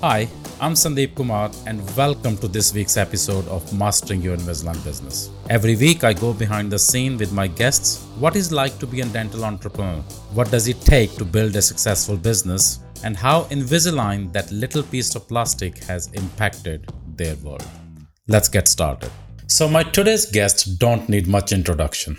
Hi, 0.00 0.28
I'm 0.60 0.74
Sandeep 0.74 1.16
Kumar, 1.16 1.50
and 1.66 1.84
welcome 1.96 2.36
to 2.36 2.46
this 2.46 2.72
week's 2.72 2.96
episode 2.96 3.48
of 3.48 3.76
Mastering 3.76 4.22
Your 4.22 4.36
Invisalign 4.36 4.84
Business. 4.84 5.30
Every 5.50 5.74
week, 5.74 6.04
I 6.04 6.12
go 6.12 6.32
behind 6.32 6.70
the 6.70 6.78
scene 6.78 7.18
with 7.18 7.32
my 7.32 7.48
guests 7.48 8.04
what 8.16 8.36
is 8.36 8.52
like 8.52 8.78
to 8.78 8.86
be 8.86 9.00
a 9.00 9.06
dental 9.06 9.44
entrepreneur, 9.44 10.00
what 10.34 10.52
does 10.52 10.68
it 10.68 10.80
take 10.82 11.16
to 11.16 11.24
build 11.24 11.56
a 11.56 11.62
successful 11.62 12.16
business, 12.16 12.78
and 13.02 13.16
how 13.16 13.42
Invisalign, 13.46 14.32
that 14.32 14.52
little 14.52 14.84
piece 14.84 15.16
of 15.16 15.26
plastic, 15.26 15.78
has 15.78 16.12
impacted 16.12 16.88
their 17.16 17.34
world. 17.36 17.66
Let's 18.28 18.48
get 18.48 18.68
started. 18.68 19.10
So, 19.48 19.68
my 19.68 19.82
today's 19.82 20.26
guests 20.26 20.62
don't 20.62 21.08
need 21.08 21.26
much 21.26 21.50
introduction. 21.50 22.16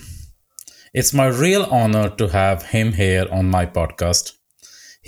It's 0.94 1.14
my 1.14 1.28
real 1.28 1.64
honor 1.72 2.10
to 2.10 2.28
have 2.28 2.62
him 2.62 2.92
here 2.92 3.26
on 3.32 3.50
my 3.50 3.66
podcast 3.66 4.34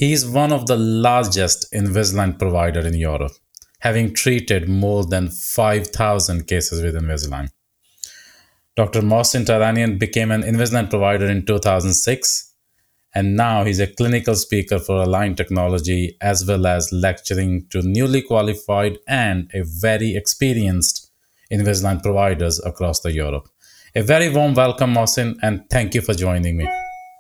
he 0.02 0.14
is 0.14 0.28
one 0.28 0.52
of 0.52 0.66
the 0.66 0.78
largest 0.78 1.72
Invisalign 1.72 2.40
provider 2.40 2.80
in 2.80 2.96
Europe, 2.96 3.34
having 3.82 4.16
treated 4.16 4.68
more 4.68 5.06
than 5.06 5.30
5,000 5.30 6.48
cases 6.48 6.82
with 6.82 6.96
Invisalign. 6.96 7.52
Dr. 8.76 9.02
Mohsen 9.02 9.46
Tehranian 9.46 10.00
became 10.00 10.32
an 10.32 10.42
Invisalign 10.42 10.90
provider 10.90 11.30
in 11.30 11.46
2006, 11.46 12.52
and 13.14 13.36
now 13.36 13.64
he's 13.64 13.80
a 13.80 13.86
clinical 13.86 14.34
speaker 14.34 14.80
for 14.80 15.04
Align 15.04 15.36
Technology 15.36 16.18
as 16.20 16.48
well 16.48 16.66
as 16.66 16.92
lecturing 16.92 17.68
to 17.70 17.84
newly 17.84 18.24
qualified 18.24 18.98
and 19.08 19.52
a 19.54 19.62
very 19.64 20.16
experienced 20.16 21.12
Invisalign 21.52 22.02
providers 22.02 22.60
across 22.66 23.02
the 23.02 23.12
Europe. 23.12 23.48
A 23.94 24.02
very 24.02 24.30
warm 24.30 24.56
welcome, 24.56 24.96
Mohsen, 24.96 25.38
and 25.44 25.70
thank 25.70 25.94
you 25.94 26.02
for 26.02 26.16
joining 26.16 26.58
me. 26.58 26.68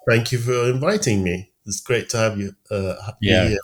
Thank 0.09 0.31
you 0.31 0.39
for 0.39 0.71
inviting 0.71 1.21
me 1.23 1.50
it's 1.71 1.79
great 1.79 2.09
to 2.09 2.17
have 2.17 2.37
you. 2.37 2.53
Uh, 2.69 2.95
yeah. 3.21 3.55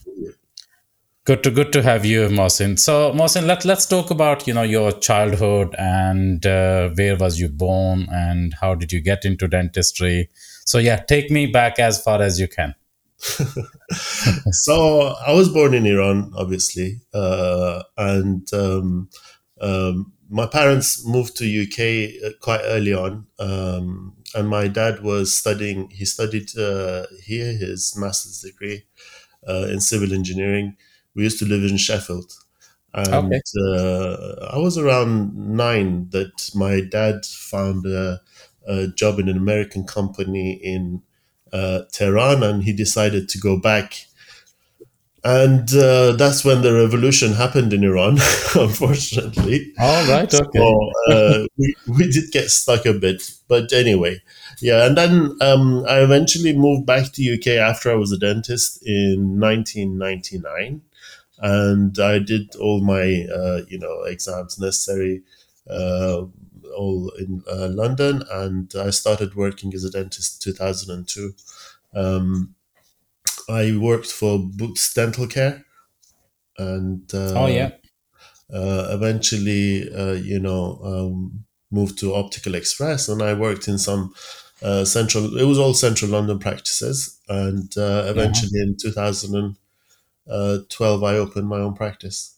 Good 1.26 1.44
to 1.44 1.52
good 1.52 1.74
to 1.74 1.84
have 1.84 2.06
you, 2.06 2.30
Mohsen. 2.30 2.80
So, 2.80 3.12
Mohsen, 3.12 3.48
let 3.48 3.66
let's 3.66 3.86
talk 3.86 4.12
about 4.12 4.48
you 4.48 4.54
know 4.54 4.64
your 4.64 4.94
childhood 4.94 5.76
and 5.78 6.46
uh, 6.46 6.90
where 6.96 7.18
was 7.18 7.38
you 7.38 7.50
born 7.50 8.08
and 8.10 8.54
how 8.62 8.76
did 8.76 8.94
you 8.94 9.02
get 9.02 9.26
into 9.26 9.50
dentistry. 9.50 10.30
So, 10.66 10.78
yeah, 10.78 10.96
take 10.96 11.30
me 11.30 11.48
back 11.48 11.80
as 11.80 12.02
far 12.02 12.22
as 12.22 12.40
you 12.40 12.48
can. 12.48 12.76
so, 14.52 15.16
I 15.28 15.34
was 15.34 15.50
born 15.50 15.74
in 15.74 15.86
Iran, 15.86 16.32
obviously, 16.38 17.02
uh, 17.14 17.84
and 17.98 18.48
um, 18.54 19.10
um, 19.60 20.14
my 20.30 20.46
parents 20.46 21.06
moved 21.06 21.36
to 21.38 21.64
UK 21.64 22.24
uh, 22.24 22.38
quite 22.40 22.62
early 22.64 22.94
on. 22.94 23.28
Um, 23.38 24.16
and 24.38 24.48
my 24.48 24.68
dad 24.68 25.02
was 25.02 25.36
studying. 25.36 25.90
He 25.90 26.06
studied 26.06 26.56
uh, 26.58 27.08
here 27.24 27.52
his 27.54 27.96
master's 27.98 28.42
degree 28.42 28.84
uh, 29.48 29.68
in 29.72 29.80
civil 29.80 30.14
engineering. 30.14 30.78
We 31.16 31.24
used 31.24 31.40
to 31.40 31.46
live 31.46 31.64
in 31.70 31.78
Sheffield, 31.78 32.32
and 32.94 33.34
okay. 33.34 33.42
uh, 33.68 34.52
I 34.54 34.58
was 34.60 34.78
around 34.78 35.36
nine 35.36 36.10
that 36.12 36.52
my 36.54 36.82
dad 36.82 37.26
found 37.26 37.88
a, 37.88 38.22
a 38.68 38.88
job 38.88 39.20
in 39.20 39.28
an 39.28 39.38
American 39.38 39.84
company 39.86 40.54
in 40.54 41.02
uh, 41.52 41.82
Tehran, 41.92 42.44
and 42.44 42.64
he 42.64 42.74
decided 42.74 43.28
to 43.30 43.40
go 43.40 43.60
back 43.60 44.06
and 45.28 45.76
uh, 45.76 46.14
that's 46.14 46.46
when 46.46 46.62
the 46.62 46.74
revolution 46.74 47.34
happened 47.34 47.74
in 47.74 47.84
Iran, 47.84 48.12
unfortunately. 48.56 49.74
All 49.78 50.08
right, 50.08 50.34
okay. 50.34 50.58
So, 50.58 50.92
uh, 51.12 51.46
we, 51.58 51.76
we 51.86 52.10
did 52.10 52.32
get 52.32 52.50
stuck 52.50 52.86
a 52.86 52.94
bit, 52.94 53.30
but 53.50 53.74
anyway, 53.74 54.22
yeah. 54.62 54.86
And 54.86 54.98
then 54.98 55.38
um, 55.42 55.84
I 55.86 56.00
eventually 56.00 56.56
moved 56.56 56.86
back 56.86 57.12
to 57.12 57.34
UK 57.34 57.60
after 57.60 57.92
I 57.92 57.96
was 57.96 58.14
a 58.14 58.18
dentist 58.18 58.82
in 58.86 59.38
1999, 59.38 60.82
and 61.40 62.00
I 62.00 62.20
did 62.20 62.56
all 62.56 62.80
my 62.80 63.26
uh, 63.30 63.66
you 63.68 63.80
know 63.80 64.04
exams 64.04 64.58
necessary. 64.58 65.24
Uh, 65.70 66.28
all 66.78 67.12
in 67.18 67.44
uh, 67.52 67.68
London, 67.70 68.24
and 68.32 68.72
I 68.80 68.92
started 68.92 69.36
working 69.36 69.74
as 69.74 69.84
a 69.84 69.90
dentist 69.90 70.46
in 70.46 70.54
2002. 70.54 71.34
Um, 71.96 72.56
I 73.50 73.78
worked 73.78 74.08
for 74.12 74.40
Boots 74.40 74.94
Dental 74.94 75.28
Care, 75.28 75.66
and 76.58 77.14
uh, 77.14 77.34
oh 77.36 77.48
yeah, 77.48 77.72
uh, 78.54 78.88
eventually 78.92 79.92
uh, 79.94 80.14
you 80.14 80.40
know 80.40 80.80
um, 80.84 81.46
moved 81.72 82.00
to 82.00 82.16
Optical 82.16 82.56
Express, 82.56 83.10
and 83.10 83.22
I 83.22 83.34
worked 83.34 83.68
in 83.68 83.78
some 83.78 84.14
uh, 84.62 84.86
central. 84.86 85.38
It 85.38 85.46
was 85.46 85.60
all 85.60 85.74
central 85.74 86.12
London 86.12 86.40
practices, 86.40 87.20
and 87.30 87.72
uh, 87.78 88.06
eventually 88.08 88.62
in 88.62 88.76
2012 88.82 91.04
I 91.04 91.16
opened 91.16 91.48
my 91.48 91.60
own 91.60 91.76
practice. 91.76 92.37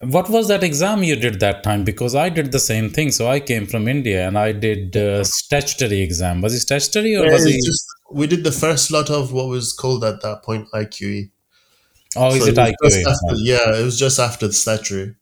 What 0.00 0.28
was 0.28 0.48
that 0.48 0.62
exam 0.62 1.02
you 1.02 1.16
did 1.16 1.40
that 1.40 1.62
time? 1.62 1.82
Because 1.82 2.14
I 2.14 2.28
did 2.28 2.52
the 2.52 2.58
same 2.58 2.90
thing. 2.90 3.10
So 3.12 3.28
I 3.28 3.40
came 3.40 3.66
from 3.66 3.88
India 3.88 4.26
and 4.28 4.38
I 4.38 4.52
did 4.52 4.96
uh, 4.96 5.24
statutory 5.24 6.02
exam. 6.02 6.42
Was 6.42 6.54
it 6.54 6.60
statutory 6.60 7.16
or 7.16 7.24
yeah, 7.24 7.32
was 7.32 7.46
it? 7.46 7.64
Just, 7.64 7.86
we 8.10 8.26
did 8.26 8.44
the 8.44 8.52
first 8.52 8.90
lot 8.90 9.08
of 9.08 9.32
what 9.32 9.48
was 9.48 9.72
called 9.72 10.04
at 10.04 10.20
that 10.20 10.42
point 10.42 10.68
IQE. 10.74 11.30
Oh, 12.14 12.30
so 12.30 12.36
is 12.36 12.48
it, 12.48 12.58
it 12.58 12.76
IQE? 12.82 13.06
After, 13.06 13.36
yeah, 13.36 13.78
it 13.78 13.84
was 13.84 13.98
just 13.98 14.18
after 14.18 14.46
the 14.46 14.52
statutory. 14.52 15.14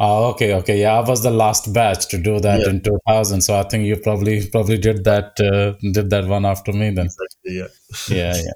Oh, 0.00 0.28
okay, 0.30 0.54
okay. 0.54 0.80
Yeah, 0.80 0.94
I 0.94 1.08
was 1.08 1.22
the 1.22 1.30
last 1.30 1.72
batch 1.72 2.08
to 2.08 2.18
do 2.18 2.40
that 2.40 2.60
yeah. 2.60 2.70
in 2.70 2.82
2000. 2.82 3.40
So 3.42 3.58
I 3.58 3.64
think 3.64 3.84
you 3.84 3.96
probably 3.96 4.46
probably 4.46 4.78
did 4.78 5.04
that 5.04 5.38
uh, 5.40 5.76
did 5.92 6.08
that 6.10 6.26
one 6.26 6.46
after 6.46 6.72
me 6.72 6.90
then. 6.90 7.06
Exactly, 7.06 7.58
yeah. 7.58 7.66
yeah, 8.08 8.36
yeah. 8.36 8.52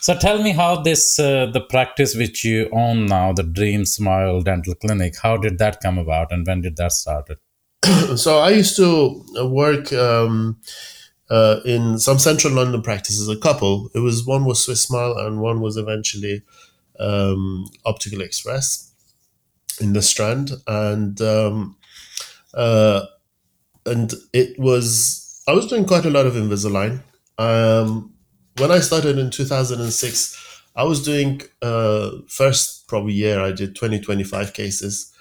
So 0.00 0.16
tell 0.16 0.42
me 0.42 0.52
how 0.52 0.82
this 0.82 1.18
uh, 1.18 1.46
the 1.46 1.60
practice 1.60 2.14
which 2.14 2.44
you 2.44 2.68
own 2.70 3.06
now, 3.06 3.32
the 3.32 3.42
Dream 3.42 3.84
Smile 3.84 4.40
Dental 4.42 4.74
Clinic, 4.74 5.14
how 5.22 5.36
did 5.36 5.58
that 5.58 5.80
come 5.80 5.98
about, 5.98 6.32
and 6.32 6.46
when 6.46 6.60
did 6.60 6.76
that 6.76 6.92
started? 6.92 7.38
so 8.16 8.38
I 8.38 8.50
used 8.50 8.76
to 8.76 9.24
work 9.48 9.92
um, 9.92 10.58
uh, 11.30 11.60
in 11.64 11.98
some 11.98 12.18
central 12.18 12.52
London 12.52 12.82
practices, 12.82 13.28
a 13.28 13.36
couple. 13.36 13.90
It 13.94 14.00
was 14.00 14.26
one 14.26 14.44
was 14.44 14.64
Swiss 14.64 14.82
Smile 14.82 15.16
and 15.18 15.40
one 15.40 15.60
was 15.60 15.76
eventually 15.76 16.42
um, 17.00 17.66
Optical 17.84 18.20
Express 18.20 18.92
in 19.80 19.92
the 19.92 20.02
Strand, 20.02 20.52
and 20.66 21.20
um, 21.20 21.76
uh, 22.54 23.02
and 23.84 24.12
it 24.32 24.58
was 24.58 25.42
I 25.48 25.52
was 25.52 25.66
doing 25.66 25.86
quite 25.86 26.04
a 26.04 26.10
lot 26.10 26.26
of 26.26 26.34
Invisalign. 26.34 27.02
Um, 27.38 28.15
when 28.58 28.70
I 28.70 28.80
started 28.80 29.18
in 29.18 29.30
2006, 29.30 30.62
I 30.74 30.84
was 30.84 31.02
doing 31.02 31.42
uh, 31.62 32.10
first 32.28 32.86
probably 32.88 33.14
year 33.14 33.40
I 33.40 33.52
did 33.52 33.74
20 33.74 34.00
25 34.00 34.52
cases. 34.52 35.12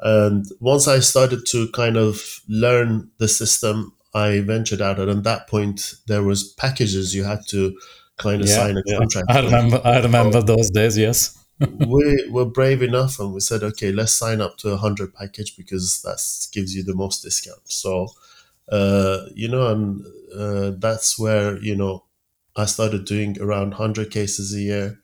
And 0.00 0.46
once 0.60 0.86
I 0.86 1.00
started 1.00 1.44
to 1.46 1.68
kind 1.72 1.96
of 1.96 2.40
learn 2.48 3.10
the 3.18 3.26
system, 3.26 3.92
I 4.14 4.40
ventured 4.40 4.80
out. 4.80 5.00
And 5.00 5.10
at 5.10 5.24
that 5.24 5.48
point, 5.48 5.94
there 6.06 6.22
was 6.22 6.52
packages 6.52 7.14
you 7.14 7.24
had 7.24 7.40
to 7.48 7.76
kind 8.16 8.42
of 8.42 8.48
yeah, 8.48 8.54
sign 8.54 8.76
a 8.76 8.82
yeah. 8.86 8.98
contract. 8.98 9.26
I 9.30 9.40
remember. 9.40 9.80
I 9.84 10.00
remember 10.00 10.42
those 10.42 10.70
days. 10.70 10.96
Yes. 10.96 11.34
we 11.88 12.28
were 12.30 12.44
brave 12.44 12.82
enough, 12.82 13.18
and 13.18 13.32
we 13.32 13.40
said, 13.40 13.64
okay, 13.64 13.90
let's 13.90 14.12
sign 14.12 14.40
up 14.40 14.56
to 14.58 14.70
a 14.70 14.76
hundred 14.76 15.12
package 15.12 15.56
because 15.56 16.02
that 16.02 16.20
gives 16.52 16.74
you 16.76 16.84
the 16.84 16.94
most 16.94 17.22
discount. 17.22 17.60
So, 17.64 18.08
uh, 18.70 19.22
you 19.34 19.48
know, 19.48 19.66
and 19.66 20.06
uh, 20.36 20.78
that's 20.78 21.18
where 21.18 21.58
you 21.58 21.74
know 21.74 22.04
I 22.58 22.66
started 22.66 23.04
doing 23.04 23.40
around 23.40 23.70
100 23.70 24.10
cases 24.10 24.52
a 24.52 24.60
year. 24.60 24.98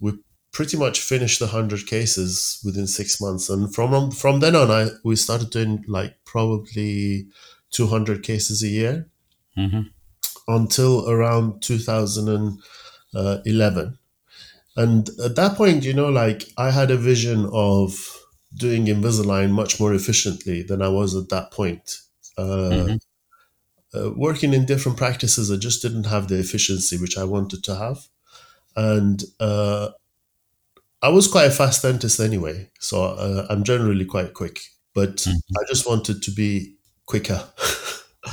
We 0.00 0.18
pretty 0.52 0.76
much 0.76 1.00
finished 1.00 1.38
the 1.38 1.46
100 1.46 1.86
cases 1.86 2.60
within 2.64 2.88
six 2.88 3.20
months. 3.20 3.48
And 3.48 3.72
from, 3.72 4.10
from 4.10 4.40
then 4.40 4.56
on, 4.56 4.72
I, 4.72 4.88
we 5.04 5.14
started 5.14 5.50
doing 5.50 5.84
like 5.86 6.16
probably 6.24 7.28
200 7.70 8.24
cases 8.24 8.64
a 8.64 8.68
year 8.68 9.08
mm-hmm. 9.56 9.82
until 10.48 11.08
around 11.08 11.62
2011. 11.62 13.98
And 14.76 15.08
at 15.24 15.36
that 15.36 15.56
point, 15.56 15.84
you 15.84 15.94
know, 15.94 16.08
like 16.08 16.46
I 16.56 16.72
had 16.72 16.90
a 16.90 16.96
vision 16.96 17.48
of 17.52 18.18
doing 18.56 18.86
Invisalign 18.86 19.50
much 19.50 19.78
more 19.78 19.94
efficiently 19.94 20.64
than 20.64 20.82
I 20.82 20.88
was 20.88 21.14
at 21.14 21.28
that 21.28 21.52
point. 21.52 22.00
Uh, 22.36 22.42
mm-hmm 22.42 22.96
uh, 23.94 24.10
working 24.14 24.52
in 24.52 24.66
different 24.66 24.98
practices, 24.98 25.50
I 25.50 25.56
just 25.56 25.82
didn't 25.82 26.04
have 26.04 26.28
the 26.28 26.38
efficiency 26.38 26.98
which 26.98 27.16
I 27.16 27.24
wanted 27.24 27.64
to 27.64 27.74
have. 27.74 27.98
And 28.76 29.24
uh, 29.40 29.90
I 31.02 31.08
was 31.08 31.28
quite 31.28 31.46
a 31.46 31.50
fast 31.50 31.82
dentist 31.82 32.20
anyway, 32.20 32.70
so 32.80 33.02
uh, 33.04 33.46
I'm 33.48 33.64
generally 33.64 34.04
quite 34.04 34.34
quick, 34.34 34.60
but 34.94 35.16
mm-hmm. 35.16 35.36
I 35.56 35.64
just 35.68 35.88
wanted 35.88 36.22
to 36.22 36.30
be 36.30 36.76
quicker. 37.06 37.42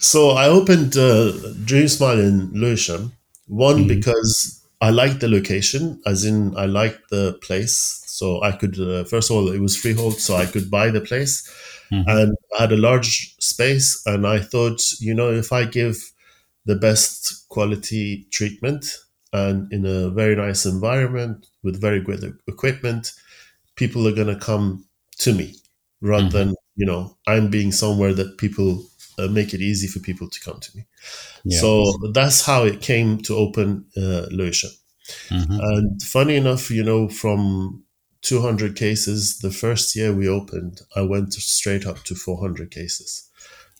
so 0.00 0.30
I 0.30 0.48
opened 0.48 0.96
uh, 0.96 1.32
Dream 1.64 1.88
Smile 1.88 2.20
in 2.20 2.50
Lewisham. 2.52 3.12
One 3.46 3.78
mm-hmm. 3.78 3.88
because 3.88 4.62
I 4.80 4.90
liked 4.90 5.20
the 5.20 5.28
location, 5.28 6.02
as 6.04 6.24
in 6.24 6.56
I 6.56 6.66
liked 6.66 7.10
the 7.10 7.38
place. 7.42 8.02
So 8.06 8.42
I 8.42 8.52
could, 8.52 8.78
uh, 8.78 9.04
first 9.04 9.30
of 9.30 9.36
all, 9.36 9.48
it 9.48 9.60
was 9.60 9.76
freehold, 9.76 10.18
so 10.18 10.36
I 10.36 10.46
could 10.46 10.70
buy 10.70 10.90
the 10.90 11.00
place 11.00 11.48
mm-hmm. 11.90 12.08
and 12.08 12.36
I 12.56 12.62
had 12.62 12.72
a 12.72 12.76
large 12.76 13.36
space. 13.40 14.02
And 14.06 14.26
I 14.26 14.40
thought, 14.40 14.82
you 15.00 15.14
know, 15.14 15.30
if 15.30 15.52
I 15.52 15.64
give 15.64 16.12
the 16.64 16.76
best 16.76 17.48
quality 17.48 18.26
treatment 18.30 18.98
and 19.32 19.72
in 19.72 19.86
a 19.86 20.10
very 20.10 20.36
nice 20.36 20.66
environment 20.66 21.46
with 21.62 21.80
very 21.80 22.00
good 22.00 22.38
equipment, 22.46 23.12
people 23.76 24.06
are 24.08 24.14
going 24.14 24.34
to 24.34 24.36
come 24.36 24.84
to 25.18 25.32
me 25.32 25.54
rather 26.00 26.28
than 26.28 26.54
you 26.74 26.84
know 26.86 27.16
I'm 27.26 27.48
being 27.48 27.72
somewhere 27.72 28.12
that 28.14 28.38
people 28.38 28.84
uh, 29.18 29.28
make 29.28 29.54
it 29.54 29.60
easy 29.60 29.86
for 29.86 30.00
people 30.00 30.28
to 30.28 30.40
come 30.40 30.60
to 30.60 30.76
me. 30.76 30.84
Yeah. 31.44 31.60
So 31.60 31.84
that's 32.12 32.44
how 32.44 32.64
it 32.64 32.80
came 32.80 33.18
to 33.22 33.36
open 33.36 33.86
uh. 33.96 34.26
Mhm. 35.30 35.60
And 35.60 36.02
funny 36.02 36.36
enough, 36.36 36.70
you 36.70 36.82
know, 36.82 37.08
from 37.08 37.84
200 38.26 38.74
cases, 38.74 39.38
the 39.38 39.52
first 39.52 39.94
year 39.94 40.12
we 40.12 40.28
opened, 40.28 40.80
I 40.96 41.02
went 41.02 41.32
straight 41.34 41.86
up 41.86 42.02
to 42.04 42.14
400 42.14 42.70
cases. 42.70 43.30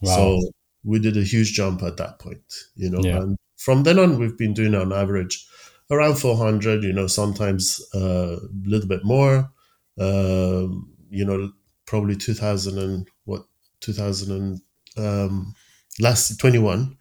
Wow. 0.01 0.17
So 0.17 0.51
we 0.85 1.01
did 1.01 1.17
a 1.17 1.23
huge 1.23 1.53
jump 1.53 1.83
at 1.83 1.97
that 1.97 2.19
point, 2.21 2.55
you 2.77 2.89
know. 2.89 3.01
Yeah. 3.03 3.23
And 3.23 3.39
from 3.57 3.83
then 3.83 3.99
on, 3.99 4.19
we've 4.19 4.39
been 4.39 4.55
doing 4.55 4.75
on 4.75 4.93
average 4.93 5.47
around 5.91 6.17
400, 6.17 6.85
you 6.85 6.93
know, 6.93 7.09
sometimes 7.09 7.81
uh, 7.95 8.37
a 8.37 8.49
little 8.65 8.89
bit 8.89 9.05
more, 9.05 9.51
um, 9.99 10.93
you 11.11 11.25
know, 11.25 11.51
probably 11.87 12.15
2000 12.15 12.79
and 12.79 13.09
what, 13.25 13.47
2000 13.81 14.31
and 14.33 14.61
um, 14.97 15.55
last 15.99 16.39
21 16.39 16.97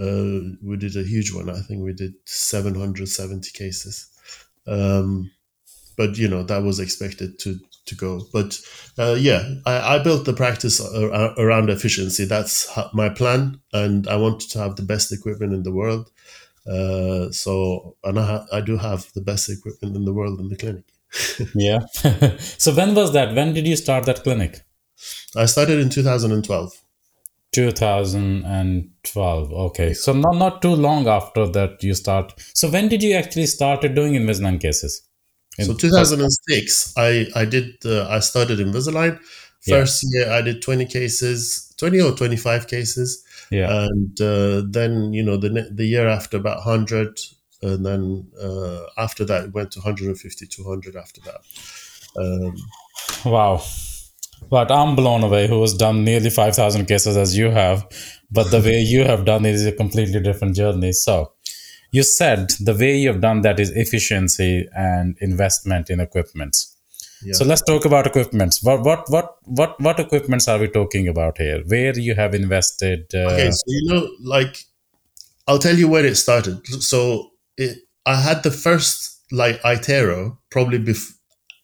uh, 0.00 0.54
we 0.62 0.76
did 0.76 0.96
a 0.96 1.02
huge 1.02 1.32
one. 1.34 1.50
I 1.50 1.60
think 1.60 1.82
we 1.82 1.92
did 1.92 2.14
770 2.24 3.50
cases. 3.50 4.08
Um, 4.66 5.30
but 5.98 6.16
you 6.16 6.28
know 6.28 6.42
that 6.44 6.62
was 6.62 6.78
expected 6.78 7.38
to 7.40 7.58
to 7.86 7.94
go. 7.94 8.22
But 8.32 8.58
uh, 8.98 9.16
yeah, 9.18 9.42
I, 9.66 9.96
I 9.96 10.02
built 10.02 10.24
the 10.24 10.32
practice 10.32 10.80
ar- 10.80 11.34
around 11.38 11.68
efficiency. 11.68 12.24
That's 12.24 12.70
my 12.94 13.10
plan, 13.10 13.60
and 13.74 14.08
I 14.08 14.16
wanted 14.16 14.48
to 14.50 14.58
have 14.60 14.76
the 14.76 14.82
best 14.82 15.12
equipment 15.12 15.52
in 15.52 15.64
the 15.64 15.72
world. 15.72 16.10
Uh, 16.66 17.30
so 17.32 17.96
and 18.04 18.18
I, 18.18 18.26
ha- 18.26 18.46
I 18.52 18.60
do 18.60 18.76
have 18.76 19.12
the 19.14 19.20
best 19.20 19.50
equipment 19.50 19.96
in 19.96 20.04
the 20.04 20.12
world 20.12 20.38
in 20.40 20.48
the 20.48 20.56
clinic. 20.56 20.84
yeah. 21.54 21.80
so 22.38 22.72
when 22.74 22.94
was 22.94 23.12
that? 23.12 23.34
When 23.34 23.52
did 23.52 23.66
you 23.66 23.76
start 23.76 24.06
that 24.06 24.22
clinic? 24.22 24.60
I 25.36 25.46
started 25.46 25.80
in 25.80 25.90
2012. 25.90 26.72
2012 27.54 29.52
okay 29.52 29.94
so 29.94 30.12
not 30.12 30.36
not 30.36 30.60
too 30.60 30.74
long 30.74 31.08
after 31.08 31.46
that 31.46 31.82
you 31.82 31.94
start 31.94 32.34
so 32.54 32.68
when 32.68 32.88
did 32.88 33.02
you 33.02 33.14
actually 33.14 33.46
started 33.46 33.94
doing 33.94 34.12
invisalign 34.12 34.60
cases 34.60 35.07
In- 35.58 35.66
So 35.66 35.74
2006, 35.74 36.94
I 36.96 37.26
I 37.34 37.44
did 37.44 37.84
uh, 37.84 38.06
I 38.08 38.20
started 38.20 38.58
Invisalign. 38.60 39.18
Yeah. 39.66 39.78
First 39.80 40.04
year 40.12 40.30
I 40.30 40.40
did 40.42 40.62
20 40.62 40.86
cases, 40.86 41.74
20 41.78 42.00
or 42.00 42.12
25 42.12 42.66
cases, 42.68 43.24
yeah 43.50 43.68
and 43.86 44.20
uh, 44.20 44.62
then 44.70 45.12
you 45.12 45.22
know 45.22 45.36
the 45.36 45.50
the 45.74 45.84
year 45.86 46.08
after 46.08 46.36
about 46.38 46.58
100, 46.58 47.18
and 47.62 47.84
then 47.84 48.26
uh, 48.40 48.82
after 48.96 49.24
that 49.24 49.44
it 49.46 49.52
went 49.54 49.72
to 49.72 49.80
150, 49.80 50.46
200 50.46 50.96
after 50.96 51.20
that. 51.22 51.40
Um, 52.16 52.54
wow 53.24 53.62
but 54.50 54.70
i'm 54.70 54.94
blown 54.96 55.22
away 55.22 55.46
who 55.48 55.60
has 55.60 55.74
done 55.74 56.04
nearly 56.04 56.30
5000 56.30 56.86
cases 56.86 57.16
as 57.16 57.36
you 57.36 57.50
have 57.50 57.86
but 58.30 58.50
the 58.50 58.60
way 58.60 58.80
you 58.80 59.04
have 59.04 59.24
done 59.24 59.44
it 59.46 59.54
is 59.54 59.66
a 59.66 59.72
completely 59.72 60.20
different 60.20 60.54
journey 60.56 60.92
so 60.92 61.32
you 61.90 62.02
said 62.02 62.50
the 62.60 62.74
way 62.74 62.96
you 62.96 63.08
have 63.08 63.20
done 63.20 63.40
that 63.42 63.58
is 63.58 63.70
efficiency 63.70 64.68
and 64.74 65.16
investment 65.20 65.90
in 65.90 66.00
equipments 66.00 66.76
yeah. 67.22 67.32
So 67.32 67.44
let's 67.44 67.62
talk 67.62 67.84
about 67.84 68.06
equipments. 68.06 68.62
What 68.62 68.82
what 68.84 69.10
what 69.10 69.36
what 69.44 69.80
what 69.80 69.98
equipments 69.98 70.46
are 70.46 70.58
we 70.58 70.68
talking 70.68 71.08
about 71.08 71.38
here? 71.38 71.62
Where 71.66 71.98
you 71.98 72.14
have 72.14 72.34
invested? 72.34 73.06
Uh, 73.12 73.30
okay, 73.30 73.50
so 73.50 73.62
you 73.66 73.92
know, 73.92 74.08
like 74.22 74.64
I'll 75.46 75.58
tell 75.58 75.76
you 75.76 75.88
where 75.88 76.04
it 76.04 76.16
started. 76.16 76.64
So 76.82 77.32
it, 77.56 77.78
I 78.06 78.16
had 78.16 78.42
the 78.42 78.50
first 78.50 79.20
like 79.32 79.60
iTero 79.62 80.38
probably 80.50 80.78
bef- 80.78 81.14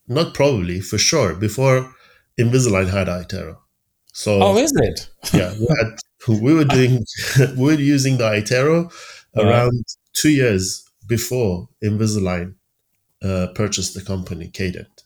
not 0.09 0.35
probably 0.35 0.81
for 0.81 0.99
sure 0.99 1.35
before 1.35 1.95
Invisalign 2.39 2.91
had 2.91 3.07
iTero. 3.07 3.59
So 4.13 4.43
oh, 4.43 4.57
is 4.57 4.73
it? 4.77 5.09
yeah, 5.33 5.53
we, 5.59 5.67
had, 5.79 6.43
we 6.43 6.55
were 6.55 6.65
doing 6.65 7.05
we 7.57 7.65
were 7.65 7.73
using 7.75 8.17
the 8.17 8.25
iTero 8.25 8.93
Around 9.37 9.85
two 10.13 10.31
years 10.31 10.85
before 11.07 11.69
Invisalign 11.83 12.55
uh, 13.23 13.49
purchased 13.55 13.95
the 13.95 14.03
company 14.03 14.49
Cadent. 14.49 15.03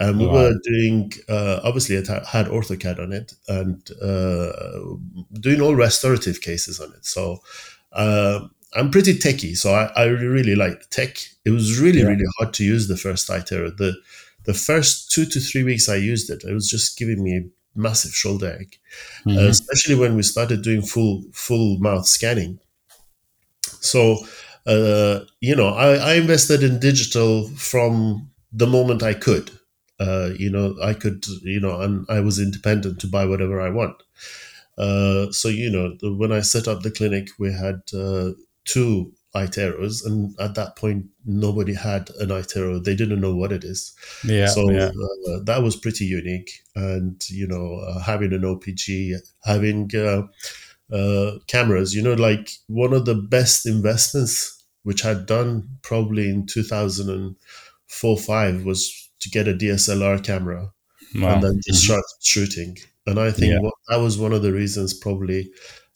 And 0.00 0.18
we 0.20 0.26
were 0.26 0.54
doing, 0.62 1.12
uh, 1.28 1.60
obviously, 1.64 1.96
it 1.96 2.06
had 2.06 2.46
OrthoCAD 2.46 3.00
on 3.00 3.12
it 3.12 3.32
and 3.48 3.90
uh, 4.00 4.52
doing 5.40 5.60
all 5.60 5.74
restorative 5.74 6.40
cases 6.40 6.78
on 6.78 6.92
it. 6.92 7.04
So 7.04 7.38
uh, 7.92 8.46
I'm 8.74 8.90
pretty 8.92 9.14
techie, 9.14 9.56
so 9.56 9.72
I, 9.74 9.86
I 9.96 10.04
really 10.06 10.54
like 10.54 10.88
tech. 10.90 11.18
It 11.44 11.50
was 11.50 11.80
really, 11.80 12.00
Yeah. 12.00 12.08
really 12.08 12.26
hard 12.38 12.54
to 12.54 12.64
use 12.64 12.86
the 12.86 12.96
first 12.96 13.28
iTero. 13.28 13.76
The 13.76 13.94
the 14.44 14.54
first 14.54 15.10
two 15.10 15.26
to 15.26 15.40
three 15.40 15.62
weeks 15.64 15.88
I 15.88 15.96
used 15.96 16.30
it, 16.30 16.44
it 16.44 16.54
was 16.54 16.70
just 16.70 16.96
giving 16.96 17.22
me 17.22 17.36
a 17.36 17.44
massive 17.78 18.14
shoulder 18.14 18.56
ache, 18.60 18.80
uh, 19.26 19.30
Mhm. 19.30 19.48
especially 19.48 19.94
when 19.96 20.14
we 20.16 20.22
started 20.22 20.62
doing 20.62 20.82
full 20.82 21.24
full 21.32 21.78
mouth 21.80 22.06
scanning. 22.06 22.60
So, 23.80 24.18
uh, 24.66 25.20
you 25.40 25.56
know, 25.56 25.68
I, 25.68 25.94
I 25.94 26.14
invested 26.14 26.62
in 26.62 26.78
digital 26.78 27.48
from 27.48 28.30
the 28.52 28.66
moment 28.66 29.02
I 29.02 29.14
could. 29.14 29.50
Uh, 30.00 30.30
you 30.38 30.50
know, 30.50 30.76
I 30.82 30.94
could, 30.94 31.26
you 31.42 31.60
know, 31.60 31.80
and 31.80 32.06
I 32.08 32.20
was 32.20 32.38
independent 32.38 33.00
to 33.00 33.08
buy 33.08 33.24
whatever 33.26 33.60
I 33.60 33.70
want. 33.70 34.00
Uh, 34.76 35.32
so, 35.32 35.48
you 35.48 35.70
know, 35.70 35.96
the, 36.00 36.14
when 36.14 36.30
I 36.30 36.40
set 36.40 36.68
up 36.68 36.82
the 36.82 36.90
clinic, 36.90 37.30
we 37.38 37.52
had 37.52 37.82
uh, 37.92 38.30
two 38.64 39.12
iTeros, 39.34 40.06
and 40.06 40.38
at 40.40 40.54
that 40.54 40.76
point, 40.76 41.06
nobody 41.26 41.74
had 41.74 42.10
an 42.20 42.28
iTero. 42.28 42.82
They 42.82 42.94
didn't 42.94 43.20
know 43.20 43.34
what 43.34 43.52
it 43.52 43.64
is. 43.64 43.92
yeah, 44.24 44.46
so 44.46 44.70
yeah, 44.70 44.90
uh, 45.28 45.40
that 45.44 45.62
was 45.62 45.76
pretty 45.76 46.04
unique. 46.04 46.62
And, 46.76 47.22
you 47.28 47.48
know, 47.48 47.80
uh, 47.80 48.00
having 48.00 48.32
an 48.32 48.42
OPG, 48.42 49.16
having 49.44 49.90
uh, 49.96 50.22
uh, 50.92 51.32
cameras, 51.46 51.94
you 51.94 52.02
know, 52.02 52.14
like 52.14 52.50
one 52.68 52.92
of 52.92 53.04
the 53.04 53.14
best 53.14 53.66
investments 53.66 54.54
which 54.84 55.04
I'd 55.04 55.26
done 55.26 55.68
probably 55.82 56.28
in 56.30 56.46
2004 56.46 58.18
5 58.18 58.64
was 58.64 59.10
to 59.20 59.30
get 59.30 59.48
a 59.48 59.54
DSLR 59.54 60.18
camera 60.18 60.72
Wow. 61.14 61.34
and 61.34 61.42
then 61.42 61.60
just 61.66 61.80
Mhm. 61.80 61.84
start 61.84 62.04
shooting. 62.22 62.76
And 63.06 63.18
I 63.18 63.30
think 63.30 63.52
Yeah. 63.52 63.58
what, 63.60 63.74
that 63.88 63.96
was 63.96 64.18
one 64.18 64.32
of 64.32 64.42
the 64.42 64.52
reasons 64.52 64.94
probably 64.94 65.50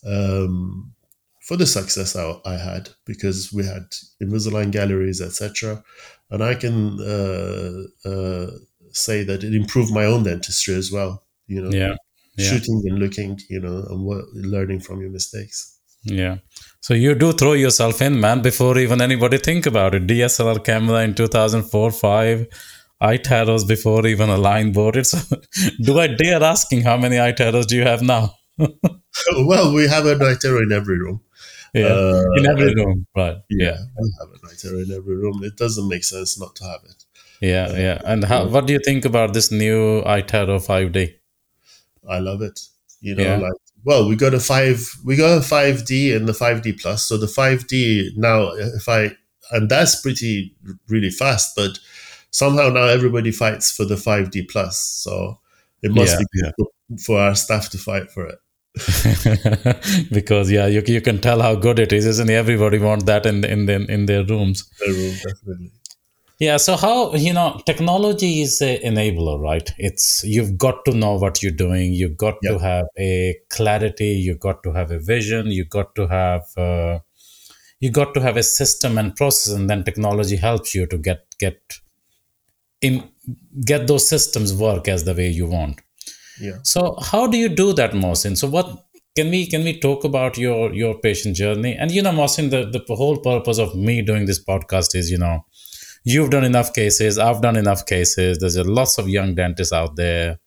um, 0.06 0.94
for 1.40 1.56
the 1.56 1.66
success 1.66 2.16
I, 2.16 2.34
I 2.44 2.56
had 2.56 2.90
because 3.04 3.52
we 3.52 3.64
had 3.64 3.84
Invisalign 4.22 4.70
galleries, 4.72 5.20
etc. 5.20 5.82
And 6.30 6.42
I 6.42 6.54
can 6.54 7.00
uh, 7.00 7.82
uh, 8.08 8.50
say 8.92 9.24
that 9.24 9.44
it 9.44 9.54
improved 9.54 9.92
my 9.92 10.04
own 10.04 10.24
dentistry 10.24 10.74
as 10.74 10.90
well. 10.90 11.24
You 11.46 11.62
know, 11.62 11.70
yeah, 11.70 11.94
yeah, 12.42 12.50
shooting 12.50 12.82
and 12.86 12.98
looking, 12.98 13.38
you 13.48 13.60
know, 13.60 13.84
and 13.90 14.04
what, 14.04 14.24
learning 14.34 14.80
from 14.80 15.00
your 15.00 15.10
mistakes. 15.10 15.78
yeah. 16.04 16.36
So 16.80 16.94
you 16.94 17.14
do 17.14 17.32
throw 17.32 17.52
yourself 17.52 18.02
in, 18.02 18.20
man, 18.20 18.42
before 18.42 18.76
even 18.78 19.00
anybody 19.00 19.38
think 19.38 19.66
about 19.66 19.94
it. 19.94 20.06
DSLR 20.08 20.64
camera 20.64 21.02
in 21.02 21.14
2004, 21.14 21.92
5, 21.92 22.46
iTeros 23.02 23.66
before 23.68 24.06
even 24.06 24.28
Align 24.28 24.72
board. 24.72 24.96
It's 24.96 25.12
do 25.82 25.98
I 26.00 26.08
dare 26.08 26.42
asking 26.42 26.82
how 26.82 26.96
many 26.96 27.16
iTeros 27.16 27.66
do 27.66 27.76
you 27.76 27.82
have 27.82 28.02
now? 28.02 28.34
well, 28.58 29.72
we 29.72 29.88
have 29.88 30.06
an 30.06 30.18
iTero 30.18 30.62
in 30.62 30.72
every 30.72 30.98
room. 30.98 31.20
Yeah, 31.74 31.86
Uh, 31.86 32.22
in 32.36 32.46
every 32.46 32.74
room, 32.74 33.06
right? 33.16 33.36
Yeah, 33.48 33.78
we 34.00 34.12
have 34.20 34.30
an 34.30 34.40
iTero 34.50 34.84
in 34.84 34.92
every 34.92 35.16
room. 35.16 35.42
It 35.42 35.56
doesn't 35.56 35.88
make 35.88 36.04
sense 36.04 36.38
not 36.38 36.54
to 36.56 36.64
have 36.64 36.80
it. 36.84 37.04
Yeah, 37.40 37.76
yeah. 37.76 38.00
And 38.04 38.24
how, 38.24 38.46
what 38.46 38.66
do 38.66 38.72
you 38.72 38.80
think 38.84 39.04
about 39.04 39.34
this 39.34 39.50
new 39.50 40.02
iTero 40.02 40.60
5D? 40.64 41.14
I 42.08 42.18
love 42.18 42.42
it. 42.42 42.60
You 43.00 43.14
know, 43.14 43.22
Yeah. 43.24 43.36
like 43.36 43.52
well, 43.84 44.08
we 44.08 44.14
got 44.14 44.32
a 44.34 44.38
five, 44.40 44.94
we 45.04 45.16
got 45.16 45.38
a 45.38 45.42
five 45.42 45.84
D 45.84 46.12
and 46.14 46.28
the 46.28 46.34
five 46.34 46.62
D 46.62 46.72
plus. 46.72 47.04
So 47.04 47.16
the 47.16 47.28
five 47.28 47.66
D 47.66 48.12
now, 48.16 48.52
if 48.52 48.88
I 48.88 49.12
and 49.50 49.68
that's 49.68 50.00
pretty 50.00 50.54
really 50.88 51.10
fast, 51.10 51.54
but 51.56 51.78
somehow 52.30 52.68
now 52.70 52.84
everybody 52.86 53.32
fights 53.32 53.70
for 53.70 53.84
the 53.84 53.96
five 53.96 54.30
D 54.30 54.42
plus. 54.42 54.78
So 54.78 55.40
it 55.82 55.92
must 55.92 56.12
Yeah, 56.12 56.24
be 56.32 56.40
yeah. 56.44 56.96
for 57.04 57.18
our 57.20 57.34
staff 57.34 57.70
to 57.70 57.78
fight 57.78 58.10
for 58.10 58.26
it. 58.26 58.38
because 60.10 60.50
yeah, 60.50 60.66
you, 60.66 60.82
you 60.86 61.00
can 61.00 61.20
tell 61.20 61.42
how 61.42 61.54
good 61.54 61.78
it 61.78 61.92
is, 61.92 62.06
isn't 62.06 62.30
it? 62.30 62.34
Everybody 62.34 62.78
want 62.78 63.06
that 63.06 63.26
in 63.26 63.44
in 63.44 63.66
their 63.66 63.82
in 63.82 64.06
their 64.06 64.24
rooms. 64.24 64.64
The 64.78 64.92
room, 64.92 65.14
definitely. 65.14 65.72
Yeah. 66.42 66.56
So 66.56 66.76
how 66.76 67.14
you 67.14 67.32
know 67.32 67.60
technology 67.66 68.40
is 68.40 68.60
an 68.60 68.78
enabler, 68.90 69.40
right? 69.40 69.72
It's 69.78 70.24
you've 70.24 70.58
got 70.58 70.84
to 70.86 70.92
know 70.92 71.14
what 71.14 71.40
you're 71.40 71.58
doing. 71.66 71.92
You've 71.92 72.16
got 72.16 72.38
to 72.46 72.58
have 72.58 72.86
a 72.98 73.36
clarity. 73.48 74.08
You've 74.24 74.40
got 74.40 74.64
to 74.64 74.72
have 74.72 74.90
a 74.90 74.98
vision. 74.98 75.52
You've 75.52 75.68
got 75.68 75.94
to 75.94 76.08
have 76.08 76.42
uh, 76.56 76.98
you 77.78 77.92
got 77.92 78.12
to 78.14 78.20
have 78.20 78.36
a 78.36 78.42
system 78.42 78.98
and 78.98 79.14
process, 79.14 79.54
and 79.54 79.70
then 79.70 79.84
technology 79.84 80.34
helps 80.34 80.74
you 80.74 80.86
to 80.86 80.98
get 80.98 81.20
get 81.38 81.78
in 82.80 83.08
get 83.64 83.86
those 83.86 84.08
systems 84.08 84.52
work 84.52 84.88
as 84.88 85.04
the 85.04 85.14
way 85.14 85.28
you 85.28 85.46
want. 85.46 85.80
Yeah. 86.40 86.58
So 86.64 86.96
how 87.12 87.28
do 87.28 87.38
you 87.38 87.50
do 87.50 87.72
that, 87.74 87.92
Mohsen? 87.92 88.36
So 88.36 88.48
what 88.48 88.84
can 89.14 89.30
we 89.30 89.46
can 89.46 89.62
we 89.62 89.78
talk 89.78 90.02
about 90.02 90.38
your 90.38 90.74
your 90.74 90.98
patient 90.98 91.36
journey? 91.36 91.76
And 91.76 91.92
you 91.92 92.02
know, 92.02 92.10
Mohsen, 92.10 92.50
the 92.50 92.64
the 92.88 92.96
whole 92.96 93.18
purpose 93.18 93.58
of 93.58 93.76
me 93.76 94.02
doing 94.02 94.26
this 94.26 94.44
podcast 94.44 94.96
is, 94.96 95.08
you 95.08 95.18
know, 95.18 95.44
you've 96.04 96.30
done 96.30 96.44
enough 96.44 96.72
cases, 96.72 97.18
I've 97.18 97.42
done 97.42 97.56
enough 97.56 97.86
cases. 97.86 98.38
There's 98.38 98.56
a 98.56 98.64
lots 98.64 98.98
of 98.98 99.08
young 99.08 99.34
dentists 99.34 99.72
out 99.72 99.96
there 99.96 100.38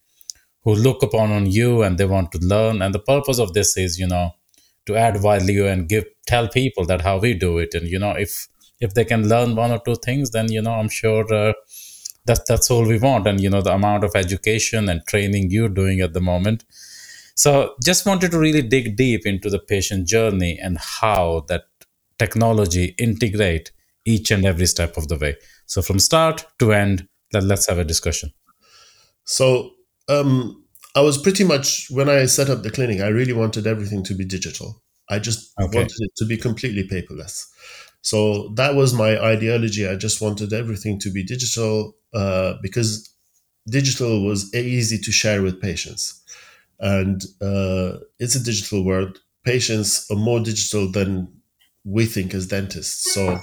who 0.64 0.76
look 0.76 1.04
upon 1.04 1.32
on 1.32 1.46
you 1.46 1.84
and 1.84 1.98
they 1.98 2.06
want 2.06 2.32
to 2.32 2.40
learn. 2.40 2.82
And 2.82 2.94
the 2.94 3.00
purpose 3.00 3.40
of 3.40 3.54
this 3.54 3.78
is, 3.78 4.00
you 4.00 4.08
know, 4.08 4.32
to 4.86 4.96
add 4.96 5.18
value 5.22 5.68
and 5.68 5.88
give 5.88 6.06
tell 6.28 6.48
people 6.48 6.86
that 6.86 7.02
how 7.02 7.18
we 7.20 7.34
do 7.34 7.58
it. 7.58 7.74
And 7.74 7.88
you 7.88 8.00
know, 8.00 8.12
if 8.12 8.48
if 8.80 8.94
they 8.94 9.06
can 9.06 9.30
learn 9.30 9.56
one 9.56 9.72
or 9.72 9.80
two 9.80 9.96
things, 9.96 10.32
then 10.32 10.52
you 10.52 10.62
know, 10.62 10.74
I'm 10.74 10.90
sure. 10.90 11.32
Uh, 11.34 11.54
that's 12.26 12.44
that's 12.48 12.72
all 12.72 12.86
we 12.86 12.98
want 12.98 13.28
and 13.28 13.40
you 13.40 13.50
know 13.50 13.62
the 13.62 13.74
amount 13.74 14.04
of 14.04 14.16
education 14.16 14.90
and 14.90 15.06
training 15.06 15.50
you're 15.50 15.70
doing 15.70 16.02
at 16.02 16.14
the 16.14 16.22
moment 16.22 16.64
so 17.36 17.76
just 17.84 18.06
wanted 18.06 18.32
to 18.32 18.40
really 18.40 18.62
dig 18.62 18.96
deep 18.96 19.26
into 19.26 19.50
the 19.50 19.60
patient 19.60 20.08
journey 20.08 20.58
and 20.62 20.78
how 20.78 21.46
that 21.48 21.66
technology 22.18 22.96
integrate 22.98 23.72
each 24.06 24.32
and 24.32 24.46
every 24.46 24.66
step 24.66 24.98
of 24.98 25.08
the 25.08 25.18
way 25.18 25.36
so 25.66 25.82
from 25.82 26.00
start 26.00 26.46
to 26.60 26.74
end 26.74 27.08
let, 27.34 27.44
let's 27.44 27.68
have 27.68 27.78
a 27.78 27.86
discussion 27.86 28.32
so 29.24 29.72
um, 30.10 30.64
i 30.96 31.02
was 31.02 31.18
pretty 31.18 31.44
much 31.44 31.88
when 31.90 32.10
i 32.10 32.26
set 32.26 32.50
up 32.50 32.64
the 32.64 32.72
clinic 32.72 33.02
i 33.02 33.08
really 33.08 33.34
wanted 33.34 33.68
everything 33.68 34.04
to 34.04 34.14
be 34.14 34.26
digital 34.26 34.82
i 35.10 35.20
just 35.20 35.54
okay. 35.62 35.78
wanted 35.78 35.98
it 36.00 36.12
to 36.16 36.26
be 36.26 36.38
completely 36.38 36.88
paperless 36.88 37.46
so 38.02 38.50
that 38.56 38.76
was 38.76 38.94
my 38.94 39.20
ideology 39.24 39.88
i 39.88 39.96
just 39.96 40.22
wanted 40.22 40.54
everything 40.54 41.00
to 41.00 41.10
be 41.12 41.24
digital 41.24 41.96
uh, 42.14 42.54
because 42.62 43.16
digital 43.68 44.24
was 44.24 44.54
easy 44.54 44.98
to 44.98 45.12
share 45.12 45.42
with 45.42 45.62
patients. 45.62 46.22
And 46.80 47.24
uh, 47.42 47.98
it's 48.20 48.36
a 48.36 48.44
digital 48.44 48.84
world. 48.84 49.20
Patients 49.44 50.06
are 50.12 50.18
more 50.18 50.40
digital 50.40 50.92
than 50.92 51.32
we 51.84 52.06
think 52.06 52.34
as 52.34 52.48
dentists. 52.48 53.14
So 53.14 53.40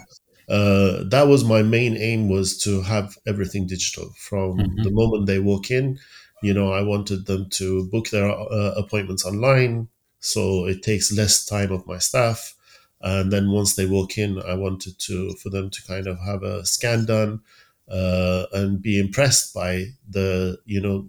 uh, 0.48 1.04
that 1.04 1.26
was 1.28 1.44
my 1.44 1.62
main 1.62 1.96
aim 1.96 2.28
was 2.28 2.58
to 2.58 2.82
have 2.82 3.16
everything 3.26 3.66
digital 3.66 4.12
from 4.18 4.58
mm-hmm. 4.58 4.82
the 4.82 4.90
moment 4.90 5.26
they 5.26 5.38
walk 5.38 5.70
in. 5.70 5.98
You 6.42 6.52
know, 6.52 6.72
I 6.72 6.82
wanted 6.82 7.26
them 7.26 7.48
to 7.50 7.88
book 7.90 8.10
their 8.10 8.28
uh, 8.28 8.74
appointments 8.76 9.24
online, 9.24 9.88
so 10.18 10.66
it 10.66 10.82
takes 10.82 11.12
less 11.12 11.44
time 11.44 11.70
of 11.70 11.86
my 11.86 11.98
staff. 11.98 12.54
And 13.00 13.32
then 13.32 13.50
once 13.50 13.74
they 13.74 13.86
walk 13.86 14.18
in, 14.18 14.40
I 14.42 14.54
wanted 14.54 14.98
to 15.00 15.34
for 15.42 15.50
them 15.50 15.70
to 15.70 15.82
kind 15.86 16.06
of 16.06 16.18
have 16.20 16.42
a 16.42 16.64
scan 16.64 17.04
done 17.04 17.40
uh, 17.88 18.46
and 18.52 18.80
be 18.82 18.98
impressed 18.98 19.54
by 19.54 19.86
the 20.08 20.58
you 20.64 20.80
know 20.80 21.08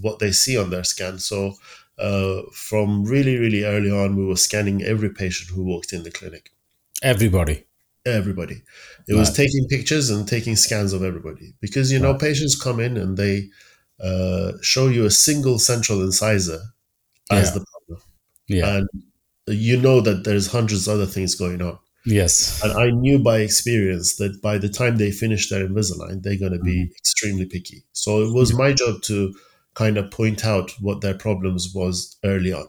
what 0.00 0.18
they 0.18 0.32
see 0.32 0.56
on 0.56 0.70
their 0.70 0.84
scan. 0.84 1.18
So 1.18 1.54
uh, 1.98 2.42
from 2.52 3.04
really 3.04 3.38
really 3.38 3.64
early 3.64 3.90
on, 3.90 4.16
we 4.16 4.26
were 4.26 4.36
scanning 4.36 4.82
every 4.82 5.10
patient 5.10 5.50
who 5.50 5.64
walked 5.64 5.92
in 5.92 6.02
the 6.02 6.10
clinic. 6.10 6.52
Everybody. 7.02 7.64
Everybody. 8.06 8.62
It 9.08 9.12
right. 9.12 9.20
was 9.20 9.36
taking 9.36 9.66
pictures 9.68 10.10
and 10.10 10.26
taking 10.26 10.56
scans 10.56 10.92
of 10.92 11.02
everybody 11.02 11.52
because 11.60 11.92
you 11.92 11.98
know 11.98 12.12
right. 12.12 12.20
patients 12.20 12.60
come 12.60 12.80
in 12.80 12.96
and 12.96 13.16
they 13.16 13.48
uh, 14.02 14.52
show 14.62 14.88
you 14.88 15.04
a 15.04 15.10
single 15.10 15.58
central 15.58 16.02
incisor 16.02 16.60
as 17.30 17.48
yeah. 17.48 17.54
the 17.54 17.64
problem. 17.66 18.02
Yeah. 18.48 18.76
And 18.76 18.88
you 19.46 19.80
know 19.80 20.00
that 20.00 20.24
there's 20.24 20.46
hundreds 20.46 20.88
of 20.88 20.94
other 20.94 21.06
things 21.06 21.34
going 21.34 21.60
on. 21.60 21.78
Yes. 22.06 22.62
And 22.64 22.72
I 22.72 22.90
knew 22.90 23.18
by 23.18 23.40
experience 23.40 24.16
that 24.16 24.40
by 24.40 24.58
the 24.58 24.68
time 24.68 24.96
they 24.96 25.10
finish 25.10 25.50
their 25.50 25.66
Invisalign, 25.66 26.22
they're 26.22 26.38
going 26.38 26.52
to 26.52 26.58
be 26.58 26.84
mm-hmm. 26.84 26.92
extremely 26.98 27.46
picky. 27.46 27.84
So 27.92 28.22
it 28.22 28.32
was 28.32 28.54
my 28.54 28.72
job 28.72 29.02
to 29.02 29.34
kind 29.74 29.98
of 29.98 30.10
point 30.10 30.44
out 30.44 30.72
what 30.80 31.00
their 31.00 31.14
problems 31.14 31.72
was 31.74 32.16
early 32.24 32.52
on, 32.52 32.66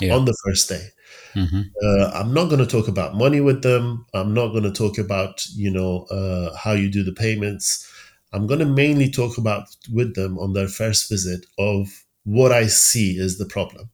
yeah. 0.00 0.14
on 0.14 0.26
the 0.26 0.36
first 0.44 0.68
day. 0.68 0.88
Mm-hmm. 1.34 1.62
Uh, 1.82 2.10
I'm 2.14 2.32
not 2.32 2.46
going 2.46 2.60
to 2.60 2.66
talk 2.66 2.88
about 2.88 3.14
money 3.14 3.40
with 3.40 3.62
them. 3.62 4.06
I'm 4.14 4.32
not 4.32 4.48
going 4.48 4.64
to 4.64 4.72
talk 4.72 4.98
about, 4.98 5.46
you 5.54 5.70
know, 5.70 6.04
uh, 6.04 6.56
how 6.56 6.72
you 6.72 6.90
do 6.90 7.04
the 7.04 7.12
payments. 7.12 7.90
I'm 8.32 8.46
going 8.46 8.60
to 8.60 8.66
mainly 8.66 9.10
talk 9.10 9.38
about 9.38 9.64
with 9.92 10.14
them 10.14 10.38
on 10.38 10.52
their 10.52 10.68
first 10.68 11.08
visit 11.08 11.46
of 11.58 12.04
what 12.24 12.52
I 12.52 12.66
see 12.66 13.18
is 13.18 13.38
the 13.38 13.46
problem. 13.46 13.90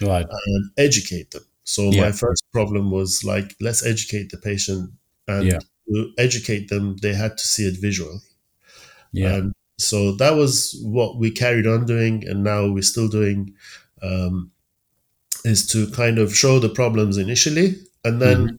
Right. 0.00 0.26
And 0.28 0.70
educate 0.76 1.32
them. 1.32 1.44
So 1.64 1.90
yeah. 1.90 2.02
my 2.02 2.12
first 2.12 2.42
problem 2.52 2.90
was 2.90 3.24
like, 3.24 3.54
let's 3.60 3.84
educate 3.84 4.30
the 4.30 4.38
patient, 4.38 4.90
and 5.26 5.44
yeah. 5.44 5.58
to 5.88 6.12
educate 6.16 6.68
them, 6.68 6.96
they 7.02 7.12
had 7.12 7.36
to 7.36 7.46
see 7.46 7.64
it 7.64 7.78
visually. 7.78 8.20
Yeah. 9.12 9.34
And 9.34 9.52
so 9.78 10.12
that 10.12 10.34
was 10.34 10.80
what 10.82 11.18
we 11.18 11.30
carried 11.30 11.66
on 11.66 11.84
doing, 11.84 12.26
and 12.26 12.42
now 12.42 12.70
we're 12.70 12.82
still 12.82 13.08
doing. 13.08 13.54
Um, 14.02 14.50
is 15.48 15.66
to 15.68 15.90
kind 15.92 16.18
of 16.18 16.34
show 16.34 16.58
the 16.58 16.68
problems 16.68 17.16
initially, 17.16 17.74
and 18.04 18.20
then 18.20 18.36
mm-hmm. 18.36 18.56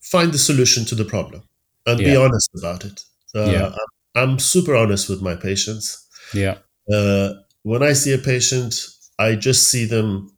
find 0.00 0.32
the 0.32 0.38
solution 0.38 0.84
to 0.86 0.94
the 0.94 1.04
problem, 1.04 1.42
and 1.86 2.00
yeah. 2.00 2.10
be 2.10 2.16
honest 2.16 2.50
about 2.58 2.84
it. 2.84 3.04
Uh, 3.34 3.44
yeah. 3.44 3.74
I'm, 4.14 4.30
I'm 4.30 4.38
super 4.38 4.74
honest 4.74 5.08
with 5.08 5.22
my 5.22 5.36
patients. 5.36 6.06
Yeah. 6.34 6.58
Uh, 6.92 7.34
when 7.62 7.82
I 7.82 7.92
see 7.92 8.12
a 8.12 8.18
patient, 8.18 8.86
I 9.18 9.36
just 9.36 9.68
see 9.68 9.84
them 9.84 10.32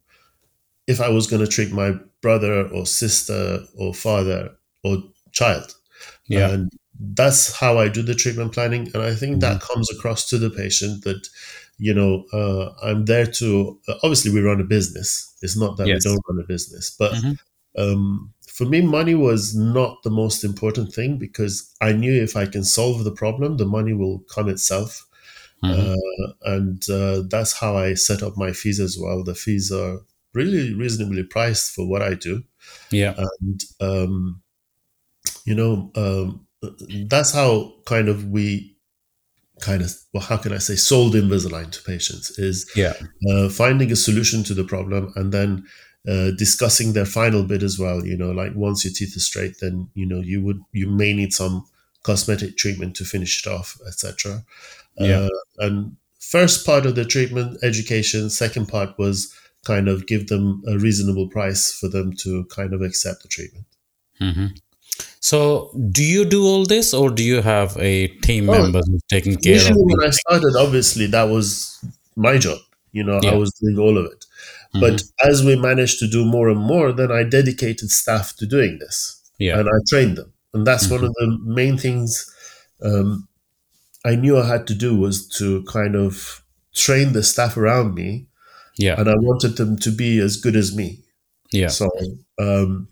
if 0.87 0.99
I 0.99 1.09
was 1.09 1.27
going 1.27 1.41
to 1.43 1.47
treat 1.47 1.71
my 1.71 1.93
brother 2.21 2.67
or 2.69 2.85
sister 2.85 3.63
or 3.77 3.93
father 3.93 4.51
or 4.83 4.97
child. 5.31 5.75
Yeah. 6.27 6.49
And 6.49 6.71
that's 6.99 7.53
how 7.53 7.77
I 7.77 7.89
do 7.89 8.01
the 8.01 8.15
treatment 8.15 8.53
planning. 8.53 8.89
And 8.93 9.03
I 9.03 9.15
think 9.15 9.33
mm-hmm. 9.33 9.53
that 9.53 9.61
comes 9.61 9.89
across 9.91 10.29
to 10.29 10.37
the 10.37 10.49
patient 10.49 11.03
that, 11.03 11.27
you 11.77 11.93
know, 11.93 12.25
uh, 12.33 12.71
I'm 12.83 13.05
there 13.05 13.25
to, 13.25 13.79
uh, 13.87 13.95
obviously, 14.03 14.31
we 14.31 14.41
run 14.41 14.61
a 14.61 14.65
business. 14.65 15.35
It's 15.41 15.57
not 15.57 15.77
that 15.77 15.87
yes. 15.87 16.05
we 16.05 16.11
don't 16.11 16.23
run 16.29 16.43
a 16.43 16.47
business, 16.47 16.95
but 16.97 17.13
mm-hmm. 17.13 17.81
um, 17.81 18.33
for 18.47 18.65
me, 18.65 18.81
money 18.81 19.15
was 19.15 19.55
not 19.55 20.03
the 20.03 20.11
most 20.11 20.43
important 20.43 20.93
thing 20.93 21.17
because 21.17 21.73
I 21.81 21.91
knew 21.91 22.21
if 22.21 22.37
I 22.37 22.45
can 22.45 22.63
solve 22.63 23.03
the 23.03 23.11
problem, 23.11 23.57
the 23.57 23.65
money 23.65 23.93
will 23.93 24.19
come 24.29 24.47
itself. 24.47 25.07
Mm-hmm. 25.63 25.93
Uh, 25.93 26.53
and 26.53 26.89
uh, 26.89 27.23
that's 27.27 27.53
how 27.53 27.75
I 27.75 27.95
set 27.95 28.21
up 28.21 28.37
my 28.37 28.51
fees 28.51 28.79
as 28.79 28.97
well. 28.99 29.23
The 29.23 29.33
fees 29.33 29.71
are 29.71 30.01
really 30.33 30.73
reasonably 30.73 31.23
priced 31.23 31.73
for 31.73 31.87
what 31.87 32.01
I 32.01 32.13
do. 32.13 32.43
Yeah. 32.91 33.15
And, 33.17 33.63
um, 33.79 34.41
you 35.45 35.55
know, 35.55 35.91
um, 35.95 36.42
that's 37.07 37.31
how 37.31 37.73
kind 37.85 38.09
of 38.09 38.25
we 38.25 38.75
kind 39.59 39.81
of, 39.81 39.93
well, 40.13 40.23
how 40.23 40.37
can 40.37 40.53
I 40.53 40.57
say, 40.57 40.75
sold 40.75 41.13
Invisalign 41.13 41.71
to 41.71 41.81
patients 41.83 42.37
is 42.37 42.69
yeah. 42.75 42.93
Uh, 43.29 43.49
finding 43.49 43.91
a 43.91 43.95
solution 43.95 44.43
to 44.43 44.53
the 44.53 44.63
problem 44.63 45.11
and 45.15 45.31
then 45.31 45.65
uh, 46.07 46.31
discussing 46.37 46.93
their 46.93 47.05
final 47.05 47.43
bit 47.43 47.63
as 47.63 47.79
well. 47.79 48.05
You 48.05 48.17
know, 48.17 48.31
like 48.31 48.53
once 48.55 48.83
your 48.83 48.93
teeth 48.93 49.15
are 49.15 49.21
straight, 49.21 49.59
then, 49.61 49.89
you 49.93 50.05
know, 50.05 50.19
you 50.19 50.43
would, 50.43 50.59
you 50.71 50.87
may 50.87 51.13
need 51.13 51.33
some 51.33 51.65
cosmetic 52.03 52.57
treatment 52.57 52.95
to 52.97 53.05
finish 53.05 53.45
it 53.45 53.49
off, 53.49 53.77
etc. 53.87 54.43
Yeah. 54.97 55.27
Uh, 55.27 55.29
and 55.59 55.95
first 56.19 56.65
part 56.65 56.85
of 56.85 56.95
the 56.95 57.05
treatment, 57.05 57.57
education. 57.63 58.29
Second 58.29 58.67
part 58.67 58.97
was 58.97 59.33
kind 59.65 59.87
of 59.87 60.07
give 60.07 60.27
them 60.27 60.61
a 60.67 60.77
reasonable 60.77 61.29
price 61.29 61.71
for 61.71 61.87
them 61.87 62.13
to 62.17 62.45
kind 62.45 62.73
of 62.73 62.81
accept 62.81 63.21
the 63.21 63.29
treatment. 63.29 63.65
Mm-hmm. 64.19 64.47
So, 65.19 65.71
do 65.91 66.03
you 66.03 66.25
do 66.25 66.45
all 66.45 66.65
this, 66.65 66.93
or 66.93 67.09
do 67.09 67.23
you 67.23 67.41
have 67.41 67.77
a 67.77 68.07
team 68.07 68.49
oh, 68.49 68.53
member 68.53 68.81
who's 68.85 69.01
taking 69.09 69.35
care 69.37 69.53
usually 69.53 69.81
of? 69.81 69.87
when 69.87 70.07
I 70.07 70.11
started, 70.11 70.55
obviously 70.57 71.07
that 71.07 71.23
was 71.23 71.83
my 72.15 72.37
job. 72.37 72.59
You 72.91 73.03
know, 73.03 73.19
yeah. 73.23 73.31
I 73.31 73.35
was 73.35 73.51
doing 73.53 73.79
all 73.79 73.97
of 73.97 74.05
it. 74.05 74.25
Mm-hmm. 74.75 74.79
But 74.81 75.03
as 75.27 75.43
we 75.43 75.55
managed 75.55 75.99
to 75.99 76.07
do 76.07 76.25
more 76.25 76.49
and 76.49 76.59
more, 76.59 76.91
then 76.91 77.11
I 77.11 77.23
dedicated 77.23 77.89
staff 77.89 78.35
to 78.37 78.45
doing 78.45 78.79
this. 78.79 79.21
Yeah. 79.39 79.59
And 79.59 79.67
I 79.67 79.77
trained 79.89 80.17
them. 80.17 80.31
And 80.53 80.67
that's 80.67 80.85
mm-hmm. 80.85 80.95
one 80.95 81.03
of 81.05 81.13
the 81.13 81.39
main 81.43 81.77
things 81.77 82.29
um, 82.83 83.27
I 84.05 84.15
knew 84.15 84.37
I 84.37 84.45
had 84.45 84.67
to 84.67 84.75
do 84.75 84.95
was 84.95 85.27
to 85.39 85.63
kind 85.63 85.95
of 85.95 86.43
train 86.75 87.13
the 87.13 87.23
staff 87.23 87.57
around 87.57 87.95
me 87.95 88.27
yeah. 88.77 88.99
And 88.99 89.09
I 89.09 89.13
wanted 89.17 89.57
them 89.57 89.77
to 89.77 89.91
be 89.91 90.19
as 90.19 90.37
good 90.37 90.55
as 90.55 90.75
me. 90.75 90.99
Yeah. 91.51 91.67
So 91.67 91.89
um, 92.39 92.87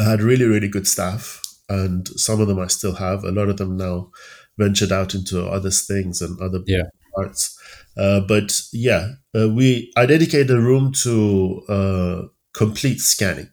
I 0.00 0.04
had 0.04 0.22
really, 0.22 0.46
really 0.46 0.68
good 0.68 0.86
staff, 0.86 1.42
and 1.68 2.08
some 2.08 2.40
of 2.40 2.48
them 2.48 2.58
I 2.58 2.68
still 2.68 2.94
have. 2.94 3.24
A 3.24 3.32
lot 3.32 3.48
of 3.48 3.58
them 3.58 3.76
now 3.76 4.10
ventured 4.58 4.92
out 4.92 5.14
into 5.14 5.46
other 5.46 5.70
things 5.70 6.22
and 6.22 6.40
other 6.40 6.60
yeah. 6.66 6.84
parts. 7.14 7.58
Uh, 7.96 8.20
but 8.20 8.60
yeah, 8.72 9.12
uh, 9.38 9.48
we 9.48 9.92
I 9.96 10.06
dedicated 10.06 10.50
a 10.50 10.60
room 10.60 10.92
to 11.02 11.62
uh, 11.68 12.22
complete 12.54 13.00
scanning. 13.00 13.50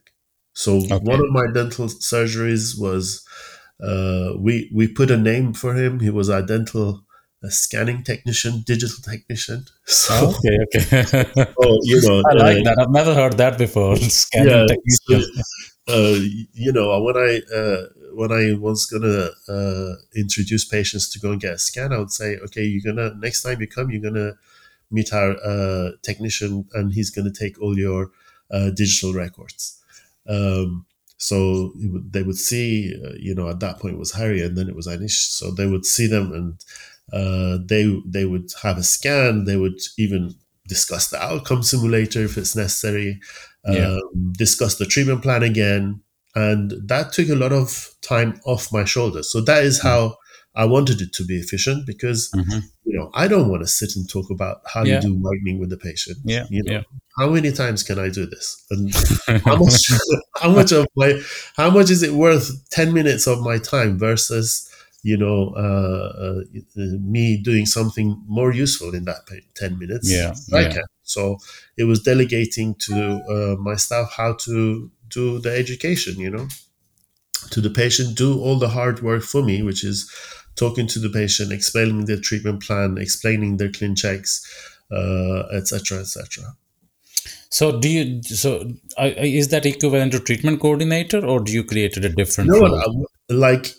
So 0.53 0.77
okay. 0.77 0.97
one 0.97 1.19
of 1.19 1.29
my 1.29 1.45
dental 1.53 1.87
surgeries 1.87 2.79
was 2.79 3.25
uh, 3.83 4.33
we 4.39 4.71
we 4.73 4.87
put 4.87 5.11
a 5.11 5.17
name 5.17 5.53
for 5.53 5.75
him. 5.75 5.99
He 5.99 6.09
was 6.09 6.29
our 6.29 6.41
dental 6.41 7.05
a 7.43 7.51
scanning 7.51 8.03
technician, 8.03 8.63
digital 8.65 8.97
technician. 9.03 9.65
So, 9.85 10.13
oh, 10.13 10.35
okay, 10.37 10.57
okay. 10.75 11.53
oh, 11.61 11.79
you 11.83 12.01
know, 12.01 12.23
I 12.29 12.33
like 12.33 12.57
uh, 12.57 12.63
that. 12.63 12.79
I've 12.79 12.91
never 12.91 13.13
heard 13.13 13.37
that 13.37 13.57
before. 13.57 13.95
Scanning 13.97 14.51
yeah, 14.51 14.65
technician. 14.65 15.33
So, 15.87 15.93
uh, 15.93 16.19
you 16.53 16.71
know, 16.71 17.01
when 17.01 17.15
I 17.15 17.41
uh, 17.53 17.87
when 18.13 18.31
I 18.31 18.57
was 18.59 18.85
gonna 18.87 19.29
uh, 19.47 19.95
introduce 20.15 20.65
patients 20.65 21.09
to 21.11 21.19
go 21.19 21.31
and 21.31 21.39
get 21.39 21.53
a 21.53 21.57
scan, 21.57 21.93
I 21.93 21.99
would 21.99 22.11
say, 22.11 22.37
okay, 22.45 22.63
you're 22.63 22.93
gonna 22.93 23.13
next 23.15 23.43
time 23.43 23.61
you 23.61 23.67
come, 23.67 23.91
you're 23.91 24.01
gonna 24.01 24.33
meet 24.89 25.13
our 25.13 25.37
uh, 25.43 25.91
technician, 26.01 26.67
and 26.73 26.93
he's 26.93 27.09
gonna 27.11 27.31
take 27.31 27.61
all 27.61 27.77
your 27.77 28.11
uh, 28.51 28.71
digital 28.71 29.13
records. 29.13 29.81
Um, 30.27 30.85
so 31.17 31.73
they 31.75 32.21
would 32.21 32.37
see, 32.37 32.93
uh, 33.03 33.13
you 33.17 33.33
know, 33.33 33.49
at 33.49 33.59
that 33.61 33.79
point 33.79 33.95
it 33.95 33.99
was 33.99 34.13
Harry, 34.13 34.41
and 34.41 34.57
then 34.57 34.67
it 34.67 34.75
was 34.75 34.87
Anish. 34.87 35.29
So 35.29 35.51
they 35.51 35.67
would 35.67 35.85
see 35.85 36.07
them, 36.07 36.33
and 36.33 36.55
uh, 37.13 37.57
they 37.65 38.01
they 38.05 38.25
would 38.25 38.49
have 38.63 38.77
a 38.77 38.83
scan. 38.83 39.45
They 39.45 39.55
would 39.55 39.79
even 39.97 40.35
discuss 40.67 41.09
the 41.09 41.21
outcome 41.21 41.63
simulator 41.63 42.23
if 42.23 42.37
it's 42.37 42.55
necessary. 42.55 43.19
Yeah. 43.65 43.97
Um, 43.97 44.33
discuss 44.37 44.77
the 44.77 44.85
treatment 44.85 45.23
plan 45.23 45.43
again, 45.43 46.01
and 46.35 46.73
that 46.85 47.11
took 47.11 47.29
a 47.29 47.35
lot 47.35 47.51
of 47.51 47.91
time 48.01 48.39
off 48.45 48.71
my 48.71 48.85
shoulders. 48.85 49.29
So 49.29 49.41
that 49.41 49.63
is 49.63 49.79
mm-hmm. 49.79 49.87
how 49.87 50.17
I 50.57 50.65
wanted 50.65 51.01
it 51.01 51.13
to 51.13 51.25
be 51.25 51.37
efficient 51.37 51.85
because 51.85 52.31
mm-hmm. 52.35 52.59
you 52.83 52.97
know 52.97 53.11
I 53.13 53.27
don't 53.27 53.47
want 53.47 53.61
to 53.61 53.67
sit 53.67 53.95
and 53.95 54.09
talk 54.09 54.29
about 54.31 54.61
how 54.65 54.83
yeah. 54.83 54.95
you 54.95 55.01
do 55.01 55.13
whitening 55.15 55.59
with 55.59 55.69
the 55.69 55.77
patient. 55.77 56.17
Yeah, 56.25 56.45
you 56.49 56.63
know, 56.63 56.73
yeah. 56.73 56.81
how 57.17 57.29
many 57.29 57.51
times 57.51 57.83
can 57.83 57.99
I 57.99 58.09
do 58.09 58.25
this? 58.25 58.65
And 58.71 58.93
how 59.45 59.57
much 59.57 59.91
how 60.41 60.49
much 60.49 60.71
of 60.71 60.87
my 60.95 61.21
how 61.55 61.69
much 61.69 61.91
is 61.91 62.01
it 62.01 62.13
worth? 62.13 62.49
Ten 62.71 62.91
minutes 62.91 63.27
of 63.27 63.41
my 63.41 63.59
time 63.59 63.99
versus 63.99 64.67
you 65.03 65.17
know 65.17 65.53
uh, 65.55 66.41
uh, 66.79 66.81
me 66.99 67.37
doing 67.37 67.65
something 67.65 68.21
more 68.27 68.51
useful 68.51 68.93
in 68.93 69.05
that 69.05 69.27
ten 69.55 69.77
minutes. 69.77 70.11
Yeah, 70.11 70.33
I 70.53 70.61
yeah. 70.61 70.73
can. 70.73 70.83
So 71.03 71.37
it 71.77 71.85
was 71.85 72.01
delegating 72.01 72.75
to 72.75 73.21
uh, 73.29 73.61
my 73.61 73.75
staff 73.75 74.13
how 74.15 74.33
to 74.45 74.91
do 75.09 75.39
the 75.39 75.51
education. 75.51 76.19
You 76.19 76.31
know, 76.31 76.47
to 77.51 77.61
the 77.61 77.69
patient, 77.69 78.17
do 78.17 78.39
all 78.39 78.57
the 78.57 78.69
hard 78.69 79.01
work 79.01 79.23
for 79.23 79.43
me, 79.43 79.61
which 79.61 79.83
is 79.83 80.11
talking 80.55 80.87
to 80.87 80.99
the 80.99 81.09
patient, 81.09 81.51
explaining 81.51 82.05
their 82.05 82.19
treatment 82.19 82.63
plan, 82.63 82.97
explaining 82.97 83.57
their 83.57 83.69
ClinChecks, 83.69 84.41
etc., 85.53 85.97
uh, 85.97 86.01
etc. 86.01 86.43
Et 86.43 86.53
so, 87.49 87.79
do 87.79 87.87
you? 87.89 88.21
So, 88.23 88.69
uh, 88.97 89.11
is 89.17 89.47
that 89.49 89.65
equivalent 89.65 90.11
to 90.11 90.19
treatment 90.19 90.59
coordinator, 90.59 91.25
or 91.25 91.39
do 91.39 91.51
you 91.51 91.63
created 91.63 92.03
a 92.03 92.09
different? 92.09 92.49
No, 92.49 92.59
role? 92.59 93.07
like 93.29 93.73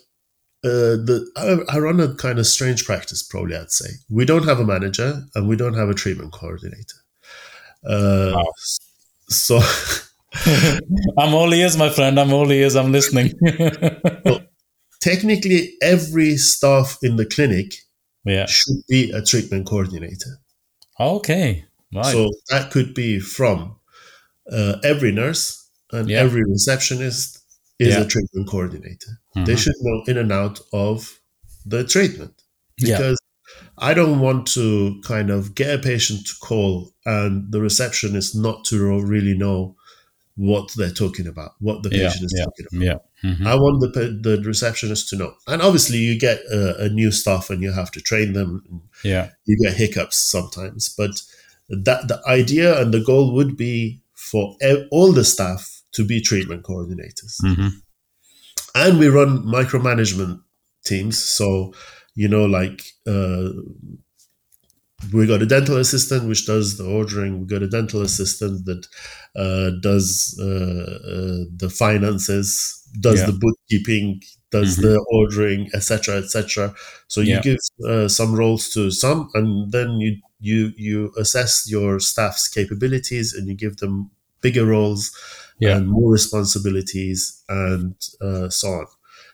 uh, 0.63 0.99
the 0.99 1.25
I, 1.37 1.75
I, 1.75 1.79
run 1.79 2.01
a 2.01 2.13
kind 2.15 2.37
of 2.37 2.45
strange 2.45 2.85
practice. 2.85 3.23
Probably, 3.23 3.55
I'd 3.55 3.71
say 3.71 3.89
we 4.09 4.25
don't 4.25 4.45
have 4.45 4.59
a 4.59 4.65
manager 4.65 5.23
and 5.35 5.47
we 5.47 5.55
don't 5.55 5.75
have 5.75 5.89
a 5.89 5.93
treatment 5.93 6.33
coordinator. 6.33 6.97
Uh, 7.87 8.33
wow. 8.35 8.51
So, 9.27 9.61
I'm 11.17 11.33
all 11.33 11.53
ears, 11.53 11.77
my 11.77 11.89
friend. 11.89 12.19
I'm 12.19 12.33
all 12.33 12.51
ears. 12.51 12.75
I'm 12.75 12.91
listening. 12.91 13.33
well, 14.25 14.41
technically 14.99 15.75
every 15.81 16.35
staff 16.35 16.97
in 17.01 17.15
the 17.15 17.25
clinic 17.25 17.75
yeah. 18.25 18.45
should 18.45 18.83
be 18.87 19.11
a 19.11 19.21
treatment 19.21 19.65
coordinator. 19.65 20.39
Okay. 20.99 21.65
Right. 21.93 22.05
So 22.05 22.29
that 22.49 22.71
could 22.71 22.93
be 22.93 23.19
from 23.19 23.77
uh, 24.51 24.75
every 24.83 25.11
nurse 25.11 25.69
and 25.91 26.09
yeah. 26.09 26.19
every 26.19 26.43
receptionist 26.43 27.38
is 27.79 27.95
yeah. 27.95 28.01
a 28.01 28.05
treatment 28.05 28.47
coordinator. 28.47 29.19
Mm-hmm. 29.35 29.45
They 29.45 29.55
should 29.55 29.75
know 29.81 30.03
in 30.07 30.17
and 30.17 30.31
out 30.31 30.59
of 30.73 31.19
the 31.65 31.83
treatment 31.83 32.41
because 32.77 33.17
I 33.77 33.93
don't 33.93 34.19
want 34.19 34.47
to 34.47 35.01
kind 35.05 35.29
of 35.29 35.55
get 35.55 35.73
a 35.73 35.81
patient 35.81 36.27
to 36.27 36.33
call 36.41 36.93
and 37.05 37.51
the 37.51 37.61
receptionist 37.61 38.35
not 38.35 38.65
to 38.65 39.01
really 39.01 39.37
know 39.37 39.75
what 40.35 40.71
they're 40.77 40.89
talking 40.89 41.27
about, 41.27 41.51
what 41.59 41.83
the 41.83 41.89
patient 41.89 42.23
is 42.23 42.43
talking 42.45 42.65
about. 42.71 42.85
Yeah. 42.85 43.29
Mm-hmm. 43.29 43.47
I 43.47 43.55
want 43.55 43.81
the 43.81 44.19
the 44.21 44.41
receptionist 44.45 45.09
to 45.09 45.17
know. 45.17 45.33
And 45.47 45.61
obviously, 45.61 45.97
you 45.97 46.17
get 46.17 46.39
a, 46.45 46.85
a, 46.85 46.89
new 46.89 47.11
staff 47.11 47.49
and 47.49 47.61
you 47.61 47.73
have 47.73 47.91
to 47.91 48.01
train 48.01 48.31
them. 48.31 48.81
Yeah, 49.03 49.31
you 49.43 49.57
get 49.61 49.75
hiccups 49.75 50.15
sometimes, 50.15 50.87
but 50.87 51.21
that 51.67 52.07
the 52.07 52.21
idea 52.25 52.81
and 52.81 52.93
the 52.93 53.01
goal 53.01 53.33
would 53.33 53.57
be 53.57 54.01
for 54.13 54.55
all 54.91 55.11
the 55.11 55.25
staff 55.25 55.78
to 55.93 56.05
be 56.05 56.21
treatment 56.21 56.63
coordinators. 56.63 57.35
Mm-hmm. 57.43 57.67
And 58.75 58.99
we 58.99 59.07
run 59.07 59.43
micromanagement 59.43 60.41
teams, 60.85 61.23
so 61.23 61.73
you 62.15 62.27
know, 62.27 62.45
like 62.45 62.83
uh, 63.07 63.49
we 65.13 65.25
got 65.25 65.41
a 65.41 65.45
dental 65.45 65.77
assistant 65.77 66.27
which 66.27 66.45
does 66.45 66.77
the 66.77 66.85
ordering. 66.85 67.39
We 67.39 67.47
got 67.47 67.63
a 67.63 67.67
dental 67.67 68.01
assistant 68.01 68.65
that 68.65 68.87
uh, 69.35 69.71
does 69.81 70.37
uh, 70.39 70.43
uh, 70.43 71.45
the 71.55 71.73
finances 71.73 72.75
does 72.99 73.19
yeah. 73.19 73.27
the 73.27 73.33
bookkeeping, 73.33 74.21
does 74.51 74.77
mm-hmm. 74.77 74.87
the 74.87 75.05
ordering, 75.11 75.69
etc., 75.73 76.17
etc. 76.17 76.73
So 77.07 77.21
you 77.21 77.35
yeah. 77.35 77.41
give 77.41 77.57
uh, 77.87 78.07
some 78.07 78.35
roles 78.35 78.69
to 78.73 78.91
some, 78.91 79.29
and 79.33 79.71
then 79.71 79.99
you 79.99 80.17
you 80.39 80.71
you 80.75 81.11
assess 81.17 81.69
your 81.69 81.99
staff's 81.99 82.47
capabilities 82.47 83.33
and 83.33 83.47
you 83.47 83.55
give 83.55 83.77
them 83.77 84.11
bigger 84.41 84.65
roles 84.65 85.11
yeah. 85.59 85.77
and 85.77 85.87
more 85.87 86.11
responsibilities 86.11 87.43
and 87.49 87.95
uh, 88.21 88.49
so 88.49 88.69
on. 88.69 88.85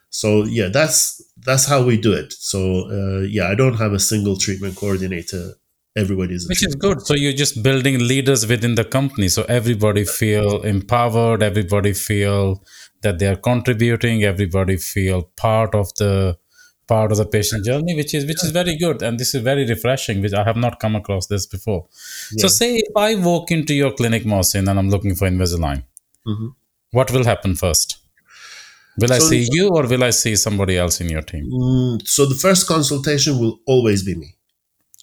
So 0.09 0.45
yeah, 0.45 0.69
that's 0.69 1.21
that's 1.45 1.65
how 1.65 1.83
we 1.83 1.97
do 1.97 2.13
it. 2.13 2.31
So 2.31 2.59
uh, 2.89 3.21
yeah, 3.21 3.49
I 3.49 3.55
don't 3.55 3.75
have 3.75 3.93
a 3.93 3.99
single 3.99 4.37
treatment 4.37 4.77
coordinator. 4.77 5.53
Everybody's 5.97 6.47
which 6.47 6.65
is 6.65 6.75
good. 6.75 7.01
So 7.01 7.15
you're 7.15 7.33
just 7.33 7.61
building 7.63 7.99
leaders 7.99 8.47
within 8.47 8.75
the 8.75 8.83
company. 8.83 9.29
So 9.29 9.43
everybody 9.43 10.03
feel 10.05 10.61
empowered. 10.61 11.43
Everybody 11.43 11.93
feel 11.93 12.63
that 13.01 13.19
they 13.19 13.27
are 13.27 13.35
contributing. 13.35 14.23
Everybody 14.23 14.77
feel 14.77 15.23
part 15.35 15.75
of 15.75 15.93
the 15.95 16.37
part 16.87 17.11
of 17.11 17.17
the 17.17 17.25
patient 17.25 17.65
journey 17.65 17.95
which 17.95 18.13
is 18.13 18.25
which 18.25 18.43
is 18.43 18.51
very 18.51 18.77
good. 18.77 19.01
And 19.01 19.19
this 19.19 19.33
is 19.35 19.41
very 19.41 19.65
refreshing 19.65 20.21
which 20.21 20.33
i 20.33 20.43
have 20.43 20.55
not 20.55 20.79
come 20.79 20.95
across 20.95 21.27
this 21.27 21.45
before. 21.45 21.87
Yeah. 22.31 22.43
so 22.43 22.47
say 22.47 22.75
if 22.75 22.95
i 22.95 23.15
walk 23.15 23.51
into 23.51 23.73
your 23.73 23.91
clinic 23.91 24.23
Mohsen, 24.23 24.69
and 24.69 24.79
i'm 24.79 24.89
looking 24.89 25.15
for 25.15 25.27
invisalign 25.27 25.83
mm-hmm. 26.25 26.47
what 26.91 27.11
will 27.11 27.25
happen 27.25 27.55
first 27.55 27.97
will 28.99 29.09
so, 29.09 29.15
i 29.15 29.19
see 29.19 29.47
you 29.51 29.69
or 29.69 29.87
will 29.87 30.03
i 30.03 30.09
see 30.09 30.35
somebody 30.35 30.77
else 30.77 31.01
in 31.01 31.09
your 31.09 31.21
team 31.21 31.45
mm, 31.51 32.07
so 32.07 32.25
the 32.25 32.35
first 32.35 32.67
consultation 32.67 33.39
will 33.39 33.59
always 33.65 34.03
be 34.03 34.15
me 34.15 34.35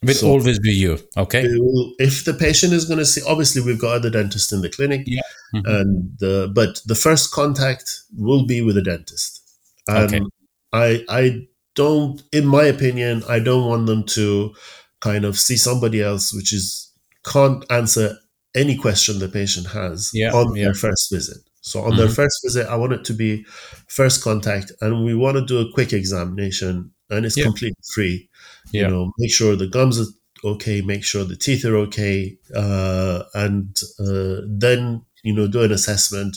Will 0.03 0.15
so 0.15 0.29
always 0.29 0.59
be 0.59 0.73
you. 0.73 0.99
Okay. 1.17 1.45
Will, 1.47 1.93
if 1.99 2.25
the 2.25 2.35
patient 2.35 2.73
is 2.73 2.85
going 2.85 2.99
to 2.99 3.07
see, 3.07 3.23
obviously 3.27 3.63
we've 3.63 3.81
got 3.81 3.95
other 3.95 4.11
dentists 4.11 4.53
in 4.53 4.61
the 4.61 4.69
clinic, 4.69 5.03
yeah. 5.07 5.21
Mm-hmm. 5.55 5.71
and 5.71 6.19
the, 6.19 6.51
but 6.53 6.83
the 6.87 6.97
first 6.97 7.31
contact 7.31 8.01
will 8.17 8.45
be 8.45 8.63
with 8.63 8.77
a 8.77 8.83
dentist. 8.83 9.41
And 9.87 10.15
okay. 10.15 10.25
I 10.73 11.05
I 11.09 11.47
don't, 11.75 12.21
in 12.33 12.47
my 12.47 12.65
opinion, 12.65 13.23
I 13.29 13.39
don't 13.39 13.69
want 13.69 13.87
them 13.87 14.05
to 14.05 14.55
kind 15.01 15.25
of 15.25 15.39
see 15.39 15.57
somebody 15.57 16.03
else, 16.03 16.33
which 16.33 16.53
is 16.53 16.91
can't 17.25 17.65
answer 17.71 18.17
any 18.55 18.77
question 18.77 19.19
the 19.19 19.29
patient 19.29 19.69
has 19.69 20.11
yeah. 20.13 20.33
on 20.33 20.55
yeah. 20.55 20.65
their 20.65 20.75
first 20.75 21.11
visit. 21.11 21.39
So 21.61 21.81
on 21.81 21.91
mm-hmm. 21.91 21.99
their 21.99 22.09
first 22.09 22.41
visit, 22.45 22.67
I 22.69 22.77
want 22.77 22.93
it 22.93 23.05
to 23.05 23.15
be 23.15 23.45
first 23.89 24.23
contact, 24.23 24.73
and 24.81 25.05
we 25.05 25.15
want 25.15 25.37
to 25.37 25.45
do 25.45 25.61
a 25.61 25.73
quick 25.73 25.93
examination, 25.93 26.91
and 27.09 27.25
it's 27.25 27.37
yeah. 27.37 27.45
completely 27.45 27.79
free. 27.95 28.29
You 28.73 28.89
know, 28.89 29.13
make 29.19 29.33
sure 29.33 29.55
the 29.55 29.69
gums 29.69 30.01
are 30.01 30.13
okay, 30.45 30.81
make 30.81 31.05
sure 31.05 31.25
the 31.25 31.37
teeth 31.37 31.65
are 31.65 31.77
okay, 31.77 32.37
uh, 32.55 33.23
and 33.35 33.77
uh, 34.01 34.41
then 34.47 35.05
you 35.23 35.33
know 35.33 35.47
do 35.47 35.63
an 35.63 35.73
assessment, 35.73 36.37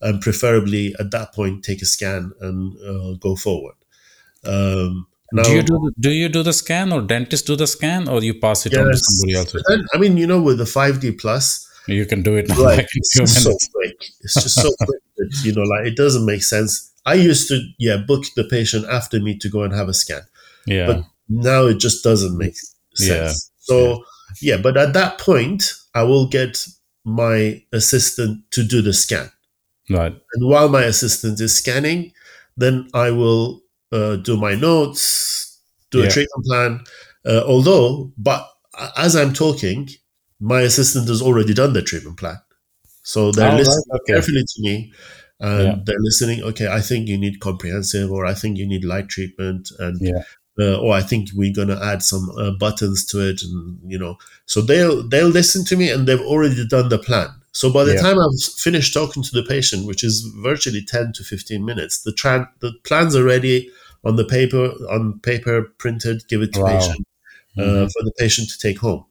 and 0.00 0.20
preferably 0.20 0.94
at 1.00 1.10
that 1.10 1.34
point 1.34 1.64
take 1.64 1.82
a 1.82 1.86
scan 1.86 2.32
and 2.40 2.76
uh, 2.80 3.14
go 3.18 3.34
forward. 3.34 3.74
Um, 4.44 5.06
now, 5.32 5.42
do 5.44 5.54
you 5.54 5.62
do 5.62 5.78
the, 5.78 5.92
do 6.00 6.10
you 6.10 6.28
do 6.28 6.42
the 6.42 6.52
scan 6.52 6.92
or 6.92 7.02
dentist 7.02 7.46
do 7.46 7.56
the 7.56 7.66
scan 7.66 8.08
or 8.08 8.22
you 8.22 8.34
pass 8.34 8.66
it 8.66 8.72
yes, 8.72 8.80
on 8.80 8.86
to 8.90 8.96
somebody 8.98 9.34
else? 9.36 9.52
Then, 9.68 9.84
I 9.94 9.98
mean, 9.98 10.16
you 10.16 10.26
know, 10.26 10.42
with 10.42 10.58
the 10.58 10.66
five 10.66 11.00
D 11.00 11.12
plus, 11.12 11.68
you 11.86 12.06
can 12.06 12.22
do 12.22 12.36
it 12.36 12.48
now. 12.48 12.60
Like 12.62 12.88
it's 12.94 13.16
just 13.16 13.42
so 13.42 13.56
quick. 13.74 14.04
It's 14.20 14.34
just 14.34 14.54
so 14.54 14.70
quick 14.82 15.02
that 15.16 15.40
you 15.44 15.52
know, 15.54 15.62
like 15.62 15.86
it 15.86 15.96
doesn't 15.96 16.26
make 16.26 16.42
sense. 16.42 16.92
I 17.06 17.14
used 17.14 17.48
to, 17.48 17.60
yeah, 17.78 17.96
book 17.96 18.24
the 18.36 18.44
patient 18.44 18.86
after 18.90 19.20
me 19.20 19.38
to 19.38 19.48
go 19.48 19.62
and 19.62 19.72
have 19.72 19.88
a 19.88 19.94
scan. 19.94 20.22
Yeah. 20.66 20.86
But 20.86 21.04
now 21.28 21.66
it 21.66 21.78
just 21.78 22.04
doesn't 22.04 22.36
make 22.36 22.56
sense. 22.94 23.00
Yeah. 23.08 23.32
So 23.58 24.04
yeah. 24.40 24.56
yeah, 24.56 24.62
but 24.62 24.76
at 24.76 24.92
that 24.94 25.18
point, 25.18 25.72
I 25.94 26.02
will 26.02 26.28
get 26.28 26.66
my 27.04 27.62
assistant 27.72 28.50
to 28.52 28.62
do 28.62 28.82
the 28.82 28.92
scan. 28.92 29.30
Right. 29.88 30.12
And 30.12 30.48
while 30.48 30.68
my 30.68 30.82
assistant 30.82 31.40
is 31.40 31.56
scanning, 31.56 32.12
then 32.56 32.88
I 32.94 33.10
will 33.10 33.62
uh, 33.92 34.16
do 34.16 34.36
my 34.36 34.54
notes, 34.54 35.60
do 35.90 35.98
yeah. 36.00 36.06
a 36.06 36.10
treatment 36.10 36.46
plan. 36.46 36.80
Uh, 37.26 37.42
although, 37.46 38.12
but 38.16 38.48
as 38.96 39.16
I'm 39.16 39.32
talking, 39.32 39.88
my 40.40 40.62
assistant 40.62 41.08
has 41.08 41.20
already 41.20 41.54
done 41.54 41.72
the 41.72 41.82
treatment 41.82 42.18
plan. 42.18 42.38
So 43.02 43.32
they're 43.32 43.52
oh, 43.52 43.56
listening 43.56 43.84
right. 43.90 44.00
okay. 44.00 44.12
carefully 44.12 44.42
to 44.42 44.62
me 44.62 44.92
and 45.40 45.66
yeah. 45.66 45.76
they're 45.84 46.00
listening. 46.00 46.42
Okay, 46.42 46.68
I 46.68 46.80
think 46.80 47.08
you 47.08 47.16
need 47.16 47.40
comprehensive, 47.40 48.10
or 48.12 48.26
I 48.26 48.34
think 48.34 48.58
you 48.58 48.66
need 48.66 48.84
light 48.84 49.08
treatment, 49.08 49.70
and 49.78 49.98
yeah 50.00 50.22
uh, 50.60 50.78
or 50.78 50.94
I 50.94 51.00
think 51.00 51.30
we're 51.34 51.52
gonna 51.52 51.80
add 51.82 52.02
some 52.02 52.30
uh, 52.38 52.50
buttons 52.52 53.04
to 53.06 53.20
it, 53.20 53.42
and 53.42 53.78
you 53.86 53.98
know, 53.98 54.18
so 54.46 54.60
they'll 54.60 55.06
they'll 55.08 55.28
listen 55.28 55.64
to 55.66 55.76
me, 55.76 55.90
and 55.90 56.06
they've 56.06 56.20
already 56.20 56.66
done 56.66 56.88
the 56.88 56.98
plan. 56.98 57.28
So 57.52 57.72
by 57.72 57.84
the 57.84 57.94
yeah. 57.94 58.02
time 58.02 58.18
I've 58.18 58.52
finished 58.56 58.94
talking 58.94 59.22
to 59.22 59.32
the 59.32 59.42
patient, 59.42 59.86
which 59.86 60.04
is 60.04 60.22
virtually 60.36 60.84
ten 60.84 61.12
to 61.14 61.24
fifteen 61.24 61.64
minutes, 61.64 62.02
the 62.02 62.12
tra- 62.12 62.50
the 62.60 62.72
plans 62.84 63.16
are 63.16 63.24
ready 63.24 63.70
on 64.04 64.16
the 64.16 64.24
paper 64.24 64.66
on 64.90 65.20
paper 65.20 65.62
printed, 65.78 66.26
give 66.28 66.42
it 66.42 66.52
to 66.54 66.60
wow. 66.60 66.78
patient 66.78 67.06
uh, 67.58 67.62
mm-hmm. 67.62 67.86
for 67.86 68.02
the 68.04 68.12
patient 68.18 68.48
to 68.50 68.58
take 68.58 68.78
home. 68.78 69.04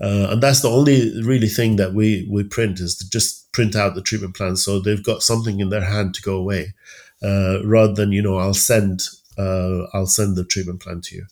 Uh, 0.00 0.28
and 0.30 0.42
that's 0.42 0.62
the 0.62 0.70
only 0.70 1.20
really 1.22 1.48
thing 1.48 1.76
that 1.76 1.92
we 1.92 2.26
we 2.30 2.44
print 2.44 2.78
is 2.80 2.96
to 2.96 3.08
just 3.08 3.50
print 3.52 3.74
out 3.74 3.94
the 3.94 4.02
treatment 4.02 4.36
plan, 4.36 4.56
so 4.56 4.78
they've 4.78 5.04
got 5.04 5.22
something 5.22 5.60
in 5.60 5.70
their 5.70 5.84
hand 5.84 6.14
to 6.14 6.22
go 6.22 6.36
away, 6.36 6.74
uh, 7.22 7.64
rather 7.64 7.94
than 7.94 8.12
you 8.12 8.22
know 8.22 8.38
I'll 8.38 8.54
send 8.54 9.02
uh, 9.36 9.86
I'll 9.92 10.06
send 10.06 10.36
the 10.36 10.44
treatment 10.44 10.80
plan 10.80 11.00
to 11.02 11.16
you. 11.16 11.26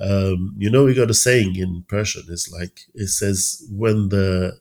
Um, 0.00 0.54
you 0.56 0.70
know, 0.70 0.84
we 0.84 0.94
got 0.94 1.10
a 1.10 1.14
saying 1.14 1.56
in 1.56 1.84
Persian. 1.88 2.24
It's 2.28 2.50
like 2.50 2.82
it 2.94 3.08
says 3.08 3.66
when 3.70 4.08
the 4.08 4.58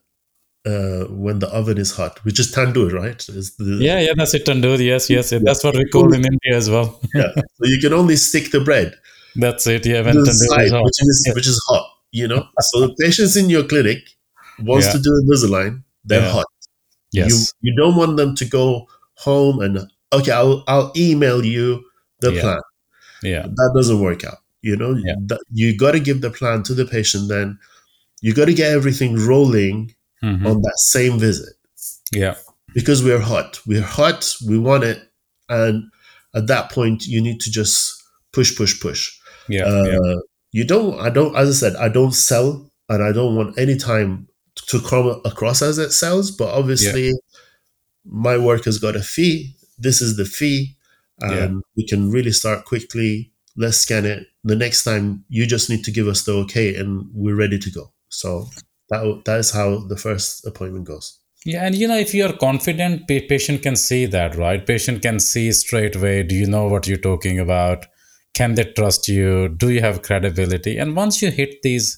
uh, 0.67 1.05
when 1.09 1.39
the 1.39 1.47
oven 1.47 1.77
is 1.77 1.91
hot, 1.95 2.23
which 2.25 2.39
is 2.39 2.53
tandoor, 2.53 2.91
right? 2.91 3.19
The, 3.19 3.77
yeah, 3.79 3.99
yeah, 3.99 4.13
that's 4.15 4.33
it, 4.33 4.45
tandoor. 4.45 4.77
Yes, 4.83 5.09
yes, 5.09 5.31
yeah. 5.31 5.39
that's 5.41 5.63
what 5.63 5.75
we 5.75 5.85
call 5.85 6.13
in 6.13 6.25
India 6.25 6.55
as 6.55 6.69
well. 6.69 6.99
yeah, 7.13 7.31
so 7.35 7.63
you 7.73 7.79
can 7.79 7.93
only 7.93 8.15
stick 8.15 8.51
the 8.51 8.59
bread. 8.59 8.93
That's 9.39 9.67
it. 9.67 9.85
Yeah, 9.85 10.01
when 10.01 10.15
tandoor 10.15 10.33
side, 10.33 10.65
is 10.65 10.71
hot. 10.71 10.83
which 10.83 11.01
is 11.01 11.23
yeah. 11.27 11.33
which 11.35 11.47
is 11.47 11.63
hot. 11.69 11.85
You 12.11 12.27
know, 12.27 12.47
so 12.59 12.87
the 12.87 12.95
patients 12.99 13.37
in 13.37 13.51
your 13.51 13.63
clinic 13.63 13.99
wants 14.59 14.87
yeah. 14.87 14.93
to 14.93 14.99
do 14.99 15.11
Invisalign, 15.23 15.83
they're 16.03 16.27
hot. 16.31 16.47
Yes, 17.11 17.53
you 17.61 17.69
you 17.69 17.77
don't 17.77 17.95
want 17.95 18.17
them 18.17 18.33
to 18.35 18.45
go 18.45 18.87
home 19.13 19.59
and 19.59 19.87
okay, 20.11 20.31
I'll 20.31 20.63
I'll 20.67 20.91
email 20.97 21.45
you 21.45 21.83
the 22.21 22.31
plan. 22.31 22.61
Yeah, 23.21 23.43
that 23.43 23.71
doesn't 23.75 24.01
work 24.01 24.23
out. 24.25 24.39
You 24.61 24.75
know, 24.75 24.95
that, 24.95 25.39
you 25.51 25.77
got 25.77 25.91
to 25.91 25.99
give 25.99 26.21
the 26.21 26.31
plan 26.31 26.63
to 26.63 26.73
the 26.73 26.85
patient. 26.85 27.29
Then 27.29 27.59
you 28.21 28.33
got 28.33 28.45
to 28.45 28.55
get 28.55 28.71
everything 28.71 29.15
rolling 29.15 29.93
mm-hmm. 30.23 30.45
on 30.45 30.61
that 30.61 30.77
same 30.77 31.19
visit. 31.19 31.53
Yeah. 32.11 32.35
Because 32.73 33.03
we're 33.03 33.19
hot. 33.19 33.59
We're 33.65 33.81
hot. 33.81 34.33
We 34.47 34.59
want 34.59 34.83
it. 34.83 35.01
And 35.49 35.89
at 36.35 36.47
that 36.47 36.71
point, 36.71 37.05
you 37.05 37.21
need 37.21 37.39
to 37.41 37.51
just 37.51 38.03
push, 38.33 38.55
push, 38.55 38.79
push. 38.79 39.17
Yeah, 39.49 39.63
uh, 39.63 39.83
yeah. 39.83 40.15
You 40.51 40.65
don't, 40.65 40.99
I 40.99 41.09
don't, 41.09 41.35
as 41.35 41.49
I 41.49 41.53
said, 41.53 41.75
I 41.77 41.89
don't 41.89 42.13
sell 42.13 42.69
and 42.89 43.03
I 43.03 43.11
don't 43.11 43.35
want 43.35 43.57
any 43.57 43.77
time 43.77 44.27
to 44.67 44.79
come 44.81 45.21
across 45.25 45.61
as 45.61 45.77
it 45.77 45.91
sells. 45.91 46.31
But 46.31 46.53
obviously, 46.53 47.07
yeah. 47.07 47.13
my 48.05 48.37
work 48.37 48.65
has 48.65 48.79
got 48.79 48.95
a 48.95 49.01
fee. 49.01 49.55
This 49.77 50.01
is 50.01 50.17
the 50.17 50.25
fee. 50.25 50.75
And 51.19 51.55
yeah. 51.55 51.61
we 51.75 51.87
can 51.87 52.11
really 52.11 52.31
start 52.31 52.65
quickly. 52.65 53.31
Let's 53.55 53.77
scan 53.77 54.05
it. 54.05 54.27
The 54.43 54.55
next 54.55 54.83
time, 54.83 55.25
you 55.29 55.47
just 55.47 55.69
need 55.69 55.83
to 55.85 55.91
give 55.91 56.07
us 56.07 56.23
the 56.23 56.33
okay 56.33 56.75
and 56.75 57.09
we're 57.13 57.35
ready 57.35 57.57
to 57.57 57.71
go. 57.71 57.91
So 58.09 58.49
that 58.89 59.21
that 59.25 59.39
is 59.39 59.51
how 59.51 59.79
the 59.87 59.97
first 59.97 60.45
appointment 60.45 60.85
goes. 60.85 61.19
Yeah 61.45 61.65
and 61.65 61.75
you 61.75 61.87
know 61.87 61.97
if 61.97 62.13
you're 62.13 62.33
confident 62.33 63.07
patient 63.07 63.61
can 63.61 63.75
see 63.75 64.05
that 64.07 64.35
right? 64.35 64.65
Patient 64.65 65.01
can 65.01 65.19
see 65.19 65.51
straight 65.51 65.95
away 65.95 66.23
do 66.23 66.35
you 66.35 66.47
know 66.47 66.67
what 66.67 66.87
you're 66.87 66.97
talking 66.97 67.39
about? 67.39 67.85
Can 68.33 68.55
they 68.55 68.65
trust 68.65 69.07
you? 69.07 69.49
Do 69.49 69.69
you 69.69 69.81
have 69.81 70.01
credibility? 70.01 70.77
And 70.77 70.95
once 70.95 71.21
you 71.21 71.31
hit 71.31 71.61
these 71.63 71.97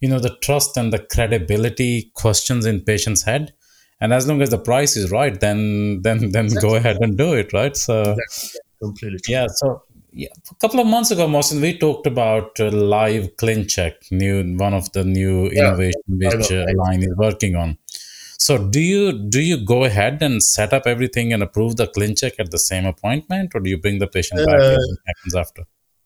you 0.00 0.08
know 0.08 0.18
the 0.18 0.36
trust 0.42 0.76
and 0.76 0.92
the 0.92 0.98
credibility 0.98 2.10
questions 2.14 2.66
in 2.66 2.80
patient's 2.80 3.22
head 3.22 3.54
and 4.00 4.12
as 4.12 4.26
long 4.26 4.42
as 4.42 4.50
the 4.50 4.58
price 4.58 4.96
is 4.96 5.10
right 5.10 5.40
then 5.40 6.02
then 6.02 6.30
then 6.32 6.48
go 6.60 6.74
ahead 6.74 6.98
and 7.00 7.16
do 7.16 7.34
it 7.34 7.52
right? 7.52 7.76
So 7.76 8.16
completely 8.82 9.20
yeah 9.28 9.46
so 9.46 9.82
yeah, 10.12 10.28
a 10.50 10.54
couple 10.56 10.80
of 10.80 10.86
months 10.86 11.10
ago, 11.10 11.26
Mohsen, 11.26 11.60
we 11.60 11.78
talked 11.78 12.06
about 12.06 12.60
uh, 12.60 12.70
live 12.70 13.36
ClinCheck, 13.36 14.10
new 14.10 14.56
one 14.56 14.74
of 14.74 14.92
the 14.92 15.04
new 15.04 15.50
yeah, 15.50 15.68
innovation 15.68 16.02
which 16.06 16.52
uh, 16.52 16.66
Align 16.68 17.02
is 17.02 17.16
working 17.16 17.56
on. 17.56 17.78
So, 18.38 18.58
do 18.58 18.80
you 18.80 19.12
do 19.12 19.40
you 19.40 19.64
go 19.64 19.84
ahead 19.84 20.22
and 20.22 20.42
set 20.42 20.72
up 20.72 20.86
everything 20.86 21.32
and 21.32 21.42
approve 21.42 21.76
the 21.76 21.86
ClinCheck 21.86 22.34
at 22.38 22.50
the 22.50 22.58
same 22.58 22.86
appointment, 22.86 23.52
or 23.54 23.60
do 23.60 23.70
you 23.70 23.78
bring 23.78 24.00
the 24.00 24.06
patient 24.06 24.44
back 24.44 24.60
uh, 24.60 24.74
and 24.74 24.98
happens 25.06 25.34
after? 25.34 25.62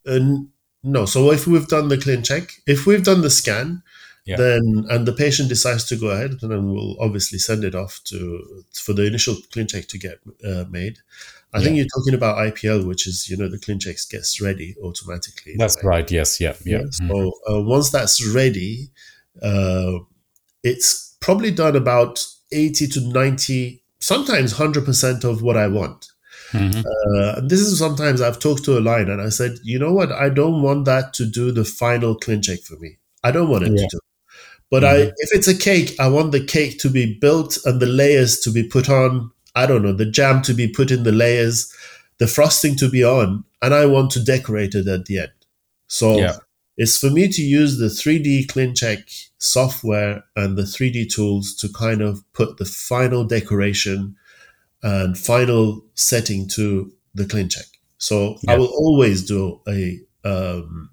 Uh, 0.07 0.21
no. 0.83 1.07
So, 1.07 1.33
if 1.33 1.47
we've 1.47 1.67
done 1.67 1.89
the 1.89 1.97
ClinCheck, 1.97 2.61
if 2.67 2.87
we've 2.87 3.03
done 3.03 3.23
the 3.23 3.31
scan, 3.31 3.83
yeah. 4.27 4.37
then 4.37 4.85
and 4.91 5.07
the 5.07 5.15
patient 5.15 5.49
decides 5.49 5.85
to 5.87 5.97
go 5.97 6.09
ahead, 6.09 6.39
then 6.43 6.71
we'll 6.71 6.97
obviously 7.01 7.39
send 7.39 7.65
it 7.65 7.75
off 7.75 8.01
to 8.05 8.65
for 8.75 8.93
the 8.93 9.07
initial 9.07 9.35
ClinCheck 9.53 9.89
to 9.89 9.99
get 9.99 10.21
uh, 10.47 10.65
made. 10.71 10.99
I 11.57 11.61
yeah. 11.61 11.65
think 11.65 11.77
you're 11.79 11.87
talking 11.87 12.15
about 12.15 12.37
IPL, 12.37 12.87
which 12.87 13.07
is 13.07 13.31
you 13.31 13.37
know 13.37 13.49
the 13.49 13.59
ClinCheck 13.59 14.11
gets 14.11 14.41
ready 14.43 14.77
automatically. 14.83 15.55
That's 15.57 15.77
right. 15.77 15.85
right. 15.85 16.11
Yes. 16.11 16.39
Yeah. 16.39 16.55
Yeah. 16.65 16.81
Mm-hmm. 16.81 17.09
So 17.09 17.33
uh, 17.51 17.63
once 17.63 17.91
that's 17.91 18.25
ready, 18.27 18.91
uh, 19.43 20.01
it's 20.63 21.17
probably 21.21 21.51
done 21.51 21.75
about 21.75 22.23
eighty 22.53 22.87
to 22.89 23.01
ninety, 23.01 23.83
sometimes 24.01 24.53
hundred 24.53 24.85
percent 24.85 25.25
of 25.25 25.41
what 25.41 25.57
I 25.57 25.69
want. 25.69 26.09
Mm-hmm. 26.53 26.81
Uh, 26.81 27.39
and 27.39 27.51
this 27.51 27.61
is 27.61 27.79
sometimes 27.79 28.21
I've 28.21 28.39
talked 28.39 28.65
to 28.65 28.79
Align 28.79 29.09
and 29.09 29.21
I 29.21 29.31
said, 29.31 29.57
you 29.65 29.79
know 29.79 29.93
what, 29.93 30.13
I 30.13 30.29
don't 30.29 30.63
want 30.63 30.85
that 30.85 31.13
to 31.15 31.27
do 31.27 31.51
the 31.51 31.65
final 31.65 32.17
ClinCheck 32.17 32.63
for 32.65 32.77
me. 32.77 32.99
I 33.25 33.33
don't 33.33 33.49
want 33.49 33.65
it 33.65 33.73
yeah. 33.73 33.79
to 33.79 33.89
do. 33.91 33.99
But 34.71 34.83
mm-hmm. 34.83 35.09
I, 35.09 35.13
if 35.17 35.31
it's 35.33 35.49
a 35.49 35.57
cake, 35.57 35.97
I 35.99 36.09
want 36.09 36.33
the 36.33 36.45
cake 36.45 36.79
to 36.81 36.91
be 36.91 37.19
built 37.19 37.59
and 37.65 37.81
the 37.81 37.87
layers 37.87 38.41
to 38.41 38.51
be 38.51 38.63
put 38.63 38.89
on 38.89 39.33
I 39.57 39.67
don't 39.67 39.83
know, 39.83 39.93
the 39.93 40.07
jam 40.07 40.43
to 40.43 40.55
be 40.55 40.69
put 40.69 40.91
in 40.91 41.03
the 41.03 41.13
layers, 41.13 41.73
the 42.19 42.27
frosting 42.27 42.77
to 42.77 42.89
be 42.89 43.03
on, 43.03 43.45
and 43.63 43.75
I 43.75 43.87
want 43.87 44.11
to 44.13 44.25
decorate 44.25 44.75
it 44.75 44.87
at 44.87 45.07
the 45.07 45.21
end. 45.21 45.33
So 45.89 46.19
yeah. 46.19 46.37
it's 46.77 46.99
for 46.99 47.11
me 47.11 47.27
to 47.29 47.43
use 47.43 47.79
the 47.79 47.87
3D 47.87 48.47
ClinCheck 48.47 49.29
software 49.39 50.25
and 50.37 50.57
the 50.57 50.63
3D 50.63 51.13
tools 51.13 51.55
to 51.57 51.69
kind 51.71 52.03
of 52.03 52.23
put 52.35 52.59
the 52.59 52.67
final 52.67 53.25
decoration 53.25 54.17
and 54.83 55.17
final 55.17 55.83
setting 55.95 56.47
to 56.49 56.93
the 57.15 57.25
ClinCheck. 57.25 57.71
So 57.99 58.37
yeah. 58.43 58.53
I 58.53 58.59
will 58.59 58.73
always 58.77 59.27
do 59.27 59.61
a 59.67 59.99
um, 60.25 60.91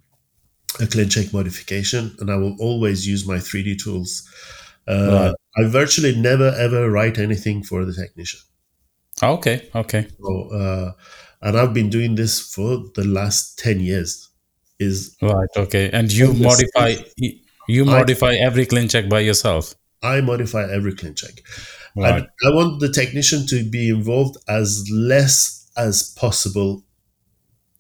a 0.80 0.86
ClinCheck 0.86 1.34
modification, 1.34 2.16
and 2.20 2.32
I 2.32 2.38
will 2.38 2.56
always 2.60 3.06
use 3.08 3.28
my 3.28 3.36
3D 3.36 3.84
tools. 3.84 4.28
Uh, 4.88 5.10
right. 5.12 5.36
I 5.58 5.70
virtually 5.70 6.16
never 6.16 6.50
ever 6.58 6.90
write 6.90 7.20
anything 7.20 7.64
for 7.64 7.86
the 7.86 7.94
technician. 7.94 8.40
Okay. 9.22 9.70
Okay. 9.76 10.08
So, 10.20 10.50
uh, 10.52 10.92
and 11.42 11.58
I've 11.58 11.74
been 11.74 11.90
doing 11.90 12.16
this 12.16 12.40
for 12.40 12.84
the 12.96 13.04
last 13.06 13.60
ten 13.60 13.80
years. 13.80 14.30
Is 14.80 15.16
right. 15.22 15.50
Okay. 15.56 15.90
And 15.92 16.12
you 16.12 16.34
modify 16.34 16.96
you 17.68 17.86
modify 17.86 18.32
I, 18.32 18.38
every 18.38 18.66
ClinCheck 18.66 19.10
by 19.10 19.20
yourself. 19.20 19.76
I 20.02 20.22
modify 20.22 20.70
every 20.70 20.94
ClinCheck. 20.94 21.40
Right. 21.96 22.24
I, 22.24 22.48
I 22.48 22.56
want 22.56 22.80
the 22.80 22.90
technician 22.90 23.46
to 23.48 23.64
be 23.70 23.90
involved 23.90 24.38
as 24.48 24.90
less 24.92 25.70
as 25.78 26.14
possible. 26.18 26.84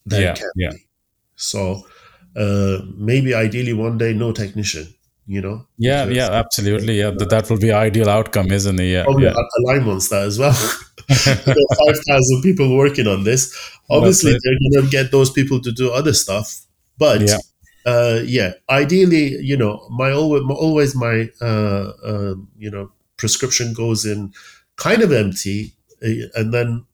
Than 0.05 0.21
yeah. 0.21 0.33
Can 0.35 0.51
yeah. 0.55 0.71
Be. 0.71 0.87
So 1.35 1.87
uh, 2.35 2.79
maybe 2.95 3.33
ideally 3.33 3.73
one 3.73 3.97
day 3.97 4.13
no 4.13 4.31
technician 4.31 4.93
you 5.27 5.41
know? 5.41 5.65
Yeah 5.77 6.05
yeah 6.05 6.29
absolutely. 6.31 6.99
Yeah 6.99 7.11
that, 7.11 7.29
that 7.29 7.49
will 7.49 7.59
be 7.59 7.71
ideal 7.71 8.09
outcome 8.09 8.51
isn't 8.51 8.79
it? 8.79 8.91
Yeah, 8.91 9.05
oh, 9.07 9.17
yeah. 9.19 9.33
Align 9.59 9.85
wants 9.85 10.09
that 10.09 10.23
as 10.23 10.39
well. 10.39 10.53
5000 11.09 12.41
people 12.41 12.75
working 12.75 13.07
on 13.07 13.23
this. 13.23 13.53
Obviously 13.89 14.31
they're 14.31 14.59
going 14.71 14.85
to 14.85 14.91
get 14.91 15.11
those 15.11 15.29
people 15.31 15.61
to 15.61 15.71
do 15.71 15.91
other 15.91 16.13
stuff 16.13 16.61
but 16.97 17.21
yeah. 17.21 17.37
Uh, 17.85 18.21
yeah 18.23 18.53
ideally 18.69 19.35
you 19.41 19.57
know 19.57 19.85
my 19.89 20.09
always, 20.11 20.43
always 20.49 20.95
my 20.95 21.29
uh, 21.41 21.91
uh, 22.03 22.35
you 22.57 22.71
know 22.71 22.89
prescription 23.17 23.73
goes 23.73 24.05
in 24.05 24.31
kind 24.77 25.01
of 25.01 25.11
empty 25.11 25.73
uh, 26.01 26.27
and 26.35 26.53
then 26.53 26.85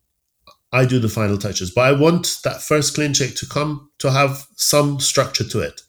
I 0.72 0.86
do 0.86 1.00
the 1.00 1.10
final 1.10 1.38
touches. 1.38 1.72
But 1.72 1.82
I 1.82 1.92
want 1.94 2.39
that 2.44 2.62
first 2.62 2.96
ClinCheck 2.96 3.38
to 3.39 3.48
come 3.48 3.89
to 4.00 4.12
have 4.12 4.46
some 4.56 5.00
structure 5.00 5.44
to 5.44 5.60
it 5.60 5.82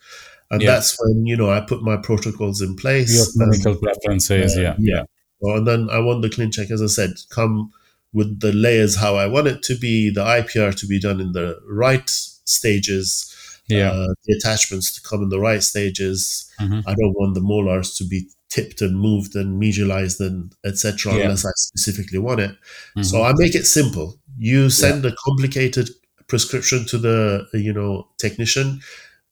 and 0.50 0.62
yeah. 0.62 0.72
that's 0.72 0.96
when 1.00 1.26
you 1.26 1.36
know 1.36 1.50
I 1.50 1.60
put 1.60 1.82
my 1.82 1.96
protocols 1.96 2.60
in 2.60 2.76
place. 2.76 3.14
Your 3.14 3.26
clinical 3.46 3.72
and, 3.72 3.82
preferences, 3.82 4.56
uh, 4.56 4.60
yeah, 4.60 4.74
yeah. 4.78 5.02
Well, 5.40 5.58
and 5.58 5.66
then 5.66 5.88
I 5.90 6.00
want 6.00 6.22
the 6.22 6.28
ClinCheck, 6.28 6.70
as 6.70 6.82
I 6.82 6.86
said, 6.86 7.12
come 7.30 7.72
with 8.12 8.40
the 8.40 8.52
layers 8.52 8.96
how 8.96 9.14
I 9.14 9.26
want 9.26 9.46
it 9.46 9.62
to 9.64 9.76
be, 9.76 10.10
the 10.10 10.24
IPR 10.24 10.74
to 10.78 10.86
be 10.86 11.00
done 11.00 11.20
in 11.20 11.32
the 11.32 11.58
right 11.66 12.08
stages, 12.10 13.34
yeah, 13.68 13.90
uh, 13.90 14.08
the 14.24 14.34
attachments 14.34 14.94
to 14.94 15.08
come 15.08 15.22
in 15.22 15.28
the 15.28 15.40
right 15.40 15.62
stages. 15.62 16.50
Mm-hmm. 16.60 16.80
I 16.86 16.94
don't 16.94 17.14
want 17.14 17.34
the 17.34 17.40
molars 17.40 17.94
to 17.96 18.04
be 18.04 18.28
tipped 18.48 18.82
and 18.82 18.98
moved 18.98 19.36
and 19.36 19.62
medialized 19.62 20.18
and 20.20 20.54
etc. 20.64 21.14
Yeah. 21.14 21.22
unless 21.22 21.46
I 21.46 21.50
specifically 21.54 22.18
want 22.18 22.40
it. 22.40 22.50
Mm-hmm. 22.50 23.02
So 23.02 23.22
I 23.22 23.32
make 23.36 23.54
it 23.54 23.66
simple. 23.66 24.18
You 24.36 24.68
send 24.70 25.04
yeah. 25.04 25.10
a 25.10 25.14
complicated 25.24 25.90
prescription 26.26 26.84
to 26.86 26.98
the 26.98 27.48
you 27.54 27.72
know 27.72 28.08
technician 28.18 28.80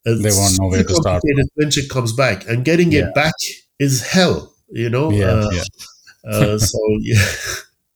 they 0.04 0.30
won't 0.30 0.58
know 0.58 0.68
where 0.68 0.84
to 0.84 0.94
start. 0.94 1.22
When 1.24 1.68
it 1.68 1.90
comes 1.90 2.12
back, 2.12 2.46
and 2.48 2.64
getting 2.64 2.92
yeah. 2.92 3.08
it 3.08 3.14
back 3.14 3.34
is 3.78 4.06
hell. 4.06 4.54
You 4.70 4.90
know. 4.90 5.10
Yeah. 5.10 5.26
Uh, 5.26 5.50
yeah. 5.52 5.62
uh, 6.30 6.58
so 6.58 6.78
yeah. 7.00 7.24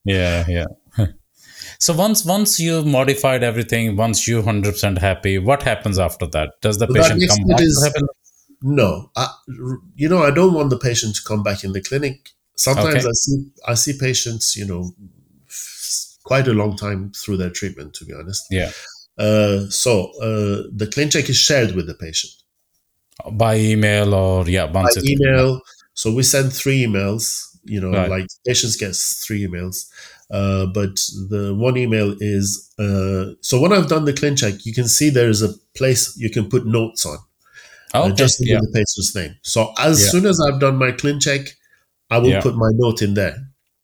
Yeah. 0.05 0.45
Yeah. 0.49 0.67
So 1.79 1.93
once 1.95 2.25
once 2.25 2.61
you've 2.61 2.87
modified 2.87 3.43
everything, 3.43 3.97
once 3.97 4.29
you're 4.29 4.45
hundred 4.45 4.75
percent 4.75 4.99
happy, 4.99 5.39
what 5.39 5.65
happens 5.65 5.99
after 5.99 6.29
that? 6.29 6.51
Does 6.61 6.79
the 6.79 6.87
so 6.87 6.95
patient 6.95 7.29
come 7.29 7.49
back? 7.49 7.61
Is, 7.61 7.93
no, 8.63 9.11
I, 9.17 9.29
you 9.97 10.09
know 10.09 10.23
I 10.23 10.31
don't 10.31 10.55
want 10.55 10.71
the 10.71 10.79
patient 10.79 11.17
to 11.17 11.23
come 11.25 11.43
back 11.43 11.65
in 11.65 11.73
the 11.73 11.81
clinic. 11.81 12.31
Sometimes 12.55 13.05
okay. 13.05 13.09
I 13.09 13.13
see 13.15 13.51
I 13.67 13.75
see 13.75 13.99
patients, 13.99 14.55
you 14.55 14.65
know, 14.65 14.95
quite 16.23 16.47
a 16.47 16.53
long 16.53 16.77
time 16.77 17.11
through 17.11 17.39
their 17.39 17.51
treatment. 17.51 17.95
To 17.95 18.05
be 18.05 18.15
honest, 18.15 18.47
yeah. 18.51 18.71
Uh, 19.19 19.69
so 19.69 20.11
uh, 20.21 20.69
the 20.73 20.87
ClinCheck 20.93 21.29
is 21.29 21.37
shared 21.37 21.75
with 21.75 21.87
the 21.87 21.95
patient 21.95 22.33
by 23.33 23.57
email 23.57 24.15
or 24.15 24.49
yeah, 24.49 24.67
by 24.67 24.87
email. 25.05 25.61
So 25.95 26.13
we 26.13 26.23
send 26.23 26.53
three 26.53 26.85
emails. 26.87 27.49
You 27.65 27.81
know, 27.81 27.91
Right. 27.93 28.11
like 28.11 28.27
patients 28.45 28.75
gets 28.77 29.25
three 29.25 29.47
emails. 29.47 29.89
Uh, 30.31 30.67
but 30.67 30.97
the 31.29 31.55
one 31.57 31.77
email 31.77 32.17
is 32.19 32.73
uh, 32.79 33.35
so 33.41 33.61
when 33.61 33.73
I've 33.73 33.89
done 33.89 34.05
the 34.07 34.13
ClinCheck, 34.13 34.65
you 34.67 34.73
can 34.73 34.89
see 34.89 35.11
there's 35.11 35.43
a 35.43 35.51
place 35.77 36.17
you 36.17 36.31
can 36.31 36.49
put 36.49 36.67
notes 36.67 37.05
on 37.07 37.19
uh, 37.95 38.05
Okay. 38.07 38.15
just 38.15 38.39
yeah. 38.45 38.59
the 38.61 38.69
patient's 38.73 39.15
name. 39.15 39.37
So 39.43 39.73
as 39.79 40.03
Yeah. 40.03 40.09
soon 40.11 40.27
as 40.27 40.41
I've 40.41 40.59
done 40.59 40.77
my 40.77 40.91
ClinCheck, 40.91 41.51
I 42.11 42.19
will 42.19 42.31
Yeah. 42.31 42.41
put 42.41 42.57
my 42.57 42.71
note 42.73 43.03
in 43.03 43.15
there. 43.15 43.37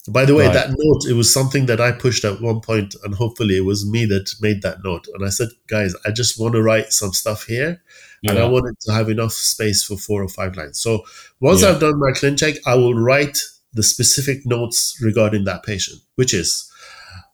By 0.09 0.25
the 0.25 0.35
way, 0.35 0.47
Right. 0.47 0.55
that 0.55 0.71
note 0.77 1.07
it 1.09 1.15
was 1.15 1.33
something 1.33 1.67
that 1.67 1.81
I 1.81 1.93
pushed 1.93 2.25
at 2.25 2.41
one 2.41 2.61
point, 2.61 2.95
and 3.05 3.15
hopefully 3.15 3.57
it 3.57 3.65
was 3.65 3.87
me 3.87 4.05
that 4.07 4.35
made 4.41 4.63
that 4.63 4.79
note. 4.85 5.07
And 5.15 5.25
I 5.25 5.31
said, 5.31 5.49
guys, 5.69 5.95
I 6.07 6.11
just 6.11 6.39
want 6.41 6.55
to 6.55 6.63
write 6.63 6.93
some 6.93 7.13
stuff 7.13 7.45
here, 7.45 7.83
and 8.25 8.39
I 8.39 8.43
Yeah. 8.43 8.49
wanted 8.49 8.77
to 8.81 8.93
have 8.93 9.09
enough 9.09 9.33
space 9.33 9.83
for 9.83 9.97
four 9.97 10.23
or 10.23 10.29
five 10.29 10.57
lines. 10.57 10.81
So 10.81 11.05
once 11.41 11.63
Yeah. 11.63 11.71
I've 11.71 11.81
done 11.81 11.99
my 11.99 12.13
ClinCheck, 12.13 12.59
I 12.67 12.75
will 12.75 12.95
write 12.95 13.39
the 13.75 13.83
specific 13.83 14.47
notes 14.47 14.97
regarding 15.01 15.45
that 15.45 15.63
patient, 15.63 16.01
which 16.17 16.33
is, 16.35 16.65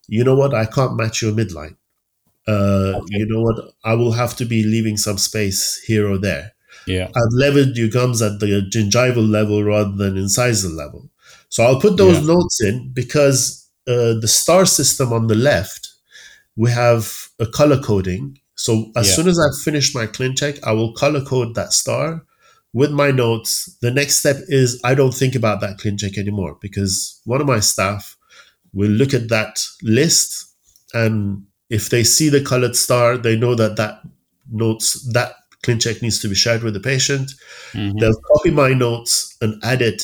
you 0.09 0.25
know 0.25 0.35
what, 0.35 0.53
I 0.53 0.65
can't 0.67 0.97
match 0.97 1.23
your 1.23 1.33
midline. 1.33 1.77
Uh, 2.47 2.93
Okay. 3.01 3.19
You 3.19 3.27
know 3.27 3.41
what, 3.41 3.59
I 3.85 3.95
will 3.95 4.13
have 4.13 4.37
to 4.37 4.45
be 4.45 4.63
leaving 4.65 4.97
some 4.97 5.17
space 5.19 5.81
here 5.87 6.07
or 6.09 6.19
there. 6.19 6.53
Yeah. 6.87 7.09
I've 7.17 7.33
leveled 7.33 7.77
your 7.77 7.89
gums 7.89 8.21
at 8.21 8.41
the 8.41 8.47
gingival 8.71 9.27
level 9.27 9.65
rather 9.65 9.93
than 9.97 10.17
incisal 10.17 10.75
level. 10.77 11.09
So 11.55 11.63
I'll 11.63 11.81
put 11.81 11.97
those 11.97 12.19
Yeah. 12.19 12.35
notes 12.35 12.61
in 12.69 12.91
because 12.93 13.41
uh, 13.87 14.15
the 14.25 14.27
star 14.27 14.67
system 14.67 15.13
on 15.13 15.29
the 15.29 15.37
left, 15.37 15.83
we 16.57 16.69
have 16.71 17.29
a 17.39 17.47
color 17.47 17.79
coding. 17.81 18.39
So 18.57 18.91
as 18.97 19.07
Yeah. 19.07 19.15
soon 19.17 19.29
as 19.29 19.39
I've 19.39 19.63
finished 19.63 19.95
my 19.95 20.07
ClinCheck, 20.09 20.59
I 20.65 20.73
will 20.73 20.93
color 20.95 21.23
code 21.25 21.55
that 21.55 21.73
star 21.73 22.25
with 22.73 22.91
my 22.91 23.11
notes. 23.13 23.71
The 23.83 23.93
next 23.93 24.17
step 24.17 24.39
is 24.49 24.81
I 24.83 24.95
don't 24.97 25.15
think 25.15 25.37
about 25.37 25.61
that 25.61 25.79
ClinCheck 25.79 26.19
anymore 26.19 26.57
because 26.61 27.21
one 27.25 27.41
of 27.41 27.47
my 27.47 27.61
staff 27.61 28.17
will 28.73 28.91
look 29.01 29.15
at 29.15 29.29
that 29.29 29.55
list 29.83 30.47
and 30.93 31.45
if 31.71 31.89
they 31.89 32.03
see 32.03 32.29
the 32.31 32.41
colored 32.53 32.75
star, 32.75 33.17
they 33.17 33.37
know 33.37 33.55
that 33.55 33.77
that 33.77 34.01
notes 34.51 34.87
that 35.13 35.31
ClinCheck 35.63 36.03
needs 36.03 36.19
to 36.21 36.29
be 36.29 36.35
shared 36.35 36.63
with 36.65 36.75
the 36.75 36.81
patient. 36.93 37.31
Mhm. 37.75 38.01
They'll 38.01 38.21
copy 38.33 38.51
my 38.51 38.71
notes 38.75 39.37
and 39.41 39.53
add 39.63 39.83
it 39.83 40.03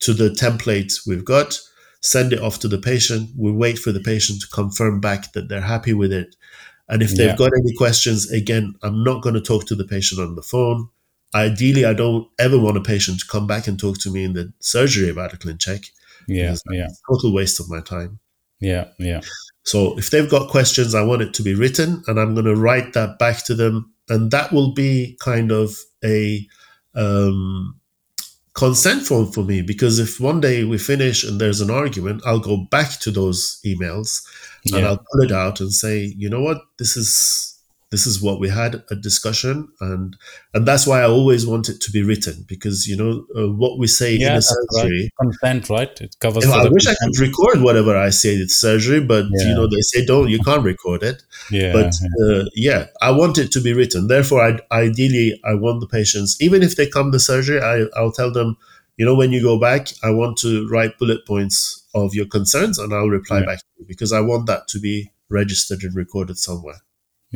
to 0.00 0.12
the 0.12 0.28
template 0.30 0.92
we've 1.06 1.24
got, 1.24 1.58
send 2.00 2.32
it 2.32 2.40
off 2.40 2.58
to 2.60 2.68
the 2.68 2.78
patient. 2.78 3.30
We 3.36 3.50
wait 3.52 3.78
for 3.78 3.92
the 3.92 4.00
patient 4.00 4.40
to 4.42 4.48
confirm 4.48 5.00
back 5.00 5.32
that 5.32 5.48
they're 5.48 5.60
happy 5.60 5.92
with 5.92 6.12
it. 6.12 6.36
And 6.88 7.02
if 7.02 7.10
they've 7.16 7.28
Yeah. 7.28 7.36
got 7.36 7.50
any 7.58 7.74
questions, 7.76 8.30
again, 8.30 8.74
I'm 8.82 9.02
not 9.02 9.22
going 9.22 9.34
to 9.34 9.40
talk 9.40 9.66
to 9.66 9.74
the 9.74 9.84
patient 9.84 10.20
on 10.20 10.34
the 10.36 10.42
phone. 10.42 10.88
Ideally, 11.34 11.84
I 11.84 11.94
don't 11.94 12.28
ever 12.38 12.58
want 12.58 12.76
a 12.76 12.80
patient 12.80 13.20
to 13.20 13.26
come 13.26 13.46
back 13.46 13.66
and 13.66 13.78
talk 13.78 13.98
to 13.98 14.10
me 14.10 14.22
in 14.24 14.34
the 14.34 14.52
surgery 14.60 15.08
about 15.10 15.34
a 15.34 15.36
ClinCheck. 15.36 15.90
Yeah. 16.28 16.54
Yeah. 16.70 16.88
total 17.10 17.32
waste 17.32 17.60
of 17.60 17.68
my 17.68 17.80
time. 17.80 18.18
Yeah. 18.60 18.88
Yeah. 18.98 19.20
So 19.64 19.98
if 19.98 20.10
they've 20.10 20.30
got 20.30 20.48
questions, 20.48 20.94
I 20.94 21.02
want 21.02 21.22
it 21.22 21.34
to 21.34 21.42
be 21.42 21.54
written, 21.54 22.02
and 22.06 22.20
I'm 22.20 22.34
going 22.34 22.46
to 22.46 22.54
write 22.56 22.92
that 22.92 23.18
back 23.18 23.44
to 23.46 23.54
them, 23.54 23.92
and 24.08 24.30
that 24.30 24.52
will 24.52 24.72
be 24.72 25.16
kind 25.20 25.50
of 25.50 25.76
a 26.04 26.46
um, 26.94 27.78
consent 28.56 29.06
form 29.06 29.30
for 29.30 29.44
me 29.44 29.60
because 29.62 29.98
if 29.98 30.18
one 30.18 30.40
day 30.40 30.64
we 30.64 30.78
finish 30.78 31.22
and 31.22 31.40
there's 31.40 31.60
an 31.60 31.70
argument, 31.70 32.22
I'll 32.24 32.40
go 32.40 32.56
back 32.70 32.98
to 33.00 33.10
those 33.10 33.60
emails 33.66 34.26
and 34.72 34.86
I'll 34.86 35.04
pull 35.12 35.22
it 35.22 35.30
out 35.30 35.60
and 35.60 35.72
say, 35.72 36.14
you 36.16 36.30
know 36.30 36.40
what, 36.40 36.62
this 36.78 36.96
is 36.96 37.55
this 37.96 38.06
is 38.10 38.16
what 38.26 38.36
we 38.42 38.48
had 38.62 38.72
a 38.94 38.96
discussion, 39.08 39.56
and 39.80 40.16
and 40.54 40.62
that's 40.68 40.86
why 40.88 40.98
I 41.00 41.08
always 41.18 41.42
want 41.52 41.66
it 41.72 41.78
to 41.84 41.90
be 41.96 42.02
written 42.08 42.36
because 42.52 42.86
you 42.90 42.96
know 43.00 43.12
uh, 43.38 43.48
what 43.62 43.74
we 43.82 43.86
say 44.00 44.10
Yeah, 44.14 44.26
in 44.26 44.32
a 44.32 44.34
that's 44.36 44.50
right. 44.56 44.66
surgery. 44.82 45.04
Consent, 45.22 45.62
right? 45.76 45.94
It 46.06 46.12
covers. 46.24 46.44
You 46.44 46.50
know, 46.50 46.64
I 46.66 46.68
wish 46.76 46.86
I 46.92 46.96
could 47.00 47.18
record 47.28 47.58
whatever 47.66 47.94
I 48.08 48.10
say 48.22 48.32
in 48.42 48.48
surgery, 48.66 49.00
but 49.12 49.24
Yeah. 49.30 49.48
you 49.48 49.54
know 49.58 49.66
they 49.74 49.84
say 49.92 50.00
don't, 50.12 50.28
you 50.34 50.40
can't 50.48 50.64
record 50.72 51.00
it. 51.10 51.18
Yeah. 51.50 51.72
But 51.78 51.92
uh, 52.22 52.44
yeah, 52.68 52.80
I 53.08 53.10
want 53.20 53.38
it 53.38 53.48
to 53.56 53.60
be 53.68 53.72
written. 53.78 54.08
Therefore, 54.14 54.40
I, 54.48 54.52
ideally, 54.86 55.28
I 55.44 55.54
want 55.64 55.80
the 55.80 55.90
patients, 55.98 56.30
even 56.46 56.60
if 56.68 56.72
they 56.76 56.86
come 56.96 57.08
to 57.12 57.18
surgery, 57.30 57.60
I, 57.72 57.76
I'll 57.98 58.12
tell 58.20 58.32
them, 58.38 58.56
you 58.98 59.04
know, 59.06 59.14
when 59.20 59.30
you 59.32 59.42
go 59.50 59.58
back, 59.68 59.82
I 60.02 60.10
want 60.20 60.36
to 60.44 60.50
write 60.72 60.98
bullet 60.98 61.22
points 61.26 61.58
of 61.94 62.14
your 62.18 62.26
concerns, 62.36 62.78
and 62.78 62.92
I'll 62.94 63.14
reply 63.20 63.40
Yeah. 63.40 63.46
back 63.50 63.58
to 63.60 63.70
you 63.78 63.84
because 63.92 64.12
I 64.12 64.20
want 64.30 64.44
that 64.52 64.62
to 64.72 64.78
be 64.88 64.96
registered 65.40 65.82
and 65.82 65.94
recorded 66.04 66.38
somewhere. 66.48 66.80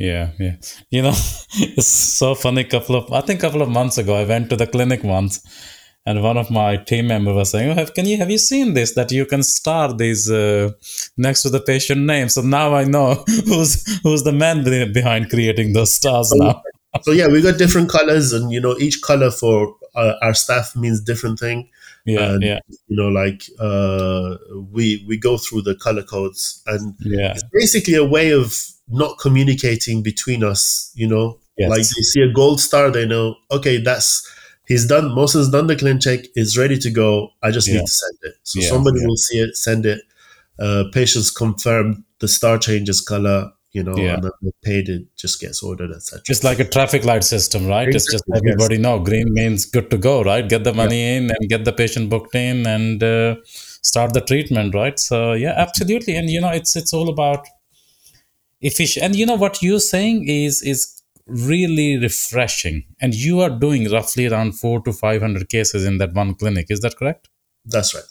Yeah, 0.00 0.30
yeah. 0.38 0.56
You 0.88 1.02
know, 1.02 1.10
it's 1.52 1.86
so 1.86 2.34
funny. 2.34 2.64
Couple 2.64 2.96
of, 2.96 3.12
I 3.12 3.20
think, 3.20 3.40
couple 3.40 3.60
of 3.60 3.68
months 3.68 3.98
ago, 3.98 4.14
I 4.14 4.24
went 4.24 4.48
to 4.48 4.56
the 4.56 4.66
clinic 4.66 5.04
once, 5.04 5.40
and 6.06 6.22
one 6.22 6.38
of 6.38 6.50
my 6.50 6.78
team 6.78 7.08
members 7.08 7.34
was 7.34 7.50
saying, 7.50 7.70
"Oh, 7.70 7.74
have 7.74 7.92
can 7.92 8.06
you 8.06 8.16
have 8.16 8.30
you 8.30 8.38
seen 8.38 8.72
this? 8.72 8.94
That 8.94 9.12
you 9.12 9.26
can 9.26 9.42
star 9.42 9.92
these 9.92 10.30
uh, 10.30 10.70
next 11.18 11.42
to 11.42 11.50
the 11.50 11.60
patient 11.60 12.06
name. 12.06 12.30
So 12.30 12.40
now 12.40 12.74
I 12.74 12.84
know 12.84 13.24
who's 13.44 14.00
who's 14.02 14.22
the 14.22 14.32
man 14.32 14.64
behind 14.92 15.28
creating 15.28 15.74
those 15.74 15.94
stars 15.94 16.32
now. 16.34 16.62
So 17.02 17.12
yeah, 17.12 17.28
we 17.28 17.40
got 17.40 17.56
different 17.56 17.88
colors, 17.88 18.32
and 18.32 18.50
you 18.50 18.60
know, 18.60 18.76
each 18.76 19.00
color 19.00 19.30
for 19.30 19.76
uh, 19.94 20.14
our 20.22 20.34
staff 20.34 20.74
means 20.74 21.00
different 21.00 21.38
thing. 21.38 21.68
Yeah, 22.04 22.32
And, 22.32 22.42
yeah, 22.42 22.58
You 22.88 22.96
know, 22.96 23.06
like 23.06 23.44
uh, 23.60 24.38
we 24.72 25.04
we 25.06 25.16
go 25.16 25.38
through 25.38 25.62
the 25.62 25.76
color 25.76 26.02
codes, 26.02 26.64
and 26.66 26.96
yeah, 26.98 27.30
it's 27.30 27.44
basically 27.52 27.94
a 27.94 28.04
way 28.04 28.32
of 28.32 28.52
not 28.90 29.18
communicating 29.18 30.03
between 30.03 30.42
us 30.44 30.92
you 30.94 31.07
know 31.09 31.38
Yes. 31.59 31.68
like 31.70 31.81
they 31.83 32.03
see 32.12 32.22
a 32.22 32.33
gold 32.33 32.59
star 32.61 32.90
they 32.90 33.05
know 33.07 33.37
okay 33.50 33.76
that's 33.79 34.26
he's 34.66 34.87
done 34.87 35.14
Moses 35.14 35.50
done 35.50 35.66
the 35.66 35.76
ClinCheck 35.76 36.29
is 36.35 36.57
ready 36.57 36.79
to 36.79 36.90
go 36.90 37.31
i 37.42 37.50
just 37.50 37.68
Yeah. 37.68 37.74
need 37.74 37.87
to 37.87 37.92
send 37.92 38.18
it 38.22 38.35
so 38.44 38.61
Yeah, 38.61 38.68
somebody 38.68 39.00
yeah. 39.00 39.07
will 39.07 39.16
see 39.16 39.38
it 39.40 39.57
send 39.57 39.85
it 39.85 40.00
uh 40.59 40.85
patients 40.92 41.31
confirm 41.31 42.05
the 42.20 42.29
star 42.29 42.57
changes 42.57 43.00
color 43.03 43.53
you 43.72 43.83
know 43.83 43.92
and 43.94 44.22
then 44.24 44.31
they 44.42 44.50
paid 44.62 44.88
it 44.88 45.03
just 45.16 45.38
gets 45.40 45.62
ordered 45.62 45.90
etc 45.92 46.22
It's 46.29 46.42
like 46.44 46.61
a 46.61 46.64
traffic 46.64 47.05
light 47.05 47.24
system, 47.24 47.66
right? 47.66 47.88
It's 47.88 48.11
just 48.11 48.24
Exactly, 48.26 48.33
yes. 48.35 48.42
everybody 48.55 48.79
know 48.79 48.98
green 48.98 49.29
means 49.33 49.64
good 49.66 49.90
to 49.90 49.98
go, 49.98 50.22
right? 50.22 50.48
Get 50.48 50.64
the 50.64 50.72
money 50.74 51.16
in 51.16 51.31
and 51.31 51.48
get 51.48 51.64
the 51.64 51.72
patient 51.72 52.11
booked 52.11 52.35
in 52.35 52.66
and 52.66 53.00
uh, 53.03 53.37
start 53.44 54.12
the 54.14 54.22
treatment, 54.22 54.74
right? 54.74 54.98
So 54.98 55.35
yeah, 55.35 55.55
absolutely. 55.57 56.16
And 56.16 56.29
you 56.31 56.40
know, 56.40 56.50
it's 56.50 56.74
it's 56.74 56.92
all 56.92 57.09
about 57.09 57.46
efficient. 58.60 59.04
And 59.04 59.16
you 59.16 59.26
know 59.26 59.36
what 59.36 59.62
you're 59.62 59.80
saying 59.80 60.28
is 60.28 60.62
is 60.62 61.02
really 61.26 61.96
refreshing. 61.96 62.84
And 63.00 63.14
you 63.14 63.40
are 63.40 63.50
doing 63.50 63.90
roughly 63.90 64.26
around 64.26 64.52
four 64.52 64.80
to 64.82 64.92
five 64.92 65.20
hundred 65.22 65.48
cases 65.48 65.84
in 65.84 65.98
that 65.98 66.14
one 66.14 66.34
clinic. 66.34 66.66
Is 66.70 66.80
that 66.80 66.96
correct? 66.96 67.28
that's 67.66 67.94
right 67.94 68.04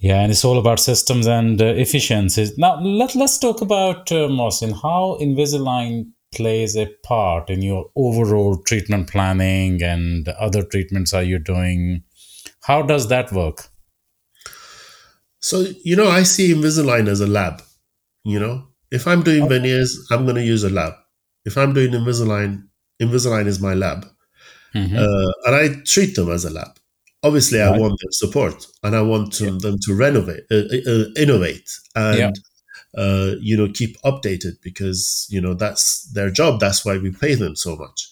Yeah, 0.00 0.20
and 0.22 0.32
it's 0.32 0.44
all 0.44 0.58
about 0.58 0.80
systems 0.80 1.26
and 1.26 1.62
uh, 1.62 1.66
efficiencies. 1.66 2.58
Now, 2.58 2.80
let, 2.80 3.14
let's 3.14 3.38
talk 3.38 3.60
about, 3.60 4.10
uh, 4.10 4.26
Mohsen, 4.38 4.72
how 4.82 5.18
Invisalign 5.20 6.10
plays 6.34 6.76
a 6.76 6.86
part 7.04 7.48
in 7.48 7.62
your 7.62 7.90
overall 7.94 8.56
treatment 8.56 9.08
planning 9.08 9.82
and 9.82 10.28
other 10.30 10.64
treatments 10.64 11.12
are 11.14 11.22
you 11.22 11.38
doing. 11.38 12.02
How 12.62 12.82
does 12.82 13.08
that 13.08 13.30
work? 13.32 13.68
so 15.40 15.66
you 15.84 15.96
know 15.96 16.08
i 16.08 16.22
see 16.22 16.54
invisalign 16.54 17.08
as 17.08 17.20
a 17.20 17.26
lab 17.26 17.62
you 18.24 18.38
know 18.38 18.66
if 18.98 19.06
i'm 19.08 19.22
doing 19.22 19.48
veneers 19.48 19.90
i'm 20.12 20.24
going 20.24 20.36
to 20.36 20.44
use 20.54 20.64
a 20.64 20.70
lab 20.70 20.94
if 21.44 21.56
i'm 21.58 21.72
doing 21.74 21.92
invisalign 21.92 22.62
invisalign 23.02 23.46
is 23.46 23.60
my 23.60 23.74
lab 23.74 24.06
Mhm. 24.74 24.96
uh, 24.96 25.32
and 25.46 25.54
I 25.54 25.64
treat 25.84 26.14
them 26.16 26.30
as 26.30 26.46
a 26.46 26.50
lab. 26.50 26.72
Obviously, 27.22 27.60
I 27.60 27.76
want 27.78 27.94
their 28.00 28.10
support, 28.12 28.66
and 28.82 28.96
I 28.96 29.02
want 29.02 29.32
to, 29.34 29.50
them 29.58 29.76
to 29.86 29.94
renovate, 29.94 30.44
uh, 30.50 30.64
uh, 30.92 31.04
innovate, 31.24 31.68
and 31.94 32.34
uh, 32.96 33.32
you 33.40 33.54
know 33.56 33.68
keep 33.68 34.00
updated 34.02 34.54
because 34.62 35.26
you 35.30 35.40
know 35.42 35.54
that's 35.54 36.04
their 36.14 36.30
job. 36.30 36.58
That's 36.60 36.84
why 36.86 36.96
we 36.98 37.10
pay 37.12 37.34
them 37.34 37.54
so 37.54 37.76
much. 37.76 38.08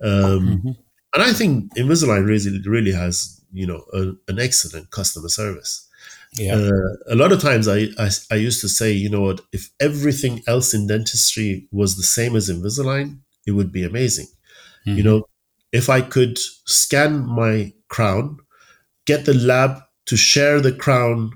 Um, 0.00 0.62
Mhm. 0.64 0.76
And 1.14 1.22
I 1.24 1.32
think 1.32 1.74
Invisalign 1.76 2.24
really 2.26 2.60
really 2.76 2.92
has 2.92 3.40
you 3.52 3.66
know 3.66 3.84
a, 3.92 4.00
an 4.30 4.38
excellent 4.38 4.90
customer 4.90 5.28
service. 5.28 5.85
Yeah. 6.38 6.54
Uh, 6.56 6.96
a 7.08 7.14
lot 7.14 7.32
of 7.32 7.40
times 7.40 7.66
I, 7.68 7.88
I 7.98 8.10
I 8.30 8.34
used 8.36 8.60
to 8.60 8.68
say, 8.68 8.92
you 8.92 9.08
know 9.08 9.22
what, 9.22 9.40
if 9.52 9.70
everything 9.80 10.42
else 10.46 10.74
in 10.74 10.86
dentistry 10.86 11.68
was 11.72 11.96
the 11.96 12.02
same 12.02 12.36
as 12.36 12.48
Invisalign, 12.50 13.20
it 13.46 13.52
would 13.52 13.72
be 13.72 13.84
amazing. 13.84 14.26
Mhm. 14.86 14.96
You 14.98 15.02
know, 15.02 15.24
if 15.72 15.88
I 15.88 16.00
could 16.02 16.38
scan 16.66 17.26
my 17.26 17.72
crown, 17.88 18.38
get 19.06 19.24
the 19.24 19.34
lab 19.34 19.80
to 20.06 20.16
share 20.16 20.60
the 20.60 20.72
crown 20.72 21.30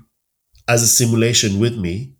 as 0.67 0.83
a 0.83 0.87
simulation 0.87 1.59
with 1.59 1.77
me, 1.77 2.13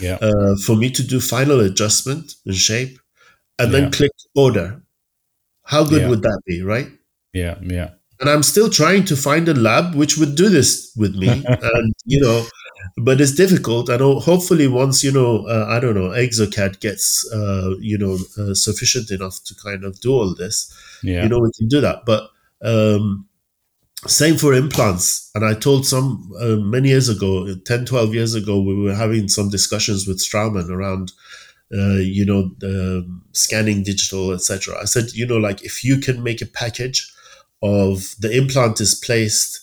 yeah. 0.00 0.16
uh, 0.20 0.56
for 0.66 0.76
me 0.76 0.90
to 0.90 1.02
do 1.02 1.20
final 1.20 1.60
adjustment 1.60 2.34
and 2.46 2.56
shape, 2.56 2.98
and 3.58 3.72
Yeah. 3.72 3.80
then 3.80 3.92
click 3.92 4.12
order. 4.34 4.82
How 5.64 5.84
good 5.84 6.02
Yeah. 6.02 6.08
would 6.08 6.22
that 6.22 6.40
be, 6.46 6.62
right? 6.62 6.88
Yeah. 7.32 7.58
Yeah. 7.62 7.90
And 8.22 8.30
I'm 8.30 8.42
still 8.44 8.70
trying 8.70 9.04
to 9.06 9.16
find 9.16 9.48
a 9.48 9.54
lab 9.54 9.94
which 9.96 10.16
would 10.16 10.36
do 10.36 10.48
this 10.48 10.92
with 10.96 11.14
me, 11.16 11.28
and 11.46 11.92
you 12.06 12.20
know, 12.20 12.46
but 12.96 13.20
it's 13.20 13.34
difficult. 13.34 13.90
I 13.90 13.96
know. 13.96 14.20
Hopefully, 14.20 14.68
once 14.68 15.02
you 15.04 15.10
know, 15.12 15.46
uh, 15.48 15.66
I 15.68 15.80
don't 15.80 15.94
know, 15.96 16.10
Exocad 16.10 16.80
gets 16.80 17.28
uh, 17.32 17.74
you 17.80 17.98
know 17.98 18.18
uh, 18.38 18.54
sufficient 18.54 19.10
enough 19.10 19.40
to 19.46 19.54
kind 19.56 19.84
of 19.84 20.00
do 20.00 20.12
all 20.12 20.34
this, 20.34 20.72
Yeah. 21.02 21.24
you 21.24 21.28
know, 21.28 21.40
we 21.40 21.50
can 21.58 21.68
do 21.68 21.80
that. 21.80 22.04
But 22.06 22.30
um, 22.62 23.26
same 24.06 24.36
for 24.36 24.54
implants. 24.54 25.30
And 25.34 25.44
I 25.44 25.54
told 25.54 25.86
some 25.86 26.32
uh, 26.40 26.56
many 26.56 26.88
years 26.90 27.08
ago, 27.08 27.54
10, 27.66 27.86
12 27.86 28.14
years 28.14 28.34
ago, 28.34 28.60
we 28.60 28.74
were 28.74 28.94
having 28.94 29.28
some 29.28 29.48
discussions 29.48 30.06
with 30.06 30.18
Straumann 30.18 30.68
around, 30.70 31.12
uh, 31.72 31.98
you 31.98 32.24
know, 32.24 32.50
um, 32.64 33.22
scanning 33.32 33.82
digital, 33.84 34.32
etc. 34.32 34.76
I 34.80 34.84
said, 34.86 35.12
you 35.12 35.26
know, 35.26 35.38
like 35.38 35.64
if 35.64 35.84
you 35.84 35.98
can 35.98 36.22
make 36.22 36.40
a 36.42 36.46
package 36.46 37.12
of 37.62 38.14
the 38.18 38.30
implant 38.36 38.80
is 38.80 38.94
placed, 38.94 39.60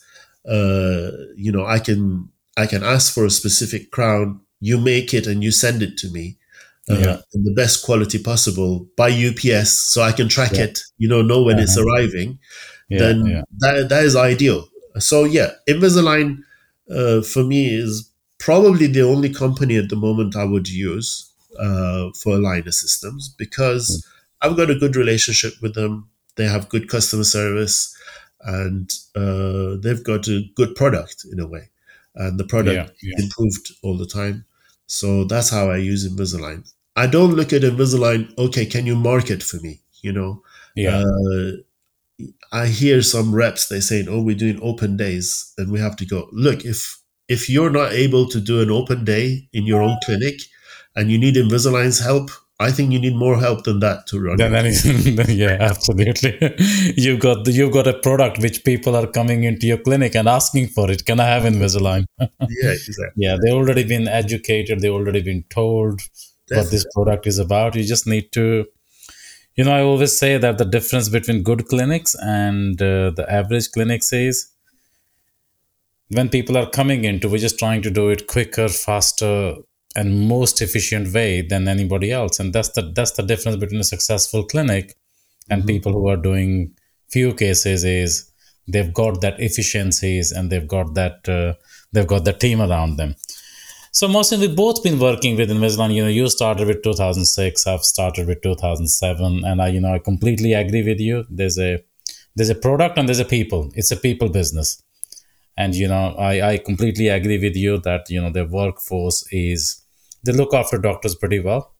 uh, 0.48 1.12
you 1.36 1.52
know, 1.52 1.66
I 1.66 1.80
can 1.80 2.30
I 2.58 2.66
can 2.66 2.84
ask 2.84 3.14
for 3.14 3.26
a 3.26 3.30
specific 3.30 3.92
crown. 3.92 4.42
You 4.60 4.78
make 4.78 5.14
it 5.14 5.28
and 5.28 5.44
you 5.44 5.52
send 5.52 5.82
it 5.82 5.98
to 6.00 6.10
me. 6.10 6.38
Uh, 6.90 6.96
Yeah. 6.98 7.22
in 7.36 7.44
the 7.44 7.54
best 7.54 7.84
quality 7.86 8.18
possible 8.18 8.88
by 8.98 9.10
UPS, 9.10 9.70
so 9.94 10.02
I 10.02 10.12
can 10.12 10.28
track 10.28 10.54
Yeah. 10.54 10.64
it. 10.66 10.80
You 10.98 11.08
know, 11.08 11.22
know 11.22 11.44
when 11.44 11.60
it's 11.60 11.78
Uh-huh. 11.78 11.86
arriving 11.88 12.40
Yeah, 12.90 13.00
then 13.00 13.44
that 13.60 13.90
that 13.90 14.04
is 14.04 14.16
ideal. 14.16 14.68
So 15.00 15.24
yeah, 15.26 15.52
Invisalign 15.68 16.40
uh, 16.90 17.22
for 17.22 17.44
me 17.44 17.76
is 17.76 18.10
probably 18.40 18.88
the 18.88 19.02
only 19.04 19.30
company 19.30 19.78
at 19.78 19.90
the 19.90 19.96
moment 19.96 20.36
I 20.36 20.46
would 20.46 20.68
use 20.70 21.30
uh, 21.60 22.10
for 22.22 22.38
aligner 22.38 22.74
systems 22.74 23.30
because 23.38 24.04
I've 24.42 24.58
got 24.58 24.70
a 24.72 24.76
good 24.76 24.96
relationship 24.96 25.54
with 25.62 25.76
them. 25.76 26.10
They 26.39 26.47
have 26.56 26.69
good 26.73 26.88
customer 26.95 27.25
service, 27.25 27.78
and 28.60 28.88
uh, 29.23 29.75
they've 29.84 30.04
got 30.12 30.28
a 30.28 30.38
good 30.60 30.71
product 30.82 31.25
in 31.32 31.39
a 31.39 31.47
way, 31.54 31.65
and 32.15 32.39
the 32.39 32.47
product 32.56 32.78
Yeah, 33.04 33.10
yeah. 33.12 33.23
improved 33.25 33.65
all 33.84 33.97
the 34.04 34.08
time. 34.21 34.45
So 34.88 35.25
that's 35.32 35.49
how 35.56 35.65
I 35.69 35.78
use 35.91 36.08
Invisalign. 36.12 36.62
I 36.95 37.06
don't 37.15 37.36
look 37.39 37.52
at 37.54 37.63
Invisalign. 37.71 38.21
Okay, 38.38 38.65
can 38.65 38.86
you 38.89 38.95
market 38.95 39.43
for 39.49 39.58
me? 39.67 39.73
You 40.02 40.13
know, 40.17 40.32
Yeah. 40.75 41.04
uh, 41.04 41.52
I 42.52 42.67
hear 42.67 43.02
some 43.02 43.34
reps 43.34 43.67
they 43.67 43.80
saying, 43.82 44.08
"Oh, 44.10 44.21
we're 44.21 44.36
doing 44.45 44.60
open 44.62 44.97
days, 44.97 45.54
and 45.58 45.71
we 45.71 45.80
have 45.80 45.95
to 45.97 46.06
go." 46.06 46.30
Look, 46.32 46.65
if 46.65 46.80
if 47.28 47.49
you're 47.49 47.69
not 47.80 47.93
able 47.93 48.28
to 48.30 48.39
do 48.39 48.62
an 48.62 48.71
open 48.71 49.06
day 49.06 49.47
in 49.54 49.65
your 49.65 49.82
own 49.82 49.97
clinic, 50.06 50.38
and 50.95 51.12
you 51.12 51.17
need 51.17 51.36
Invisalign's 51.36 51.99
help, 51.99 52.32
I 52.62 52.72
think 52.72 52.91
you 52.91 53.00
need 53.00 53.15
more 53.15 53.39
help 53.39 53.63
than 53.63 53.80
that 53.80 54.06
to 54.08 54.19
run. 54.19 54.38
Your 54.38 54.54
anything, 54.54 55.26
yeah, 55.38 55.58
absolutely. 55.62 56.38
You've 56.98 57.22
got 57.22 57.45
the, 57.45 57.54
you've 57.54 57.72
got 57.72 57.88
a 57.88 57.93
product 57.93 58.39
which 58.39 58.65
people 58.65 58.98
are 58.98 59.08
coming 59.08 59.45
into 59.45 59.65
your 59.65 59.78
clinic 59.78 60.13
and 60.13 60.28
asking 60.28 60.67
for 60.67 60.91
it. 60.91 61.06
Can 61.06 61.22
I 61.22 61.28
have 61.28 61.43
Invisalign? 61.43 62.04
yeah, 62.19 62.28
exactly. 62.72 63.06
yeah, 63.15 63.38
they've 63.41 63.54
already 63.54 63.86
been 63.86 64.10
educated. 64.10 64.82
They've 64.82 64.91
already 64.91 65.22
been 65.22 65.45
told 65.50 66.02
what 66.50 66.69
this 66.69 66.86
product 66.93 67.28
is 67.28 67.39
about. 67.39 67.76
You 67.76 67.86
just 67.86 68.06
need 68.06 68.34
to, 68.34 68.65
you 69.56 69.63
know, 69.63 69.72
I 69.72 69.82
always 69.82 70.17
say 70.17 70.38
that 70.38 70.58
the 70.58 70.65
difference 70.65 71.08
between 71.08 71.43
good 71.43 71.67
clinics 71.67 72.13
and 72.22 72.82
uh, 72.82 73.12
the 73.12 73.26
average 73.30 73.72
clinics 73.72 74.12
is 74.12 74.52
when 76.10 76.28
people 76.28 76.58
are 76.58 76.69
coming 76.69 77.06
into, 77.06 77.30
we're 77.30 77.38
just 77.38 77.60
trying 77.60 77.84
to 77.84 77.91
do 77.91 78.10
it 78.10 78.28
quicker, 78.28 78.67
faster, 78.67 79.56
and 79.95 80.28
most 80.28 80.62
efficient 80.62 81.13
way 81.13 81.41
than 81.41 81.67
anybody 81.67 82.12
else. 82.12 82.39
And 82.39 82.54
that's 82.54 82.69
the 82.69 82.91
that's 82.95 83.12
the 83.12 83.23
difference 83.23 83.58
between 83.58 83.82
a 83.82 83.91
successful 83.95 84.43
clinic 84.43 84.95
and 85.49 85.65
people 85.65 85.93
who 85.93 86.08
are 86.08 86.17
doing 86.17 86.75
few 87.10 87.34
cases 87.34 87.84
is 87.84 88.32
they've 88.67 88.93
got 88.93 89.21
that 89.21 89.39
efficiencies 89.39 90.32
and 90.32 90.52
they've 90.52 90.67
got 90.67 90.93
that 90.93 91.28
uh, 91.28 91.54
they've 91.91 92.08
got 92.08 92.25
the 92.25 92.34
team 92.34 92.62
around 92.62 92.97
them. 92.97 93.15
So 93.91 94.08
Mohsen, 94.08 94.39
we've 94.39 94.56
both 94.56 94.84
been 94.84 94.99
working 94.99 95.36
with 95.36 95.49
Invisalign. 95.49 95.93
You 95.93 96.04
know, 96.04 96.10
you 96.10 96.30
started 96.30 96.67
with 96.67 96.84
2006. 96.84 97.65
I've 97.65 97.84
started 97.84 98.28
with 98.28 98.41
2007, 98.43 99.43
and 99.43 99.62
I, 99.62 99.69
you 99.69 99.82
know, 99.82 99.95
I 99.95 99.99
completely 99.99 100.54
agree 100.54 100.84
with 100.84 100.99
you. 100.99 101.25
There's 101.30 101.58
a 101.58 101.84
there's 102.36 102.52
a 102.52 102.56
product 102.56 102.97
and 102.97 103.08
there's 103.08 103.19
a 103.19 103.25
people. 103.25 103.71
It's 103.73 103.91
a 103.91 103.97
people 103.97 104.30
business, 104.30 104.82
and 105.60 105.76
you 105.76 105.89
know, 105.89 106.15
I 106.17 106.54
I 106.54 106.58
completely 106.58 107.10
agree 107.10 107.38
with 107.38 107.56
you 107.56 107.78
that 107.80 108.10
you 108.10 108.22
know 108.22 108.32
the 108.32 108.45
workforce 108.45 109.26
is 109.32 109.84
they 110.24 110.32
look 110.32 110.54
after 110.54 110.78
doctors 110.78 111.15
pretty 111.15 111.39
well. 111.39 111.74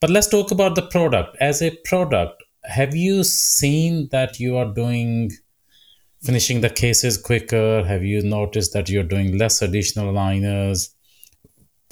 But 0.00 0.10
let's 0.10 0.28
talk 0.28 0.50
about 0.50 0.74
the 0.74 0.82
product. 0.82 1.36
As 1.40 1.62
a 1.62 1.70
product, 1.84 2.42
have 2.64 2.94
you 2.94 3.24
seen 3.24 4.08
that 4.12 4.38
you 4.38 4.56
are 4.58 4.70
doing 4.72 5.32
finishing 6.22 6.60
the 6.60 6.68
cases 6.68 7.16
quicker? 7.16 7.82
Have 7.84 8.04
you 8.04 8.22
noticed 8.22 8.74
that 8.74 8.90
you're 8.90 9.10
doing 9.14 9.38
less 9.38 9.62
additional 9.62 10.12
liners? 10.12 10.94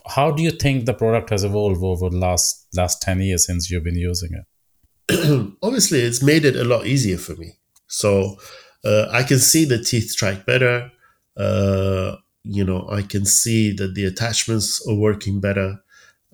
How 0.07 0.31
do 0.31 0.43
you 0.43 0.51
think 0.51 0.85
the 0.85 0.95
product 0.95 1.31
has 1.31 1.43
evolved 1.43 1.83
over 1.83 2.11
the 2.11 2.19
last 2.19 2.67
last 2.75 3.01
10 3.01 3.23
years 3.23 3.47
since 3.47 3.71
you've 3.71 3.85
been 3.85 4.03
using 4.11 4.31
it? 4.35 5.57
Obviously, 5.63 6.01
it's 6.01 6.23
made 6.23 6.45
it 6.45 6.57
a 6.57 6.65
lot 6.65 6.87
easier 6.87 7.17
for 7.17 7.35
me. 7.37 7.53
So 7.87 8.37
uh, 8.85 9.07
I 9.11 9.23
can 9.23 9.39
see 9.39 9.65
the 9.65 9.83
teeth 9.83 10.15
track 10.17 10.45
better. 10.45 10.93
Uh, 11.39 12.17
you 12.45 12.65
know, 12.65 12.89
I 12.91 13.03
can 13.03 13.25
see 13.25 13.73
that 13.75 13.95
the 13.95 14.05
attachments 14.05 14.87
are 14.89 14.95
working 14.95 15.41
better. 15.41 15.79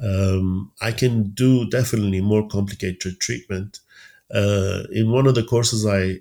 Um, 0.02 0.72
I 0.80 0.92
can 0.92 1.30
do 1.30 1.68
definitely 1.68 2.20
more 2.20 2.48
complicated 2.48 3.20
treatment. 3.20 3.80
Uh, 4.32 4.84
in 4.92 5.10
one 5.10 5.26
of 5.26 5.34
the 5.34 5.44
courses 5.44 5.86
I 5.86 6.20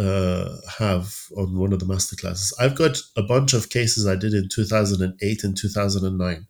uh, 0.00 0.56
have 0.78 1.14
on 1.36 1.56
one 1.56 1.72
of 1.72 1.80
the 1.80 1.86
master 1.86 2.16
classes, 2.16 2.54
I've 2.60 2.76
got 2.76 2.98
a 3.16 3.22
bunch 3.22 3.54
of 3.54 3.70
cases 3.70 4.06
I 4.06 4.16
did 4.16 4.34
in 4.34 4.48
2008 4.48 5.44
and 5.44 5.56
2009. 5.56 6.46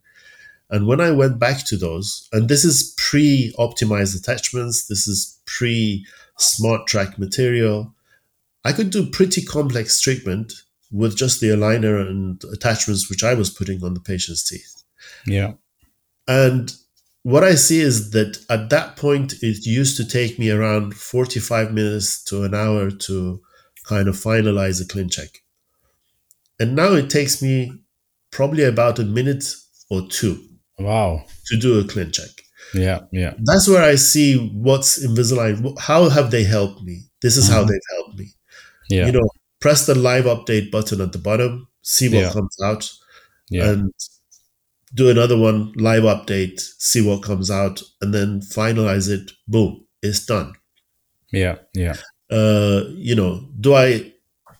And 0.71 0.85
when 0.85 1.01
I 1.01 1.11
went 1.11 1.39
back 1.39 1.65
to 1.65 1.77
those, 1.77 2.27
and 2.31 2.47
this 2.47 2.63
is 2.63 2.93
pre 2.97 3.53
optimized 3.57 4.19
attachments, 4.19 4.87
this 4.87 5.07
is 5.07 5.39
pre 5.45 6.05
SmartTrack 6.37 7.17
material, 7.17 7.93
I 8.63 8.73
could 8.73 8.91
do 8.91 9.09
pretty 9.09 9.41
complex 9.41 9.99
treatment 9.99 10.53
with 10.91 11.15
just 11.17 11.39
the 11.39 11.47
aligner 11.49 11.99
and 12.07 12.41
attachments 12.53 13.09
which 13.09 13.23
I 13.23 13.33
was 13.33 13.49
putting 13.49 13.83
on 13.83 13.93
the 13.93 13.99
patient's 13.99 14.47
teeth. 14.47 14.83
Yeah. 15.25 15.53
And 16.27 16.73
what 17.23 17.43
I 17.43 17.55
see 17.55 17.79
is 17.81 18.11
that 18.11 18.39
at 18.49 18.69
that 18.69 18.95
point, 18.95 19.33
it 19.41 19.65
used 19.65 19.97
to 19.97 20.05
take 20.07 20.39
me 20.39 20.49
around 20.49 20.93
45 20.95 21.71
minutes 21.73 22.23
to 22.25 22.43
an 22.43 22.53
hour 22.55 22.89
to 22.91 23.41
kind 23.87 24.07
of 24.07 24.15
finalize 24.15 24.81
a 24.81 24.85
ClinCheck. 24.85 25.37
And 26.59 26.75
now 26.75 26.93
it 26.93 27.09
takes 27.09 27.41
me 27.41 27.71
probably 28.31 28.63
about 28.63 28.99
a 28.99 29.03
minute 29.03 29.45
or 29.89 30.07
two 30.07 30.43
Wow. 30.77 31.25
to 31.47 31.57
do 31.57 31.79
a 31.79 31.83
ClinCheck. 31.83 32.41
Yeah. 32.73 33.01
Yeah. 33.11 33.33
That's 33.43 33.67
where 33.67 33.83
I 33.83 33.95
see 33.95 34.37
what's 34.53 35.03
Invisalign. 35.03 35.77
How 35.79 36.09
have 36.09 36.29
they 36.31 36.43
helped 36.43 36.83
me? 36.83 37.03
This 37.21 37.35
is 37.37 37.47
how 37.47 37.63
Mhm. 37.63 37.67
they've 37.67 37.95
helped 37.95 38.19
me. 38.19 38.33
Yeah. 38.89 39.05
You 39.07 39.11
know, 39.13 39.29
press 39.59 39.85
the 39.85 39.95
live 39.95 40.25
update 40.25 40.71
button 40.71 41.01
at 41.01 41.11
the 41.11 41.17
bottom, 41.17 41.67
see 41.81 42.07
what 42.09 42.21
Yeah. 42.23 42.31
comes 42.33 42.55
out, 42.63 42.91
yeah. 43.49 43.69
and 43.69 43.93
do 44.93 45.09
another 45.09 45.37
one, 45.37 45.71
live 45.75 46.03
update, 46.03 46.59
see 46.79 47.01
what 47.01 47.21
comes 47.23 47.51
out, 47.51 47.81
and 48.01 48.13
then 48.13 48.41
finalize 48.41 49.09
it. 49.09 49.31
Boom, 49.47 49.85
it's 50.01 50.25
done. 50.25 50.53
yeah. 51.31 51.57
Yeah. 51.75 51.95
Uh, 52.31 52.83
you 52.95 53.15
know, 53.15 53.47
do 53.59 53.73
I, 53.73 54.11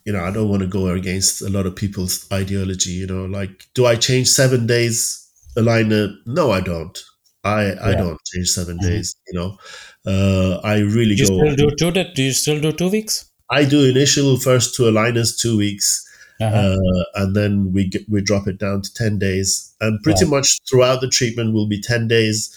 you 0.06 0.14
know, 0.14 0.24
I 0.24 0.32
don't 0.32 0.50
want 0.50 0.62
to 0.62 0.68
go 0.68 0.88
against 0.90 1.42
a 1.42 1.50
lot 1.50 1.66
of 1.68 1.76
people's 1.76 2.26
ideology. 2.32 2.92
You 2.92 3.08
know, 3.08 3.26
like, 3.26 3.66
do 3.76 3.86
I 3.86 3.96
change 3.96 4.28
seven 4.28 4.66
days 4.68 5.28
aligner? 5.58 6.14
No, 6.26 6.52
I 6.52 6.62
don't. 6.62 6.98
I 7.44 7.62
I 7.90 7.96
don't 7.96 8.20
change 8.26 8.50
7 8.50 8.78
Mhm. 8.78 8.82
days. 8.82 9.16
You 9.28 9.34
know, 9.40 9.58
uh, 10.06 10.60
I 10.64 10.80
really 10.80 11.16
Do 11.16 11.24
you 11.24 11.30
go. 11.30 11.38
still 11.38 11.56
do 11.56 11.76
two? 11.80 11.92
Do 12.16 12.24
you 12.24 12.32
still 12.34 12.60
do 12.60 12.72
two 12.72 12.90
weeks? 12.90 13.26
I 13.50 13.66
do 13.66 13.84
initial 13.90 14.38
first 14.38 14.76
two 14.76 14.84
aligners, 14.84 15.38
two 15.40 15.58
weeks, 15.58 16.06
Uh-huh. 16.42 16.56
uh, 16.76 17.04
and 17.24 17.36
then 17.36 17.74
we 17.74 17.88
get, 17.90 18.08
we 18.10 18.22
drop 18.22 18.48
it 18.48 18.58
down 18.60 18.82
to 18.82 18.94
ten 18.94 19.20
days, 19.20 19.74
and 19.82 20.02
pretty 20.04 20.26
much 20.26 20.60
throughout 20.70 21.02
the 21.02 21.10
treatment 21.10 21.54
will 21.54 21.68
be 21.68 21.82
ten 21.82 22.08
days. 22.08 22.50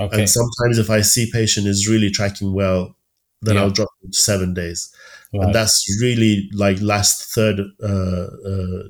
okay. 0.00 0.20
And 0.20 0.30
sometimes 0.30 0.78
if 0.78 0.90
I 0.90 1.02
see 1.02 1.30
patient 1.32 1.66
is 1.66 1.88
really 1.88 2.10
tracking 2.10 2.52
well, 2.54 2.96
then 3.42 3.54
Yeah. 3.54 3.62
I'll 3.62 3.70
drop 3.70 3.90
it 4.04 4.12
to 4.12 4.18
seven 4.18 4.54
days, 4.54 4.88
Right. 5.32 5.44
and 5.44 5.54
that's 5.54 5.84
really 6.02 6.48
like 6.54 6.80
last 6.80 7.34
third 7.34 7.60
uh, 7.82 8.26
uh, 8.50 8.82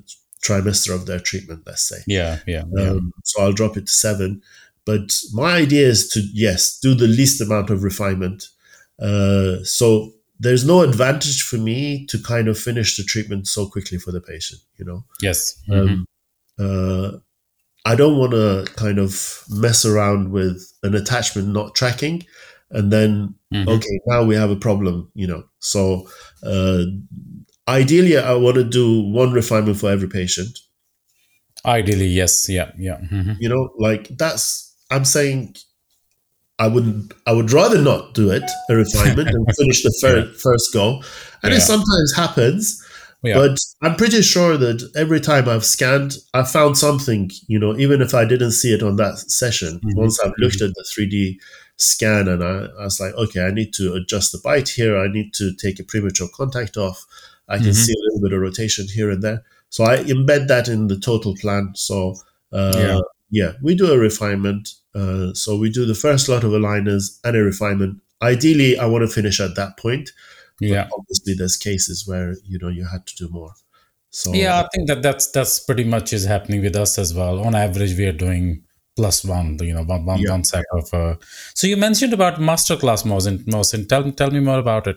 trimester 0.42 0.94
of 0.94 1.06
their 1.06 1.18
treatment, 1.20 1.62
let's 1.66 1.82
say. 1.88 2.00
yeah. 2.06 2.38
Yeah. 2.46 2.64
Yeah. 2.76 2.90
Um, 2.90 3.12
so 3.24 3.42
I'll 3.42 3.52
drop 3.52 3.76
it 3.76 3.86
to 3.86 3.92
seven. 3.92 4.40
But 4.84 5.20
my 5.34 5.56
idea 5.56 5.86
is 5.88 6.08
to 6.10 6.20
yes 6.32 6.78
do 6.80 6.94
the 6.94 7.08
least 7.08 7.40
amount 7.42 7.68
of 7.70 7.82
refinement. 7.82 8.48
Uh, 8.98 9.62
so 9.64 10.12
there's 10.40 10.64
no 10.64 10.82
advantage 10.82 11.42
for 11.42 11.56
me 11.56 12.06
to 12.06 12.18
kind 12.22 12.48
of 12.48 12.58
finish 12.58 12.96
the 12.96 13.02
treatment 13.04 13.46
so 13.46 13.66
quickly 13.66 13.98
for 13.98 14.12
the 14.12 14.20
patient. 14.20 14.60
You 14.76 14.84
know, 14.84 15.04
yes. 15.22 15.60
Mhm. 15.68 15.80
um, 15.88 16.06
uh, 16.58 17.18
I 17.84 17.94
don't 17.94 18.18
want 18.18 18.32
to 18.32 18.66
kind 18.76 18.98
of 18.98 19.42
mess 19.48 19.84
around 19.84 20.30
with 20.32 20.72
an 20.82 20.94
attachment 20.94 21.48
not 21.48 21.74
tracking, 21.74 22.24
and 22.70 22.92
then 22.92 23.34
Mhm. 23.54 23.68
okay 23.68 24.00
now 24.06 24.24
we 24.24 24.34
have 24.36 24.50
a 24.50 24.56
problem. 24.56 25.10
You 25.14 25.26
know, 25.28 25.44
so 25.58 26.08
uh, 26.42 26.84
ideally 27.66 28.16
I 28.16 28.34
want 28.34 28.56
to 28.56 28.64
do 28.64 29.00
one 29.00 29.32
refinement 29.32 29.78
for 29.78 29.90
every 29.90 30.08
patient. 30.08 30.58
Ideally, 31.64 32.06
yes. 32.06 32.48
Yeah. 32.48 32.70
Yeah. 32.78 32.98
Mhm. 33.10 33.36
you 33.40 33.48
know 33.48 33.70
like 33.78 34.08
that's 34.16 34.74
i'm 34.90 35.04
saying 35.04 35.54
i 36.58 36.66
wouldn't 36.66 37.14
i 37.26 37.32
would 37.32 37.52
rather 37.52 37.80
not 37.80 38.14
do 38.14 38.30
it 38.30 38.42
a 38.70 38.74
refinement 38.74 39.28
and 39.28 39.46
finish 39.56 39.82
the 39.82 39.96
fir- 40.00 40.32
first 40.34 40.72
go 40.72 41.02
and 41.42 41.54
it 41.54 41.60
sometimes 41.60 42.14
happens 42.16 42.84
Yeah. 43.22 43.34
But 43.34 43.58
I'm 43.82 43.96
pretty 43.96 44.22
sure 44.22 44.56
that 44.56 44.90
every 44.94 45.20
time 45.20 45.48
I've 45.48 45.64
scanned, 45.64 46.18
I 46.34 46.44
found 46.44 46.78
something, 46.78 47.30
you 47.48 47.58
know, 47.58 47.76
even 47.76 48.00
if 48.00 48.14
I 48.14 48.24
didn't 48.24 48.52
see 48.52 48.72
it 48.72 48.82
on 48.82 48.96
that 48.96 49.18
session. 49.18 49.80
Mm-hmm. 49.80 49.98
Once 49.98 50.20
I've 50.20 50.34
looked 50.38 50.60
at 50.62 50.70
the 50.74 50.84
3D 50.84 51.38
scan 51.76 52.28
and 52.28 52.44
I, 52.44 52.68
I, 52.78 52.84
was 52.84 53.00
like, 53.00 53.14
okay, 53.14 53.44
I 53.44 53.50
need 53.50 53.72
to 53.74 53.94
adjust 53.94 54.30
the 54.30 54.40
bite 54.42 54.68
here. 54.68 54.96
I 54.96 55.08
need 55.08 55.34
to 55.34 55.52
take 55.54 55.80
a 55.80 55.84
premature 55.84 56.28
contact 56.32 56.76
off. 56.76 57.04
I 57.48 57.56
can 57.56 57.66
mm-hmm. 57.66 57.72
see 57.72 57.92
a 57.92 58.04
little 58.04 58.28
bit 58.28 58.34
of 58.34 58.40
rotation 58.40 58.86
here 58.86 59.10
and 59.10 59.22
there. 59.22 59.42
So 59.70 59.84
I 59.84 59.98
embed 59.98 60.46
that 60.48 60.68
in 60.68 60.86
the 60.86 60.98
total 60.98 61.34
plan. 61.34 61.72
So 61.74 62.14
uh, 62.52 63.02
yeah. 63.30 63.52
we 63.62 63.74
do 63.74 63.92
a 63.92 63.98
refinement. 63.98 64.70
Uh, 64.94 65.32
so 65.34 65.56
we 65.56 65.70
do 65.70 65.84
the 65.84 65.94
first 65.94 66.28
lot 66.28 66.44
of 66.44 66.52
aligners 66.52 67.18
and 67.24 67.36
a 67.36 67.40
refinement. 67.40 68.00
Ideally, 68.22 68.78
I 68.78 68.86
want 68.86 69.02
to 69.02 69.08
finish 69.08 69.40
at 69.40 69.54
that 69.56 69.76
point. 69.78 70.10
Yeah. 70.60 70.88
obviously, 70.92 71.34
there's 71.34 71.56
cases 71.56 72.06
where 72.06 72.34
you 72.44 72.58
know 72.58 72.68
you 72.68 72.84
had 72.84 73.06
to 73.06 73.16
do 73.16 73.28
more. 73.28 73.52
So 74.10 74.32
yeah, 74.32 74.60
I 74.60 74.68
think 74.74 74.88
that 74.88 75.02
that's 75.02 75.30
that's 75.30 75.60
pretty 75.60 75.84
much 75.84 76.12
is 76.12 76.24
happening 76.24 76.62
with 76.62 76.74
us 76.74 76.98
as 76.98 77.14
well. 77.14 77.40
On 77.40 77.54
average, 77.54 77.96
we 77.96 78.06
are 78.06 78.12
doing 78.12 78.64
plus 78.96 79.24
one, 79.24 79.56
you 79.60 79.72
know, 79.72 79.84
one, 79.84 80.04
one, 80.04 80.20
yeah. 80.20 80.30
one 80.30 80.42
set 80.42 80.64
of. 80.72 80.92
Uh, 80.92 81.14
so 81.54 81.66
you 81.66 81.76
mentioned 81.76 82.12
about 82.12 82.40
masterclass, 82.40 83.04
Mohsen. 83.04 83.44
Mohsen, 83.44 83.88
tell 83.88 84.10
tell 84.12 84.30
me 84.30 84.40
more 84.40 84.58
about 84.58 84.88
it. 84.88 84.96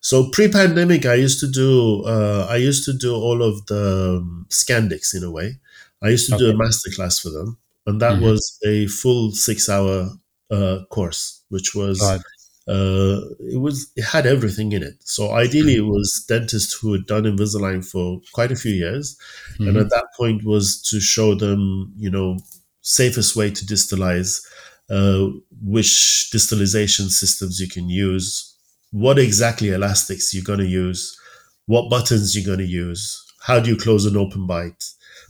So 0.00 0.30
pre-pandemic, 0.30 1.06
I 1.06 1.14
used 1.14 1.40
to 1.40 1.48
do 1.48 2.04
uh, 2.04 2.46
I 2.48 2.56
used 2.56 2.84
to 2.84 2.92
do 2.92 3.14
all 3.14 3.42
of 3.42 3.66
the 3.66 4.18
um, 4.20 4.46
Scandics 4.50 5.14
in 5.14 5.24
a 5.24 5.30
way. 5.30 5.58
I 6.02 6.08
used 6.08 6.28
to 6.28 6.34
okay. 6.34 6.44
do 6.44 6.50
a 6.50 6.54
masterclass 6.54 7.22
for 7.22 7.30
them, 7.30 7.58
and 7.86 8.00
that 8.00 8.14
mm-hmm. 8.14 8.24
was 8.24 8.58
a 8.66 8.86
full 8.86 9.32
six-hour 9.32 10.10
uh, 10.50 10.78
course, 10.90 11.44
which 11.48 11.74
was 11.74 12.00
right 12.02 12.20
uh, 12.68 13.20
it 13.40 13.60
was 13.60 13.90
it 13.96 14.04
had 14.04 14.26
everything 14.26 14.72
in 14.72 14.82
it. 14.82 14.94
So 15.00 15.32
ideally, 15.32 15.76
it 15.76 15.86
was 15.86 16.24
dentists 16.28 16.72
who 16.72 16.92
had 16.92 17.06
done 17.06 17.24
Invisalign 17.24 17.84
for 17.84 18.20
quite 18.32 18.52
a 18.52 18.56
few 18.56 18.72
years, 18.72 19.16
mm-hmm. 19.54 19.68
and 19.68 19.76
at 19.78 19.90
that 19.90 20.06
point 20.16 20.44
was 20.44 20.80
to 20.82 21.00
show 21.00 21.34
them, 21.34 21.92
you 21.96 22.10
know, 22.10 22.38
safest 22.82 23.34
way 23.34 23.50
to 23.50 23.66
distalize, 23.66 24.44
uh, 24.90 25.26
which 25.60 26.30
distalization 26.32 27.08
systems 27.08 27.58
you 27.58 27.68
can 27.68 27.88
use, 27.88 28.56
what 28.92 29.18
exactly 29.18 29.70
elastics 29.70 30.32
you're 30.32 30.44
going 30.44 30.60
to 30.60 30.66
use, 30.66 31.18
what 31.66 31.90
buttons 31.90 32.36
you're 32.36 32.46
going 32.46 32.64
to 32.64 32.72
use, 32.72 33.24
how 33.42 33.58
do 33.58 33.70
you 33.70 33.76
close 33.76 34.06
an 34.06 34.16
open 34.16 34.46
bite, 34.46 34.84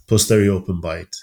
posterior 0.07 0.53
open 0.53 0.81
bite, 0.81 1.17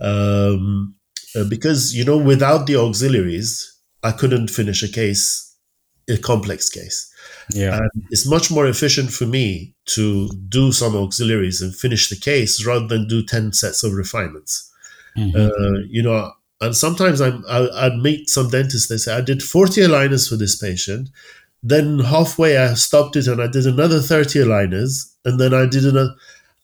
um, 0.00 0.94
uh, 1.36 1.44
because 1.44 1.94
you 1.94 2.04
know 2.04 2.18
without 2.18 2.66
the 2.66 2.76
auxiliaries. 2.76 3.74
I 4.00 4.12
couldn't 4.12 4.48
finish 4.48 4.84
a 4.84 4.88
case 4.88 5.48
a 6.08 6.16
complex 6.16 6.68
case. 6.68 7.12
Yeah. 7.52 7.76
And 7.76 8.06
it's 8.10 8.26
much 8.26 8.50
more 8.50 8.66
efficient 8.66 9.10
for 9.10 9.26
me 9.26 9.74
to 9.86 10.28
do 10.48 10.72
some 10.72 10.96
auxiliaries 10.96 11.60
and 11.60 11.74
finish 11.74 12.08
the 12.08 12.16
case 12.16 12.64
rather 12.66 12.86
than 12.86 13.08
do 13.08 13.24
10 13.24 13.52
sets 13.52 13.82
of 13.84 13.92
refinements. 13.92 14.70
Mm-hmm. 15.16 15.36
Uh, 15.36 15.80
you 15.88 16.02
know, 16.02 16.32
and 16.60 16.76
sometimes 16.76 17.20
I'm, 17.20 17.44
I, 17.48 17.68
I'd 17.74 17.98
meet 17.98 18.28
some 18.28 18.48
dentists, 18.48 18.88
they 18.88 18.96
say, 18.96 19.14
I 19.14 19.20
did 19.20 19.42
40 19.42 19.82
aligners 19.82 20.28
for 20.28 20.36
this 20.36 20.56
patient. 20.56 21.10
Then 21.62 21.98
halfway 22.00 22.56
I 22.56 22.74
stopped 22.74 23.16
it 23.16 23.26
and 23.26 23.42
I 23.42 23.46
did 23.46 23.66
another 23.66 24.00
30 24.00 24.40
aligners. 24.40 25.12
And 25.24 25.38
then 25.38 25.52
I 25.52 25.66
did 25.66 25.84
another. 25.84 26.14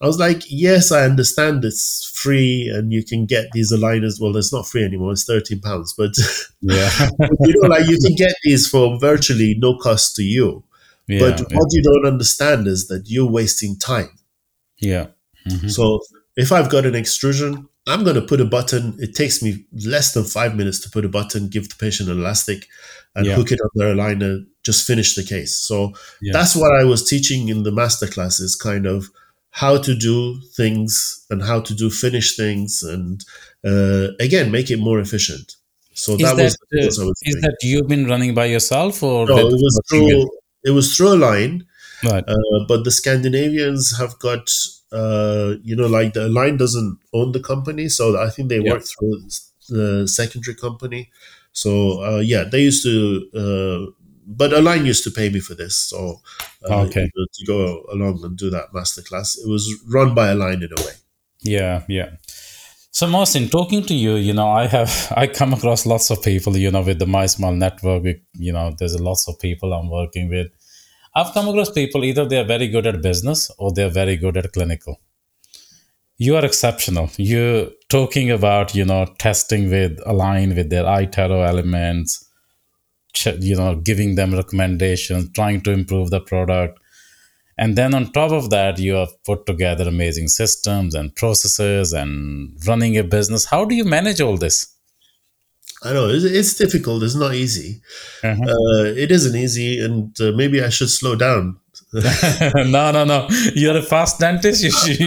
I 0.01 0.07
was 0.07 0.19
like, 0.19 0.43
yes, 0.49 0.91
I 0.93 1.05
understand 1.05 1.65
it's 1.65 2.11
free 2.15 2.71
and 2.75 2.93
you 2.93 3.05
can 3.05 3.27
get 3.27 3.47
these 3.53 3.73
aligners. 3.73 4.21
Well, 4.21 4.37
it's 4.37 4.53
not 4.53 4.67
free 4.67 4.85
anymore; 4.85 5.13
it's 5.13 5.25
thirteen 5.25 5.61
pounds. 5.61 5.95
But 5.97 6.13
yeah, 6.61 6.91
you 7.41 7.63
know, 7.63 7.69
like 7.69 7.89
you 7.89 7.99
can 7.99 8.15
get 8.17 8.35
these 8.43 8.69
for 8.69 8.99
virtually 8.99 9.55
no 9.59 9.79
cost 9.79 10.17
to 10.17 10.23
you. 10.23 10.65
Yeah, 11.07 11.21
but 11.21 11.39
yeah. 11.39 11.57
what 11.57 11.69
you 11.71 11.83
don't 11.83 12.13
understand 12.13 12.67
is 12.67 12.89
that 12.89 13.05
you're 13.07 13.31
wasting 13.31 13.79
time. 13.79 14.11
Yeah. 14.79 15.09
Mm-hmm. 15.49 15.69
So 15.69 16.01
if 16.37 16.51
I've 16.51 16.71
got 16.71 16.87
an 16.87 16.95
extrusion, 16.95 17.69
I'm 17.87 18.03
going 18.03 18.17
to 18.17 18.23
put 18.23 18.41
a 18.41 18.47
button. 18.47 18.97
It 18.99 19.15
takes 19.15 19.43
me 19.43 19.65
less 19.87 20.15
than 20.15 20.25
five 20.25 20.57
minutes 20.57 20.81
to 20.81 20.91
put 20.91 21.05
a 21.05 21.09
button, 21.09 21.49
give 21.49 21.69
the 21.69 21.77
patient 21.77 22.09
an 22.09 22.19
elastic, 22.19 22.67
and 23.15 23.27
yeah. 23.27 23.35
hook 23.35 23.53
it 23.53 23.61
on 23.61 23.71
their 23.75 23.95
aligner. 23.95 24.45
Just 24.65 24.87
finish 24.87 25.15
the 25.15 25.23
case. 25.23 25.57
So 25.57 25.93
that's 26.33 26.57
what 26.57 26.73
I 26.75 26.85
was 26.85 27.09
teaching 27.09 27.49
in 27.49 27.63
the 27.63 27.73
master 27.73 28.07
classes, 28.07 28.57
kind 28.57 28.87
of 28.87 29.11
how 29.55 29.79
to 29.79 29.95
do 29.95 30.41
things 30.57 31.25
and 31.31 31.41
how 31.43 31.61
to 31.61 31.75
do 31.75 31.89
finish 31.89 32.37
things 32.37 32.83
and 32.83 33.25
uh, 33.65 34.09
again 34.19 34.51
make 34.51 34.69
it 34.69 34.79
more 34.79 34.99
efficient 34.99 35.55
so 35.93 36.17
that, 36.17 36.37
that, 36.37 36.57
was, 36.73 36.99
uh, 36.99 37.09
is 37.23 37.41
that 37.41 37.57
you've 37.63 37.87
been 37.87 38.07
running 38.07 38.35
by 38.35 38.47
yourself 38.47 39.01
or 39.01 39.27
no, 39.27 39.39
it 39.39 39.45
was 39.45 39.81
through 39.89 40.29
it 40.65 40.71
was 40.71 40.97
through 40.97 41.15
Align 41.15 41.65
right. 42.03 42.25
Uh, 42.27 42.65
but 42.67 42.83
the 42.83 42.91
scandinavians 42.91 43.97
have 43.97 44.19
got 44.19 44.51
uh, 44.91 45.55
you 45.63 45.77
know 45.77 45.87
like 45.87 46.15
the 46.15 46.29
line 46.29 46.57
doesn't 46.57 46.99
own 47.13 47.31
the 47.31 47.41
company 47.41 47.89
so 47.89 48.21
i 48.21 48.29
think 48.29 48.49
they 48.49 48.61
yeah. 48.61 48.73
work 48.73 48.83
through 48.83 49.21
the 49.69 50.09
secondary 50.09 50.57
company 50.57 51.11
so 51.53 52.03
uh, 52.03 52.19
yeah 52.19 52.43
they 52.43 52.63
used 52.63 52.83
to 52.83 52.97
uh, 53.43 54.04
but 54.27 54.53
Align 54.53 54.87
used 54.87 55.05
to 55.05 55.11
pay 55.11 55.29
me 55.29 55.41
for 55.41 55.55
this, 55.55 55.77
so 55.77 56.21
uh, 56.69 56.83
okay, 56.83 57.03
you 57.03 57.11
know, 57.17 57.27
to 57.33 57.47
go 57.47 57.87
along 57.93 58.25
and 58.25 58.37
do 58.37 58.51
that 58.51 58.73
masterclass. 58.73 59.39
It 59.39 59.49
was 59.49 59.69
run 59.89 60.15
by 60.15 60.29
Align 60.29 60.63
in 60.63 60.71
a 60.77 60.83
way. 60.83 60.93
Yeah, 61.43 61.83
yeah. 61.89 62.11
So 62.91 63.09
Mohsen, 63.09 63.51
talking 63.51 63.83
to 63.87 63.95
you, 63.95 64.15
you 64.15 64.33
know, 64.33 64.49
I 64.49 64.69
have 64.69 65.13
I 65.17 65.27
come 65.27 65.53
across 65.53 65.85
lots 65.85 66.11
of 66.11 66.23
people, 66.23 66.57
you 66.57 66.71
know, 66.71 66.83
with 66.83 67.01
the 67.01 67.07
My 67.07 67.27
Smile 67.27 67.53
network. 67.53 68.05
You 68.35 68.53
know, 68.53 68.75
there's 68.79 68.99
lots 69.01 69.29
of 69.29 69.39
people 69.41 69.73
I'm 69.73 69.91
working 69.91 70.29
with. 70.29 70.49
I've 71.17 71.33
come 71.33 71.49
across 71.49 71.71
people 71.71 72.05
either 72.05 72.25
they 72.25 72.39
are 72.39 72.45
very 72.45 72.69
good 72.69 72.87
at 72.87 73.03
business 73.03 73.51
or 73.59 73.73
they're 73.73 73.91
very 73.91 74.17
good 74.17 74.37
at 74.37 74.53
clinical. 74.53 75.01
You 76.17 76.37
are 76.37 76.45
exceptional. 76.45 77.11
You're 77.17 77.71
talking 77.89 78.31
about, 78.31 78.75
you 78.75 78.85
know, 78.85 79.07
testing 79.19 79.71
with 79.71 79.99
Align 80.07 80.55
with 80.55 80.71
their 80.71 80.85
iTero 80.85 81.47
elements, 81.47 82.24
you 83.41 83.57
know 83.57 83.77
giving 83.77 84.15
them 84.15 84.35
recommendations 84.35 85.31
trying 85.31 85.61
to 85.61 85.71
improve 85.71 86.11
the 86.11 86.21
product 86.21 86.79
and 87.57 87.77
then 87.77 87.95
on 87.95 88.11
top 88.13 88.33
of 88.33 88.51
that 88.51 88.79
you 88.79 88.95
have 88.95 89.23
put 89.25 89.47
together 89.47 89.89
amazing 89.89 90.29
systems 90.29 90.95
and 90.95 91.15
processes 91.15 91.93
and 91.93 92.57
running 92.67 92.97
a 92.97 93.05
business 93.05 93.47
how 93.47 93.65
do 93.65 93.75
you 93.75 93.85
manage 93.85 94.21
all 94.21 94.37
this 94.37 94.75
I 95.83 95.93
know 95.93 96.09
it's, 96.09 96.55
difficult. 96.55 97.03
It's 97.03 97.15
not 97.15 97.35
easy. 97.35 97.83
Uh-huh. 98.23 98.43
Uh, 98.43 98.85
it 98.85 99.13
isn't 99.13 99.37
easy, 99.37 99.85
and 99.85 100.19
uh, 100.19 100.33
maybe 100.35 100.63
I 100.63 100.71
should 100.71 100.89
slow 100.89 101.15
down 101.15 101.61
no, 102.55 102.91
no, 102.91 103.05
no. 103.05 103.29
You're 103.55 103.77
a 103.77 103.83
fast 103.83 104.19
dentist. 104.19 104.65
You 104.65 104.71
should, 104.73 104.99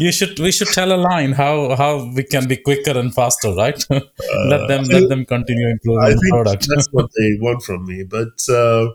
you 0.00 0.12
should. 0.12 0.38
We 0.40 0.50
should 0.50 0.68
tell 0.68 0.90
Align 0.92 1.32
how 1.32 1.76
how 1.76 2.10
we 2.12 2.24
can 2.24 2.48
be 2.48 2.56
quicker 2.56 2.98
and 2.98 3.14
faster, 3.14 3.52
right? 3.54 3.80
let 3.90 4.66
them 4.66 4.84
let 4.86 5.08
them 5.08 5.24
continue 5.24 5.68
improving 5.68 6.16
the 6.16 6.28
product. 6.30 6.66
that's 6.68 6.88
what 6.90 7.10
they 7.16 7.38
want 7.40 7.62
from 7.62 7.84
me. 7.86 8.02
But 8.02 8.42
uh, 8.48 8.88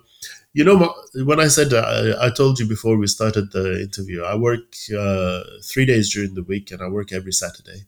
you 0.51 0.65
know, 0.65 0.93
when 1.15 1.39
I 1.39 1.47
said 1.47 1.73
uh, 1.73 2.17
I 2.19 2.31
told 2.31 2.59
you 2.59 2.67
before 2.67 2.97
we 2.97 3.07
started 3.07 3.53
the 3.53 3.81
interview, 3.81 4.23
I 4.23 4.35
work 4.35 4.75
uh, 4.97 5.43
three 5.63 5.85
days 5.85 6.13
during 6.13 6.33
the 6.33 6.43
week, 6.43 6.69
and 6.71 6.81
I 6.81 6.89
work 6.89 7.13
every 7.13 7.31
Saturday. 7.31 7.85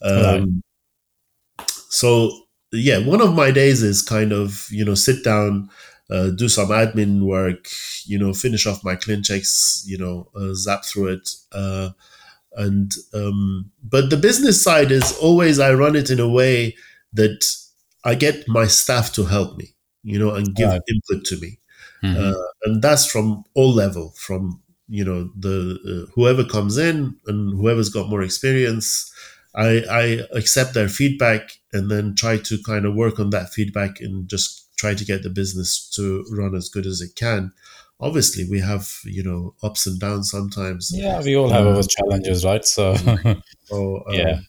Um, 0.00 0.62
right. 1.58 1.66
So 1.90 2.30
yeah, 2.72 2.98
one 2.98 3.20
of 3.20 3.34
my 3.34 3.50
days 3.50 3.82
is 3.82 4.00
kind 4.00 4.32
of 4.32 4.66
you 4.70 4.86
know 4.86 4.94
sit 4.94 5.22
down 5.22 5.68
uh, 6.10 6.30
do 6.30 6.48
some 6.48 6.68
admin 6.68 7.22
work, 7.22 7.68
you 8.04 8.18
know, 8.18 8.32
finish 8.32 8.66
off 8.66 8.84
my 8.84 8.94
ClinChecks, 8.94 9.82
you 9.86 9.98
know, 9.98 10.28
uh, 10.36 10.54
zap 10.54 10.84
through 10.84 11.08
it. 11.08 11.30
Uh, 11.52 11.90
and 12.56 12.92
um, 13.14 13.70
but 13.82 14.10
the 14.10 14.16
business 14.16 14.62
side 14.62 14.90
is 14.92 15.16
always 15.18 15.58
I 15.58 15.74
run 15.74 15.96
it 15.96 16.10
in 16.10 16.20
a 16.20 16.28
way 16.28 16.76
that 17.12 17.44
I 18.04 18.14
get 18.14 18.46
my 18.46 18.66
staff 18.66 19.12
to 19.14 19.24
help 19.24 19.56
me, 19.56 19.74
you 20.02 20.18
know, 20.18 20.34
and 20.34 20.54
give 20.54 20.68
right. 20.68 20.80
input 20.88 21.24
to 21.26 21.40
me, 21.40 21.58
mm-hmm. 22.02 22.16
uh, 22.16 22.44
and 22.64 22.82
that's 22.82 23.06
from 23.06 23.44
all 23.54 23.72
level, 23.72 24.12
from 24.16 24.62
you 24.88 25.04
know 25.04 25.30
the 25.36 25.78
uh, 25.84 26.12
whoever 26.14 26.44
comes 26.44 26.78
in 26.78 27.16
and 27.26 27.58
whoever's 27.58 27.88
got 27.88 28.08
more 28.08 28.22
experience. 28.22 29.10
I, 29.56 29.84
I 29.88 30.20
accept 30.32 30.74
their 30.74 30.88
feedback 30.88 31.60
and 31.72 31.88
then 31.88 32.16
try 32.16 32.38
to 32.38 32.58
kind 32.66 32.84
of 32.84 32.96
work 32.96 33.20
on 33.20 33.30
that 33.30 33.50
feedback 33.50 34.00
and 34.00 34.28
just 34.28 34.63
try 34.76 34.94
to 34.94 35.04
get 35.04 35.22
the 35.22 35.30
business 35.30 35.88
to 35.90 36.24
run 36.30 36.54
as 36.54 36.68
good 36.68 36.86
as 36.86 37.00
it 37.00 37.16
can. 37.16 37.52
Obviously, 38.00 38.44
we 38.48 38.60
have 38.60 38.88
you 39.04 39.22
know 39.22 39.54
ups 39.62 39.86
and 39.86 40.00
downs 40.00 40.30
sometimes. 40.30 40.90
Yeah, 40.92 41.22
we 41.22 41.36
all 41.36 41.48
have 41.50 41.66
um, 41.66 41.76
our 41.76 41.82
challenges, 41.82 42.44
right? 42.44 42.64
So, 42.64 42.94
so 43.64 44.04
um, 44.08 44.14
yeah. 44.14 44.40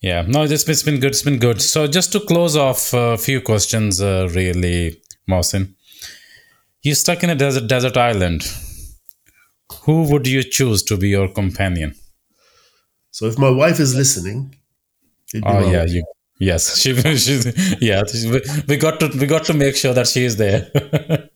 Yeah, 0.00 0.20
no, 0.28 0.42
it's, 0.42 0.68
it's 0.68 0.82
been 0.82 1.00
good. 1.00 1.12
It's 1.12 1.22
been 1.22 1.38
good. 1.38 1.62
So, 1.62 1.86
just 1.86 2.12
to 2.12 2.20
close 2.20 2.56
off 2.58 2.92
a 2.92 3.16
few 3.16 3.40
questions, 3.40 4.02
uh, 4.02 4.28
really, 4.34 5.00
Mohsen. 5.26 5.76
You're 6.82 6.94
stuck 6.94 7.22
in 7.24 7.30
a 7.30 7.34
desert, 7.34 7.68
desert 7.68 7.96
island. 7.96 8.42
Who 9.84 10.02
would 10.10 10.26
you 10.26 10.42
choose 10.42 10.82
to 10.84 10.98
be 10.98 11.08
your 11.08 11.28
companion? 11.28 11.94
So, 13.12 13.24
if 13.24 13.38
my 13.38 13.48
wife 13.48 13.80
is 13.80 13.94
listening, 13.94 14.54
oh 15.42 15.70
yeah, 15.70 15.86
you 15.86 16.04
Yes, 16.38 16.78
she, 16.78 16.94
she's 17.16 17.80
yeah. 17.80 18.02
we 18.68 18.76
got 18.76 19.00
to 19.00 19.10
we 19.18 19.26
got 19.26 19.44
to 19.44 19.54
make 19.54 19.76
sure 19.76 19.94
that 19.94 20.08
she 20.08 20.24
is 20.24 20.36
there. 20.36 20.68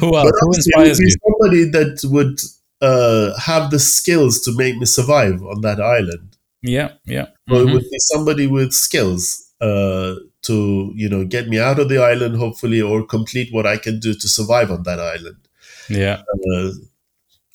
who 0.00 0.16
else? 0.16 0.32
Who 0.40 0.54
inspires 0.54 1.00
you? 1.00 1.10
Somebody 1.10 1.64
that 1.70 2.00
would 2.04 2.40
uh, 2.80 3.38
have 3.38 3.70
the 3.70 3.78
skills 3.78 4.40
to 4.42 4.54
make 4.56 4.76
me 4.76 4.86
survive 4.86 5.42
on 5.42 5.60
that 5.62 5.80
island. 5.80 6.36
Yeah, 6.62 6.92
yeah. 7.04 7.26
Mm-hmm. 7.50 7.68
it 7.68 7.72
would 7.72 7.82
be 7.90 7.98
somebody 7.98 8.46
with 8.46 8.72
skills 8.72 9.52
uh, 9.60 10.14
to 10.42 10.92
you 10.94 11.08
know 11.08 11.24
get 11.24 11.48
me 11.48 11.58
out 11.58 11.80
of 11.80 11.88
the 11.88 11.98
island, 11.98 12.36
hopefully, 12.36 12.80
or 12.80 13.04
complete 13.04 13.52
what 13.52 13.66
I 13.66 13.76
can 13.76 13.98
do 13.98 14.14
to 14.14 14.28
survive 14.28 14.70
on 14.70 14.84
that 14.84 15.00
island. 15.00 15.36
Yeah. 15.88 16.22
Uh, 16.54 16.70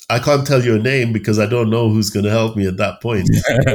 I 0.10 0.20
can't 0.20 0.48
tell 0.48 0.64
you 0.64 0.76
a 0.76 0.80
name 0.80 1.12
because 1.12 1.38
I 1.38 1.48
don't 1.48 1.70
know 1.70 1.90
who's 1.90 2.10
going 2.10 2.24
to 2.24 2.30
help 2.30 2.56
me 2.56 2.66
at 2.66 2.78
that 2.78 3.02
point. 3.02 3.30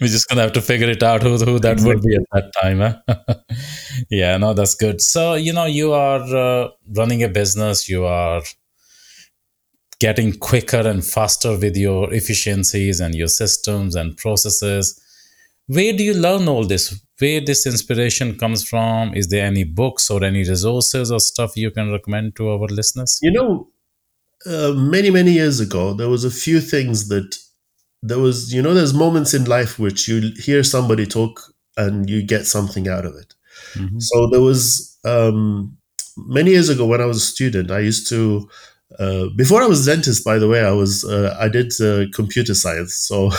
We're 0.00 0.06
just 0.06 0.28
going 0.28 0.36
to 0.36 0.42
have 0.42 0.52
to 0.52 0.62
figure 0.62 0.88
it 0.88 1.02
out 1.02 1.24
who, 1.24 1.36
who 1.38 1.58
that 1.58 1.80
would 1.80 2.02
be 2.02 2.14
at 2.14 2.22
that 2.32 2.52
time. 2.62 2.78
Huh? 2.78 3.34
yeah, 4.10 4.36
no, 4.36 4.54
that's 4.54 4.76
good. 4.76 5.00
So, 5.00 5.34
you 5.34 5.52
know, 5.52 5.66
you 5.66 5.92
are 5.92 6.22
uh, 6.22 6.68
running 6.96 7.24
a 7.24 7.28
business, 7.28 7.88
you 7.88 8.04
are 8.04 8.42
getting 9.98 10.38
quicker 10.38 10.86
and 10.86 11.04
faster 11.04 11.56
with 11.58 11.76
your 11.76 12.14
efficiencies 12.14 13.00
and 13.00 13.16
your 13.16 13.28
systems 13.28 13.96
and 13.96 14.16
processes. 14.16 15.00
Where 15.66 15.92
do 15.92 16.04
you 16.04 16.14
learn 16.14 16.48
all 16.48 16.64
this? 16.64 17.00
Where 17.18 17.40
this 17.40 17.66
inspiration 17.66 18.38
comes 18.38 18.66
from? 18.66 19.14
Is 19.14 19.28
there 19.28 19.44
any 19.44 19.64
books 19.64 20.10
or 20.10 20.22
any 20.22 20.48
resources 20.48 21.10
or 21.10 21.18
stuff 21.18 21.56
you 21.56 21.72
can 21.72 21.90
recommend 21.90 22.36
to 22.36 22.50
our 22.50 22.66
listeners? 22.68 23.18
You 23.20 23.32
know, 23.32 23.69
uh, 24.46 24.72
many 24.74 25.10
many 25.10 25.32
years 25.32 25.60
ago 25.60 25.92
there 25.92 26.08
was 26.08 26.24
a 26.24 26.30
few 26.30 26.60
things 26.60 27.08
that 27.08 27.36
there 28.02 28.18
was 28.18 28.52
you 28.52 28.62
know 28.62 28.74
there's 28.74 28.94
moments 28.94 29.34
in 29.34 29.44
life 29.44 29.78
which 29.78 30.08
you 30.08 30.32
hear 30.38 30.62
somebody 30.62 31.06
talk 31.06 31.40
and 31.76 32.08
you 32.08 32.22
get 32.22 32.46
something 32.46 32.88
out 32.88 33.04
of 33.04 33.14
it. 33.14 33.34
Mm-hmm. 33.74 33.98
so 33.98 34.28
there 34.30 34.40
was 34.40 34.98
um, 35.04 35.76
many 36.16 36.50
years 36.50 36.68
ago 36.68 36.86
when 36.86 37.00
i 37.00 37.04
was 37.04 37.18
a 37.18 37.26
student 37.34 37.70
i 37.70 37.78
used 37.78 38.08
to 38.08 38.48
uh, 38.98 39.26
before 39.36 39.62
i 39.62 39.66
was 39.66 39.86
a 39.86 39.94
dentist 39.94 40.24
by 40.24 40.38
the 40.38 40.48
way 40.48 40.64
i 40.64 40.72
was 40.72 41.04
uh, 41.04 41.36
i 41.38 41.46
did 41.48 41.72
uh, 41.80 42.06
computer 42.12 42.54
science 42.54 42.96
so 42.96 43.30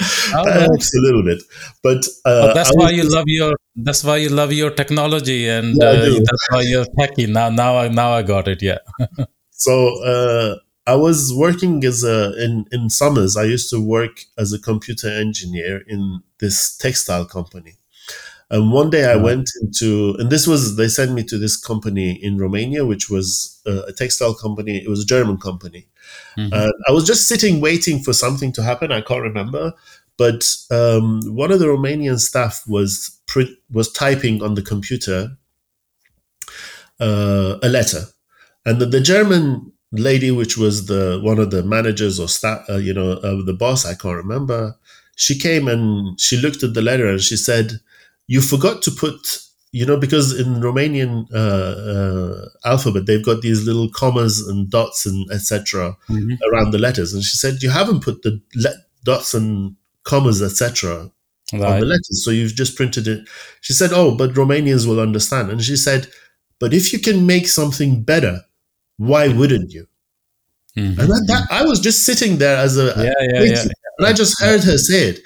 oh, 0.34 0.44
that 0.44 0.62
helps 0.62 0.94
a 0.94 1.00
little 1.00 1.22
bit. 1.22 1.42
But 1.82 2.06
uh, 2.24 2.54
that's 2.54 2.74
why 2.74 2.90
you 2.90 3.04
love 3.04 3.24
your 3.26 3.54
that's 3.76 4.02
why 4.02 4.16
you 4.16 4.28
love 4.28 4.52
your 4.52 4.70
technology 4.70 5.48
and 5.48 5.76
yeah, 5.80 5.88
uh, 5.88 6.20
that's 6.28 6.46
why 6.50 6.62
you're 6.62 6.86
techie. 6.98 7.28
Now 7.28 7.50
now 7.50 7.76
i 7.76 7.88
now 7.88 8.12
i 8.12 8.22
got 8.22 8.48
it 8.48 8.62
yeah 8.62 8.78
So 9.60 10.02
uh, 10.02 10.56
I 10.86 10.94
was 10.94 11.34
working 11.34 11.84
as 11.84 12.02
a 12.02 12.32
in 12.42 12.66
in 12.72 12.88
summers. 12.88 13.36
I 13.36 13.44
used 13.44 13.68
to 13.70 13.80
work 13.80 14.24
as 14.38 14.52
a 14.52 14.58
computer 14.58 15.08
engineer 15.08 15.82
in 15.86 16.22
this 16.38 16.76
textile 16.78 17.26
company. 17.26 17.74
And 18.52 18.72
one 18.72 18.90
day 18.90 19.04
I 19.04 19.14
went 19.14 19.48
into, 19.62 20.16
and 20.18 20.28
this 20.28 20.46
was 20.46 20.76
they 20.76 20.88
sent 20.88 21.12
me 21.12 21.22
to 21.24 21.38
this 21.38 21.56
company 21.56 22.12
in 22.12 22.38
Romania, 22.38 22.84
which 22.84 23.08
was 23.10 23.60
a, 23.66 23.82
a 23.88 23.92
textile 23.92 24.34
company. 24.34 24.78
It 24.78 24.88
was 24.88 25.02
a 25.02 25.06
German 25.14 25.38
company. 25.38 25.86
Mm-hmm. 26.38 26.52
And 26.52 26.72
I 26.88 26.92
was 26.92 27.06
just 27.06 27.28
sitting 27.28 27.60
waiting 27.60 28.02
for 28.02 28.14
something 28.14 28.52
to 28.54 28.62
happen. 28.62 28.90
I 28.90 29.02
can't 29.02 29.22
remember, 29.22 29.74
but 30.16 30.56
um, 30.70 31.20
one 31.42 31.52
of 31.52 31.60
the 31.60 31.66
Romanian 31.66 32.18
staff 32.18 32.64
was 32.66 33.20
print, 33.26 33.50
was 33.70 33.92
typing 33.92 34.42
on 34.42 34.54
the 34.54 34.62
computer 34.62 35.36
uh, 36.98 37.58
a 37.62 37.68
letter 37.68 38.06
and 38.64 38.80
the, 38.80 38.86
the 38.86 39.00
German 39.00 39.72
lady, 39.92 40.30
which 40.30 40.56
was 40.56 40.86
the 40.86 41.20
one 41.22 41.38
of 41.38 41.50
the 41.50 41.62
managers 41.62 42.20
or 42.20 42.28
staff, 42.28 42.64
uh, 42.68 42.76
you 42.76 42.94
know, 42.94 43.12
uh, 43.12 43.44
the 43.44 43.56
boss, 43.58 43.84
I 43.84 43.94
can't 43.94 44.16
remember. 44.16 44.76
She 45.16 45.38
came 45.38 45.68
and 45.68 46.18
she 46.20 46.36
looked 46.36 46.62
at 46.62 46.74
the 46.74 46.82
letter 46.82 47.06
and 47.06 47.20
she 47.20 47.36
said, 47.36 47.80
"You 48.26 48.40
forgot 48.40 48.82
to 48.82 48.90
put." 48.90 49.42
You 49.72 49.86
know, 49.86 49.96
because 49.96 50.36
in 50.36 50.60
Romanian 50.60 51.32
uh, 51.32 51.36
uh 51.36 52.48
alphabet 52.64 53.06
they've 53.06 53.24
got 53.24 53.40
these 53.40 53.64
little 53.64 53.88
commas 53.88 54.40
and 54.48 54.68
dots 54.68 55.06
and 55.06 55.30
etc. 55.30 55.96
Mm-hmm. 56.08 56.34
around 56.50 56.72
the 56.72 56.78
letters, 56.78 57.14
and 57.14 57.22
she 57.22 57.36
said 57.36 57.62
you 57.62 57.70
haven't 57.70 58.02
put 58.02 58.22
the 58.22 58.40
le- 58.56 58.82
dots 59.04 59.32
and 59.32 59.76
commas 60.02 60.42
etc. 60.42 61.12
Right. 61.52 61.62
on 61.62 61.80
the 61.80 61.86
letters, 61.86 62.24
so 62.24 62.32
you've 62.32 62.54
just 62.54 62.76
printed 62.76 63.06
it. 63.06 63.28
She 63.60 63.72
said, 63.72 63.90
"Oh, 63.92 64.16
but 64.16 64.34
Romanians 64.34 64.88
will 64.88 64.98
understand," 64.98 65.50
and 65.50 65.62
she 65.62 65.76
said, 65.76 66.08
"But 66.58 66.74
if 66.74 66.92
you 66.92 66.98
can 66.98 67.24
make 67.24 67.46
something 67.46 68.02
better 68.02 68.42
why 69.00 69.28
wouldn't 69.28 69.72
you? 69.72 69.86
Mm-hmm. 70.76 71.00
And 71.00 71.08
that, 71.08 71.24
that, 71.28 71.46
I 71.50 71.64
was 71.64 71.80
just 71.80 72.04
sitting 72.04 72.36
there 72.36 72.58
as 72.58 72.76
a, 72.76 72.92
yeah, 72.98 73.12
yeah, 73.32 73.42
yeah, 73.44 73.64
and 73.96 74.06
I 74.06 74.12
just 74.12 74.38
heard 74.40 74.62
her 74.62 74.76
say 74.76 75.08
it, 75.08 75.20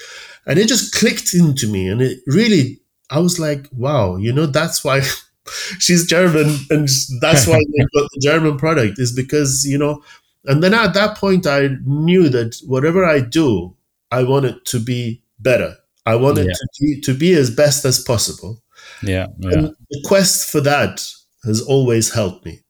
and 0.47 0.61
it 0.61 0.69
just 0.69 0.95
clicked 0.95 1.35
into 1.35 1.67
me, 1.67 1.89
and 1.89 2.01
it 2.01 2.21
really, 2.29 2.81
I 3.11 3.19
was 3.19 3.41
like, 3.41 3.67
wow, 3.73 4.15
you 4.17 4.33
know, 4.33 4.47
that's 4.47 4.85
why 4.85 5.01
she's 5.81 6.07
German, 6.07 6.57
and 6.71 6.89
that's 7.21 7.49
why 7.49 7.59
they 7.59 7.85
got 8.01 8.09
the 8.13 8.21
German 8.23 8.59
product 8.59 9.01
is 9.01 9.13
because 9.13 9.67
you 9.67 9.77
know, 9.77 10.05
and 10.45 10.63
then 10.63 10.73
at 10.73 10.95
that 10.95 11.19
point 11.19 11.45
I 11.45 11.71
knew 11.85 12.29
that 12.29 12.61
whatever 12.67 13.05
I 13.05 13.19
do, 13.21 13.77
I 14.13 14.23
want 14.23 14.47
it 14.47 14.65
to 14.67 14.79
be 14.79 15.21
better. 15.41 15.75
I 16.07 16.15
want 16.15 16.39
it 16.39 16.47
to 16.47 16.69
be, 16.81 17.01
to 17.01 17.15
be 17.15 17.35
as 17.35 17.51
best 17.51 17.85
as 17.85 17.99
possible. 17.99 18.63
Yeah, 19.03 19.27
yeah. 19.39 19.51
And 19.51 19.77
the 19.91 20.05
quest 20.07 20.49
for 20.49 20.61
that 20.61 21.05
has 21.45 21.61
always 21.61 22.15
helped 22.15 22.45
me. 22.47 22.61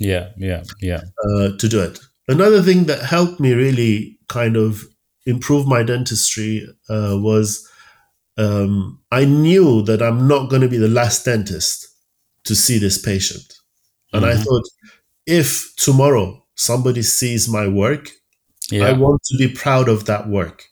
Yeah, 0.00 0.30
yeah, 0.36 0.64
yeah. 0.80 1.02
Uh, 1.24 1.56
to 1.58 1.68
do 1.68 1.80
it. 1.82 1.98
Another 2.26 2.62
thing 2.62 2.84
that 2.84 3.02
helped 3.02 3.38
me 3.38 3.52
really 3.52 4.18
kind 4.28 4.56
of 4.56 4.84
improve 5.26 5.66
my 5.66 5.82
dentistry 5.82 6.66
uh, 6.88 7.16
was 7.18 7.68
um, 8.38 9.00
I 9.12 9.24
knew 9.26 9.82
that 9.82 10.02
I'm 10.02 10.26
not 10.26 10.48
going 10.48 10.62
to 10.62 10.68
be 10.68 10.78
the 10.78 10.88
last 10.88 11.24
dentist 11.24 11.86
to 12.44 12.54
see 12.54 12.78
this 12.78 13.00
patient. 13.00 13.52
And 14.12 14.24
mm-hmm. 14.24 14.38
I 14.38 14.42
thought, 14.42 14.64
if 15.26 15.74
tomorrow 15.76 16.46
somebody 16.54 17.02
sees 17.02 17.48
my 17.48 17.68
work, 17.68 18.10
yeah. 18.70 18.86
I 18.86 18.92
want 18.92 19.22
to 19.24 19.36
be 19.36 19.52
proud 19.52 19.88
of 19.88 20.06
that 20.06 20.28
work. 20.28 20.64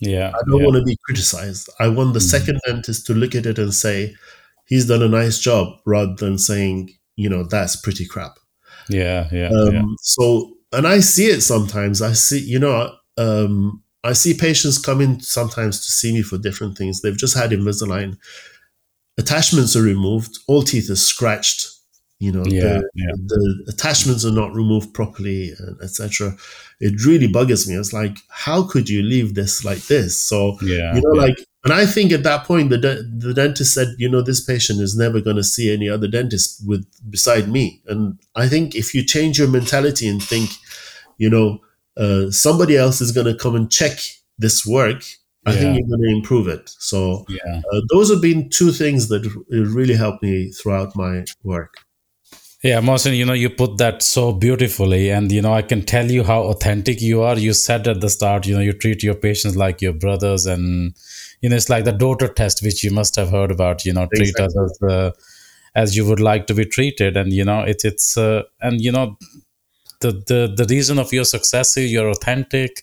Yeah. 0.00 0.28
I 0.28 0.40
don't 0.48 0.60
yeah. 0.60 0.66
want 0.66 0.76
to 0.76 0.82
be 0.84 0.96
criticized. 1.04 1.68
I 1.78 1.88
want 1.88 2.14
the 2.14 2.20
mm-hmm. 2.20 2.28
second 2.28 2.60
dentist 2.66 3.06
to 3.06 3.14
look 3.14 3.34
at 3.34 3.46
it 3.46 3.58
and 3.58 3.74
say, 3.74 4.14
he's 4.66 4.86
done 4.86 5.02
a 5.02 5.08
nice 5.08 5.38
job 5.38 5.78
rather 5.84 6.14
than 6.14 6.38
saying, 6.38 6.90
you 7.16 7.28
know, 7.28 7.44
that's 7.44 7.76
pretty 7.76 8.06
crap. 8.06 8.38
Yeah, 8.90 9.28
yeah, 9.32 9.48
um, 9.48 9.74
yeah. 9.74 9.82
So, 10.00 10.54
and 10.72 10.86
I 10.86 11.00
see 11.00 11.26
it 11.26 11.40
sometimes. 11.40 12.02
I 12.02 12.12
see, 12.12 12.40
you 12.40 12.58
know, 12.58 12.92
um, 13.16 13.82
I 14.02 14.12
see 14.12 14.34
patients 14.34 14.78
come 14.78 15.00
in 15.00 15.20
sometimes 15.20 15.80
to 15.80 15.90
see 15.90 16.12
me 16.12 16.22
for 16.22 16.38
different 16.38 16.76
things. 16.76 17.00
They've 17.00 17.16
just 17.16 17.36
had 17.36 17.50
Invisalign. 17.50 18.16
Attachments 19.18 19.76
are 19.76 19.82
removed. 19.82 20.38
All 20.48 20.62
teeth 20.62 20.90
are 20.90 20.96
scratched. 20.96 21.68
You 22.18 22.32
know, 22.32 22.44
yeah, 22.44 22.60
the, 22.60 22.90
yeah. 22.94 23.12
the 23.28 23.64
attachments 23.68 24.26
are 24.26 24.30
not 24.30 24.54
removed 24.54 24.92
properly, 24.92 25.54
etc. 25.82 26.36
It 26.78 27.02
really 27.06 27.28
buggers 27.28 27.66
me. 27.66 27.76
It's 27.76 27.94
like, 27.94 28.18
how 28.28 28.62
could 28.62 28.90
you 28.90 29.02
leave 29.02 29.34
this 29.34 29.64
like 29.64 29.86
this? 29.86 30.20
So, 30.20 30.58
yeah, 30.60 30.94
you 30.94 31.00
know, 31.00 31.14
yeah. 31.14 31.22
like 31.22 31.38
and 31.62 31.72
I 31.72 31.84
think 31.84 32.10
at 32.12 32.22
that 32.22 32.44
point, 32.44 32.70
the, 32.70 32.78
de- 32.78 33.02
the 33.02 33.34
dentist 33.34 33.74
said, 33.74 33.88
you 33.98 34.08
know, 34.08 34.22
this 34.22 34.42
patient 34.42 34.80
is 34.80 34.96
never 34.96 35.20
going 35.20 35.36
to 35.36 35.44
see 35.44 35.72
any 35.72 35.88
other 35.88 36.08
dentist 36.08 36.66
with 36.66 36.86
beside 37.10 37.48
me. 37.48 37.82
And 37.86 38.18
I 38.34 38.48
think 38.48 38.74
if 38.74 38.94
you 38.94 39.04
change 39.04 39.38
your 39.38 39.48
mentality 39.48 40.08
and 40.08 40.22
think, 40.22 40.50
you 41.18 41.28
know, 41.28 41.60
uh, 41.98 42.30
somebody 42.30 42.76
else 42.76 43.02
is 43.02 43.12
going 43.12 43.26
to 43.26 43.34
come 43.34 43.54
and 43.54 43.70
check 43.70 43.98
this 44.38 44.64
work, 44.64 45.02
I 45.44 45.52
yeah. 45.52 45.58
think 45.58 45.78
you're 45.78 45.88
going 45.88 46.08
to 46.08 46.16
improve 46.16 46.48
it. 46.48 46.70
So 46.78 47.26
yeah. 47.28 47.60
uh, 47.72 47.80
those 47.92 48.10
have 48.10 48.22
been 48.22 48.48
two 48.48 48.72
things 48.72 49.08
that 49.08 49.30
really 49.50 49.94
helped 49.94 50.22
me 50.22 50.50
throughout 50.50 50.96
my 50.96 51.24
work. 51.42 51.74
Yeah, 52.62 52.80
Mohsen, 52.82 53.16
you 53.16 53.24
know, 53.24 53.32
you 53.32 53.48
put 53.48 53.78
that 53.78 54.02
so 54.02 54.32
beautifully. 54.32 55.08
And, 55.10 55.32
you 55.32 55.40
know, 55.40 55.54
I 55.54 55.62
can 55.62 55.82
tell 55.82 56.10
you 56.10 56.22
how 56.24 56.42
authentic 56.42 57.00
you 57.00 57.22
are. 57.22 57.38
You 57.38 57.54
said 57.54 57.88
at 57.88 58.02
the 58.02 58.10
start, 58.10 58.46
you 58.46 58.54
know, 58.54 58.60
you 58.60 58.74
treat 58.74 59.02
your 59.02 59.14
patients 59.14 59.56
like 59.56 59.80
your 59.80 59.94
brothers 59.94 60.44
and, 60.44 60.94
you 61.40 61.48
know, 61.48 61.56
it's 61.56 61.70
like 61.70 61.84
the 61.84 61.92
daughter 61.92 62.28
test, 62.28 62.62
which 62.62 62.84
you 62.84 62.90
must 62.90 63.16
have 63.16 63.30
heard 63.30 63.50
about. 63.50 63.86
You 63.86 63.94
know, 63.94 64.08
treat 64.14 64.38
us 64.38 64.54
as 64.58 64.90
uh, 64.90 65.10
as 65.74 65.96
you 65.96 66.04
would 66.06 66.20
like 66.20 66.46
to 66.48 66.54
be 66.54 66.66
treated, 66.66 67.16
and 67.16 67.32
you 67.32 67.44
know, 67.46 67.60
it's 67.62 67.82
it's 67.82 68.18
uh, 68.18 68.42
and 68.60 68.78
you 68.78 68.92
know, 68.92 69.16
the 70.00 70.12
the 70.12 70.52
the 70.56 70.66
reason 70.74 70.98
of 70.98 71.12
your 71.12 71.24
success 71.24 71.76
is 71.76 71.92
you're 71.92 72.10
authentic. 72.10 72.82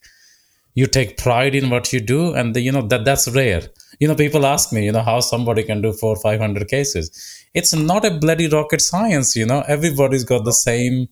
You 0.76 0.88
take 0.88 1.18
pride 1.18 1.56
in 1.56 1.70
what 1.70 1.92
you 1.94 2.00
do, 2.00 2.34
and 2.34 2.56
the, 2.56 2.62
you 2.62 2.72
know 2.72 2.84
that 2.88 3.06
that's 3.06 3.28
rare. 3.30 3.64
You 4.00 4.08
know, 4.08 4.16
people 4.16 4.46
ask 4.46 4.72
me, 4.74 4.86
you 4.86 4.92
know, 4.92 5.02
how 5.02 5.20
somebody 5.22 5.64
can 5.64 5.82
do 5.82 5.94
four 5.94 6.16
five 6.18 6.40
hundred 6.40 6.68
cases. 6.68 7.37
It's 7.54 7.74
not 7.74 8.06
a 8.06 8.12
bloody 8.12 8.48
rocket 8.48 8.82
science. 8.82 9.36
You 9.36 9.46
know, 9.46 9.64
everybody's 9.68 10.24
got 10.24 10.46
the 10.46 10.52
same 10.52 11.08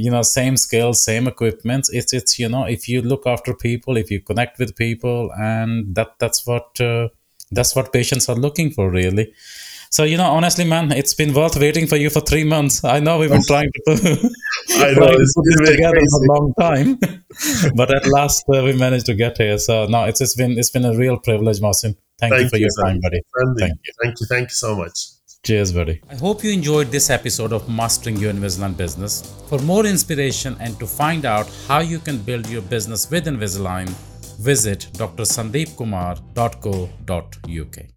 you 0.00 0.10
know 0.10 0.22
same 0.22 0.56
skills 0.56 1.04
same 1.04 1.26
equipment. 1.26 1.86
It's 1.92 2.12
it's 2.12 2.38
you 2.38 2.48
know 2.48 2.64
if 2.64 2.88
you 2.88 3.02
look 3.02 3.26
after 3.26 3.54
people 3.54 3.96
if 3.96 4.10
you 4.10 4.20
connect 4.20 4.58
with 4.58 4.76
people 4.76 5.30
and 5.38 5.94
that 5.94 6.14
that's 6.18 6.46
what 6.46 6.80
uh, 6.80 7.08
that's 7.50 7.76
what 7.76 7.92
patients 7.92 8.28
are 8.28 8.36
looking 8.36 8.70
for 8.70 8.90
really. 8.90 9.34
So 9.90 10.04
you 10.04 10.16
know 10.16 10.30
honestly 10.30 10.64
man 10.64 10.92
it's 10.92 11.14
been 11.14 11.34
worth 11.34 11.56
waiting 11.56 11.86
for 11.86 11.96
you 11.96 12.10
for 12.10 12.20
three 12.20 12.44
months. 12.44 12.84
I 12.84 13.00
know 13.00 13.18
we've 13.18 13.30
been 13.30 13.42
trying 13.46 13.70
to 13.72 13.80
put, 13.86 14.00
I 14.76 14.92
know, 14.92 15.08
it's 15.20 15.34
put 15.34 15.44
this 15.44 15.70
together 15.70 15.96
crazy. 15.96 16.06
for 16.10 16.24
a 16.24 16.38
long 16.38 16.54
time. 16.58 16.98
But 17.76 17.94
at 17.94 18.06
last 18.06 18.44
uh, 18.54 18.62
we 18.62 18.74
managed 18.74 19.06
to 19.06 19.14
get 19.14 19.38
here. 19.38 19.58
So 19.58 19.86
no 19.86 20.04
it's, 20.04 20.20
it's 20.20 20.34
been 20.34 20.58
it's 20.58 20.70
been 20.70 20.84
a 20.84 20.96
real 20.96 21.18
privilege 21.18 21.60
Mohsen. 21.60 21.96
Thank, 22.18 22.34
thank 22.34 22.42
you 22.44 22.48
for 22.48 22.56
you, 22.56 22.68
your 22.68 22.84
time 22.84 23.00
buddy. 23.00 23.20
thank 23.58 23.72
you. 23.84 23.92
Thank 24.02 24.20
you 24.20 24.26
thank 24.26 24.50
you 24.50 24.54
so 24.54 24.76
much 24.76 24.96
Cheers, 25.44 25.72
buddy. 25.72 26.00
I 26.08 26.14
hope 26.14 26.44
you 26.44 26.52
enjoyed 26.52 26.92
this 26.92 27.10
episode 27.10 27.52
of 27.52 27.68
Mastering 27.68 28.16
Your 28.16 28.32
Invisalign 28.32 28.76
Business. 28.76 29.42
For 29.48 29.58
more 29.58 29.84
inspiration 29.84 30.56
and 30.60 30.78
to 30.78 30.86
find 30.86 31.24
out 31.24 31.50
how 31.66 31.80
you 31.80 31.98
can 31.98 32.18
build 32.18 32.48
your 32.48 32.62
business 32.62 33.10
with 33.10 33.26
Invisalign, 33.26 33.88
visit 34.38 34.86
drsandeepkumar.co.uk. 34.92 37.91